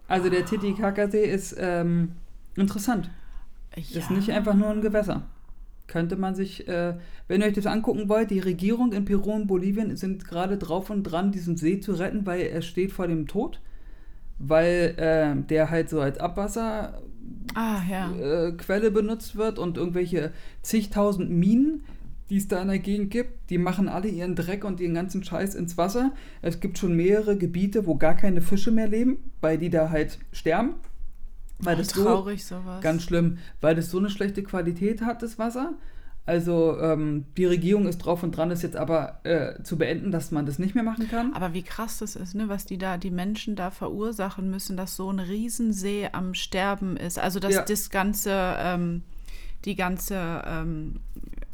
Also 0.08 0.28
der 0.30 0.44
Titicacasee 0.44 1.24
ist 1.24 1.56
ähm, 1.58 2.12
interessant. 2.54 3.10
Ja. 3.74 4.00
Ist 4.00 4.10
nicht 4.10 4.30
einfach 4.30 4.54
nur 4.54 4.68
ein 4.68 4.80
Gewässer. 4.80 5.22
Könnte 5.86 6.16
man 6.16 6.34
sich, 6.34 6.66
äh, 6.68 6.94
wenn 7.28 7.40
ihr 7.40 7.48
euch 7.48 7.54
das 7.54 7.66
angucken 7.66 8.08
wollt, 8.08 8.30
die 8.30 8.40
Regierung 8.40 8.92
in 8.92 9.04
Peru 9.04 9.32
und 9.32 9.46
Bolivien 9.46 9.96
sind 9.96 10.26
gerade 10.26 10.58
drauf 10.58 10.90
und 10.90 11.04
dran, 11.04 11.32
diesen 11.32 11.56
See 11.56 11.80
zu 11.80 11.92
retten, 11.92 12.26
weil 12.26 12.42
er 12.42 12.62
steht 12.62 12.92
vor 12.92 13.06
dem 13.08 13.26
Tod. 13.26 13.60
Weil 14.38 14.94
äh, 14.98 15.42
der 15.46 15.70
halt 15.70 15.88
so 15.88 16.00
als 16.00 16.18
Abwasserquelle 16.18 17.02
Ah, 17.54 17.80
ja. 17.88 18.12
äh, 18.16 18.52
Quelle 18.52 18.90
benutzt 18.90 19.36
wird 19.36 19.58
und 19.58 19.76
irgendwelche 19.76 20.32
zigtausend 20.62 21.30
Minen, 21.30 21.84
die 22.28 22.36
es 22.38 22.48
da 22.48 22.60
in 22.60 22.68
der 22.68 22.78
Gegend 22.80 23.10
gibt, 23.10 23.50
die 23.50 23.58
machen 23.58 23.88
alle 23.88 24.08
ihren 24.08 24.34
Dreck 24.34 24.64
und 24.64 24.80
ihren 24.80 24.94
ganzen 24.94 25.22
Scheiß 25.22 25.54
ins 25.54 25.78
Wasser. 25.78 26.12
Es 26.42 26.60
gibt 26.60 26.76
schon 26.78 26.94
mehrere 26.94 27.36
Gebiete, 27.36 27.86
wo 27.86 27.94
gar 27.96 28.14
keine 28.14 28.40
Fische 28.42 28.70
mehr 28.72 28.88
leben, 28.88 29.18
weil 29.40 29.58
die 29.58 29.70
da 29.70 29.90
halt 29.90 30.18
sterben. 30.32 30.74
Weil 31.58 31.76
Oh, 31.76 31.78
das 31.78 31.88
so 31.90 32.04
traurig 32.04 32.44
sowas. 32.44 32.82
Ganz 32.82 33.02
schlimm, 33.04 33.38
weil 33.60 33.74
das 33.74 33.90
so 33.90 33.98
eine 33.98 34.10
schlechte 34.10 34.42
Qualität 34.42 35.00
hat, 35.02 35.22
das 35.22 35.38
Wasser. 35.38 35.74
Also 36.26 36.76
ähm, 36.80 37.24
die 37.36 37.44
Regierung 37.44 37.86
ist 37.86 37.98
drauf 37.98 38.24
und 38.24 38.36
dran, 38.36 38.50
es 38.50 38.62
jetzt 38.62 38.76
aber 38.76 39.20
äh, 39.22 39.62
zu 39.62 39.78
beenden, 39.78 40.10
dass 40.10 40.32
man 40.32 40.44
das 40.44 40.58
nicht 40.58 40.74
mehr 40.74 40.82
machen 40.82 41.08
kann. 41.08 41.32
Aber 41.34 41.54
wie 41.54 41.62
krass 41.62 41.98
das 41.98 42.16
ist, 42.16 42.34
ne, 42.34 42.48
was 42.48 42.66
die 42.66 42.78
da, 42.78 42.96
die 42.98 43.12
Menschen 43.12 43.54
da 43.54 43.70
verursachen 43.70 44.50
müssen, 44.50 44.76
dass 44.76 44.96
so 44.96 45.08
ein 45.10 45.20
Riesensee 45.20 46.08
am 46.10 46.34
Sterben 46.34 46.96
ist. 46.96 47.18
Also 47.20 47.38
dass 47.38 47.54
Ja. 47.54 47.62
das 47.62 47.90
ganze, 47.90 48.32
ähm, 48.58 49.02
die 49.64 49.76
ganze, 49.76 50.42
ähm, 50.46 50.96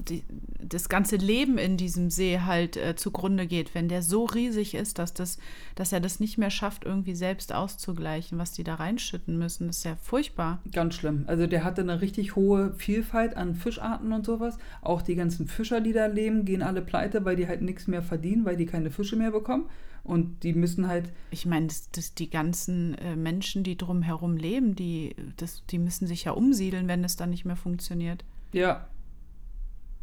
die, 0.08 0.24
das 0.60 0.88
ganze 0.88 1.16
Leben 1.16 1.58
in 1.58 1.76
diesem 1.76 2.10
See 2.10 2.40
halt 2.40 2.76
äh, 2.76 2.96
zugrunde 2.96 3.46
geht, 3.46 3.74
wenn 3.74 3.88
der 3.88 4.02
so 4.02 4.24
riesig 4.24 4.74
ist, 4.74 4.98
dass 4.98 5.14
das, 5.14 5.38
dass 5.74 5.92
er 5.92 6.00
das 6.00 6.20
nicht 6.20 6.38
mehr 6.38 6.50
schafft, 6.50 6.84
irgendwie 6.84 7.14
selbst 7.14 7.54
auszugleichen, 7.54 8.38
was 8.38 8.52
die 8.52 8.64
da 8.64 8.76
reinschütten 8.76 9.38
müssen. 9.38 9.66
Das 9.66 9.78
ist 9.78 9.84
ja 9.84 9.96
furchtbar. 9.96 10.60
Ganz 10.72 10.94
schlimm. 10.94 11.24
Also 11.26 11.46
der 11.46 11.64
hatte 11.64 11.82
eine 11.82 12.00
richtig 12.00 12.36
hohe 12.36 12.74
Vielfalt 12.74 13.36
an 13.36 13.54
Fischarten 13.54 14.12
und 14.12 14.26
sowas. 14.26 14.58
Auch 14.80 15.02
die 15.02 15.14
ganzen 15.14 15.46
Fischer, 15.46 15.80
die 15.80 15.92
da 15.92 16.06
leben, 16.06 16.44
gehen 16.44 16.62
alle 16.62 16.82
pleite, 16.82 17.24
weil 17.24 17.36
die 17.36 17.48
halt 17.48 17.62
nichts 17.62 17.86
mehr 17.86 18.02
verdienen, 18.02 18.44
weil 18.44 18.56
die 18.56 18.66
keine 18.66 18.90
Fische 18.90 19.16
mehr 19.16 19.30
bekommen. 19.30 19.66
Und 20.04 20.42
die 20.42 20.52
müssen 20.52 20.88
halt, 20.88 21.12
Ich 21.30 21.46
meine, 21.46 21.68
das, 21.68 21.88
das, 21.92 22.14
die 22.14 22.28
ganzen 22.28 22.94
äh, 22.98 23.14
Menschen, 23.14 23.62
die 23.62 23.76
drumherum 23.76 24.36
leben, 24.36 24.74
die, 24.74 25.14
das, 25.36 25.64
die 25.70 25.78
müssen 25.78 26.08
sich 26.08 26.24
ja 26.24 26.32
umsiedeln, 26.32 26.88
wenn 26.88 27.04
es 27.04 27.14
dann 27.14 27.30
nicht 27.30 27.44
mehr 27.44 27.56
funktioniert. 27.56 28.24
ja, 28.52 28.88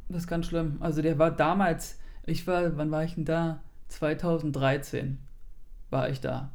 das 0.09 0.23
ist 0.23 0.27
ganz 0.27 0.47
schlimm. 0.47 0.77
Also 0.79 1.01
der 1.01 1.17
war 1.19 1.31
damals, 1.31 1.99
ich 2.25 2.45
war, 2.47 2.75
wann 2.77 2.91
war 2.91 3.03
ich 3.03 3.15
denn 3.15 3.25
da? 3.25 3.61
2013 3.89 5.17
war 5.89 6.09
ich 6.09 6.19
da. 6.21 6.51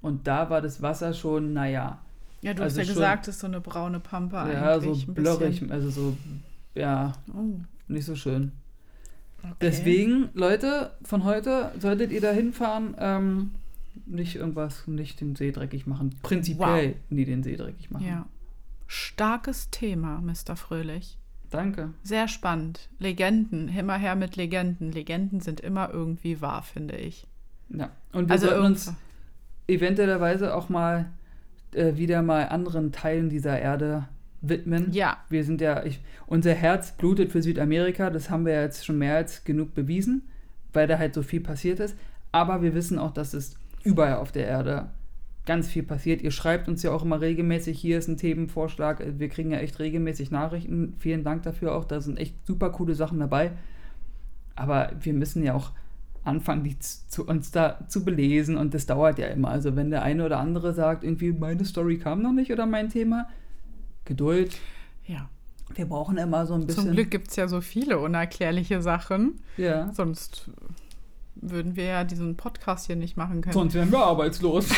Und 0.00 0.26
da 0.26 0.48
war 0.50 0.60
das 0.60 0.80
Wasser 0.82 1.12
schon, 1.12 1.52
naja, 1.52 2.00
Ja, 2.40 2.54
du 2.54 2.62
Also 2.62 2.74
hast 2.74 2.78
ja 2.78 2.84
schon- 2.84 2.94
gesagt, 2.94 3.26
das 3.26 3.34
ist 3.36 3.40
so 3.40 3.48
eine 3.48 3.60
braune 3.60 3.98
Pampa 3.98 4.48
ja, 4.50 4.80
so 4.80 4.90
eigentlich. 4.90 5.08
ein 5.08 5.14
blurrig, 5.14 5.50
bisschen. 5.60 5.72
also 5.72 5.90
so, 5.90 6.16
ja, 6.76 7.12
Oh, 7.34 7.58
nicht 7.88 8.04
so 8.04 8.14
schön. 8.14 8.52
okay. 9.42 9.54
Deswegen, 9.60 10.28
Leute, 10.34 10.92
von 11.02 11.24
heute 11.24 11.72
solltet 11.80 12.12
ihr 12.12 12.20
da 12.20 12.30
hinfahren, 12.30 12.94
ähm, 12.98 13.50
nicht 14.06 14.36
irgendwas, 14.36 14.86
nicht 14.86 15.20
den 15.20 15.34
See 15.34 15.50
dreckig 15.50 15.88
machen. 15.88 16.14
Prinzipiell 16.22 16.94
nie 17.10 17.24
den 17.24 17.42
See 17.42 17.56
dreckig 17.56 17.90
machen. 17.90 18.06
Ja. 18.06 18.26
Starkes 18.86 19.70
Thema, 19.70 20.20
Mr. 20.20 20.54
Fröhlich. 20.54 21.18
Danke. 21.50 21.94
Sehr 22.02 22.28
spannend. 22.28 22.88
Legenden, 22.98 23.68
immer 23.68 23.96
her 23.96 24.14
mit 24.14 24.36
Legenden. 24.36 24.92
Legenden 24.92 25.40
sind 25.40 25.60
immer 25.60 25.90
irgendwie 25.90 26.40
wahr, 26.40 26.62
finde 26.62 26.96
ich. 26.96 27.26
Ja. 27.70 27.90
Und 28.12 28.28
wir 28.28 28.32
Also 28.32 28.48
sollten 28.48 28.64
uns 28.64 28.94
eventuellerweise 29.66 30.54
auch 30.54 30.68
mal 30.68 31.10
äh, 31.74 31.96
wieder 31.96 32.22
mal 32.22 32.48
anderen 32.48 32.92
Teilen 32.92 33.28
dieser 33.28 33.58
Erde 33.58 34.08
widmen. 34.40 34.92
Ja, 34.92 35.18
Wir 35.28 35.44
sind 35.44 35.60
ja, 35.60 35.84
ich, 35.84 36.00
unser 36.26 36.54
Herz 36.54 36.92
blutet 36.92 37.32
für 37.32 37.42
Südamerika, 37.42 38.10
das 38.10 38.30
haben 38.30 38.46
wir 38.46 38.54
ja 38.54 38.62
jetzt 38.62 38.86
schon 38.86 38.98
mehr 38.98 39.16
als 39.16 39.44
genug 39.44 39.74
bewiesen, 39.74 40.28
weil 40.72 40.86
da 40.86 40.98
halt 40.98 41.14
so 41.14 41.22
viel 41.22 41.40
passiert 41.40 41.80
ist. 41.80 41.96
Aber 42.30 42.62
wir 42.62 42.74
wissen 42.74 42.98
auch, 42.98 43.12
dass 43.12 43.34
es 43.34 43.56
überall 43.82 44.16
auf 44.16 44.32
der 44.32 44.46
Erde 44.46 44.90
ganz 45.48 45.66
viel 45.66 45.82
passiert. 45.82 46.20
Ihr 46.20 46.30
schreibt 46.30 46.68
uns 46.68 46.82
ja 46.82 46.92
auch 46.92 47.02
immer 47.02 47.22
regelmäßig, 47.22 47.80
hier 47.80 47.98
ist 47.98 48.06
ein 48.06 48.18
Themenvorschlag. 48.18 49.02
Wir 49.18 49.30
kriegen 49.30 49.50
ja 49.50 49.58
echt 49.58 49.78
regelmäßig 49.78 50.30
Nachrichten. 50.30 50.94
Vielen 50.98 51.24
Dank 51.24 51.42
dafür 51.42 51.74
auch. 51.74 51.86
Da 51.86 52.02
sind 52.02 52.18
echt 52.18 52.46
super 52.46 52.70
coole 52.70 52.94
Sachen 52.94 53.18
dabei. 53.18 53.52
Aber 54.54 54.92
wir 55.00 55.14
müssen 55.14 55.42
ja 55.42 55.54
auch 55.54 55.72
anfangen, 56.22 56.64
die 56.64 56.78
zu 56.78 57.26
uns 57.26 57.50
da 57.50 57.78
zu 57.88 58.04
belesen 58.04 58.58
und 58.58 58.74
das 58.74 58.84
dauert 58.84 59.18
ja 59.18 59.28
immer. 59.28 59.48
Also 59.48 59.74
wenn 59.74 59.88
der 59.88 60.02
eine 60.02 60.26
oder 60.26 60.38
andere 60.38 60.74
sagt, 60.74 61.02
irgendwie 61.02 61.32
meine 61.32 61.64
Story 61.64 61.96
kam 61.98 62.20
noch 62.20 62.32
nicht 62.32 62.52
oder 62.52 62.66
mein 62.66 62.90
Thema, 62.90 63.26
Geduld. 64.04 64.58
ja. 65.06 65.28
Wir 65.74 65.84
brauchen 65.84 66.16
immer 66.16 66.46
so 66.46 66.54
ein 66.54 66.66
bisschen. 66.66 66.84
Zum 66.84 66.92
Glück 66.92 67.10
gibt 67.10 67.28
es 67.28 67.36
ja 67.36 67.46
so 67.46 67.60
viele 67.60 67.98
unerklärliche 67.98 68.80
Sachen. 68.80 69.40
Ja. 69.58 69.92
Sonst 69.92 70.50
würden 71.40 71.76
wir 71.76 71.84
ja 71.84 72.04
diesen 72.04 72.36
Podcast 72.36 72.86
hier 72.86 72.96
nicht 72.96 73.16
machen 73.16 73.40
können. 73.40 73.52
Sonst 73.52 73.74
wären 73.74 73.90
wir 73.90 73.98
arbeitslos. 73.98 74.68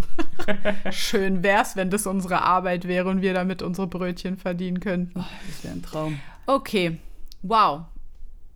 Schön 0.90 1.42
wär's, 1.42 1.76
wenn 1.76 1.90
das 1.90 2.06
unsere 2.06 2.42
Arbeit 2.42 2.86
wäre 2.86 3.08
und 3.08 3.22
wir 3.22 3.34
damit 3.34 3.62
unsere 3.62 3.86
Brötchen 3.86 4.36
verdienen 4.36 4.80
könnten. 4.80 5.24
Das 5.46 5.64
wäre 5.64 5.74
ein 5.74 5.82
Traum. 5.82 6.18
Okay, 6.46 6.98
wow. 7.42 7.82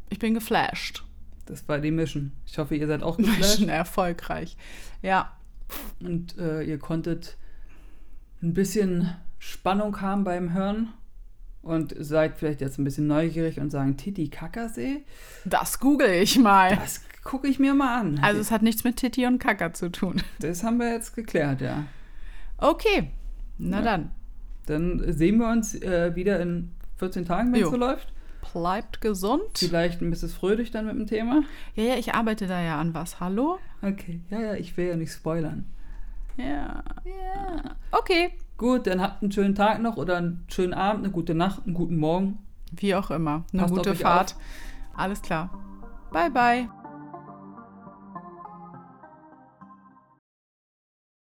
Ich 0.08 0.18
bin 0.18 0.34
geflasht. 0.34 1.04
Das 1.46 1.68
war 1.68 1.78
die 1.78 1.90
Mission. 1.90 2.32
Ich 2.46 2.58
hoffe, 2.58 2.76
ihr 2.76 2.86
seid 2.86 3.02
auch 3.02 3.16
geflasht 3.16 3.58
Schon 3.58 3.68
erfolgreich. 3.70 4.56
Ja, 5.02 5.32
und 6.00 6.36
äh, 6.38 6.62
ihr 6.62 6.78
konntet 6.78 7.36
ein 8.42 8.54
bisschen 8.54 9.14
Spannung 9.38 10.00
haben 10.00 10.24
beim 10.24 10.52
Hören 10.52 10.92
und 11.62 11.94
seid 11.98 12.36
vielleicht 12.36 12.60
jetzt 12.60 12.78
ein 12.78 12.84
bisschen 12.84 13.06
neugierig 13.06 13.60
und 13.60 13.70
sagen, 13.70 13.96
Titicacasee? 13.96 15.02
das 15.44 15.78
google 15.80 16.10
ich 16.10 16.38
mal. 16.38 16.76
Das 16.76 17.02
gucke 17.22 17.48
ich 17.48 17.58
mir 17.58 17.74
mal 17.74 18.00
an. 18.00 18.18
Also 18.22 18.40
es 18.40 18.50
hat 18.50 18.62
nichts 18.62 18.82
mit 18.84 18.96
Titi 18.96 19.26
und 19.26 19.38
Kaka 19.38 19.72
zu 19.72 19.90
tun. 19.90 20.22
das 20.40 20.62
haben 20.64 20.78
wir 20.78 20.90
jetzt 20.92 21.14
geklärt, 21.14 21.60
ja. 21.60 21.84
Okay, 22.58 23.10
na 23.58 23.78
Ja. 23.78 23.82
dann. 23.84 24.10
Dann 24.66 25.12
sehen 25.12 25.38
wir 25.38 25.48
uns 25.50 25.74
äh, 25.74 26.14
wieder 26.14 26.40
in 26.40 26.70
14 26.98 27.24
Tagen, 27.24 27.52
wenn 27.52 27.62
es 27.62 27.70
so 27.70 27.76
läuft. 27.76 28.12
Bleibt 28.52 29.00
gesund. 29.00 29.42
Vielleicht 29.56 30.00
ein 30.00 30.10
bisschen 30.10 30.28
fröhlich 30.28 30.70
dann 30.70 30.86
mit 30.86 30.94
dem 30.94 31.06
Thema. 31.06 31.42
Ja, 31.74 31.84
ja, 31.84 31.94
ich 31.96 32.14
arbeite 32.14 32.46
da 32.46 32.60
ja 32.62 32.78
an 32.80 32.94
was. 32.94 33.20
Hallo? 33.20 33.58
Okay, 33.82 34.20
ja, 34.30 34.40
ja, 34.40 34.54
ich 34.54 34.76
will 34.76 34.86
ja 34.88 34.96
nicht 34.96 35.12
spoilern. 35.12 35.64
Ja. 36.36 36.82
ja. 37.04 37.76
Okay, 37.90 38.30
Gut, 38.60 38.86
dann 38.86 39.00
habt 39.00 39.22
einen 39.22 39.32
schönen 39.32 39.54
Tag 39.54 39.80
noch 39.80 39.96
oder 39.96 40.18
einen 40.18 40.44
schönen 40.48 40.74
Abend, 40.74 41.04
eine 41.04 41.10
gute 41.10 41.34
Nacht, 41.34 41.62
einen 41.64 41.72
guten 41.72 41.96
Morgen. 41.96 42.40
wie 42.72 42.94
auch 42.94 43.10
immer. 43.10 43.46
Eine 43.54 43.62
Passt 43.62 43.72
auf 43.72 43.78
gute 43.78 43.94
Fahrt. 43.94 44.36
Alles 44.94 45.22
klar. 45.22 45.48
Bye, 46.12 46.30
bye. 46.30 46.68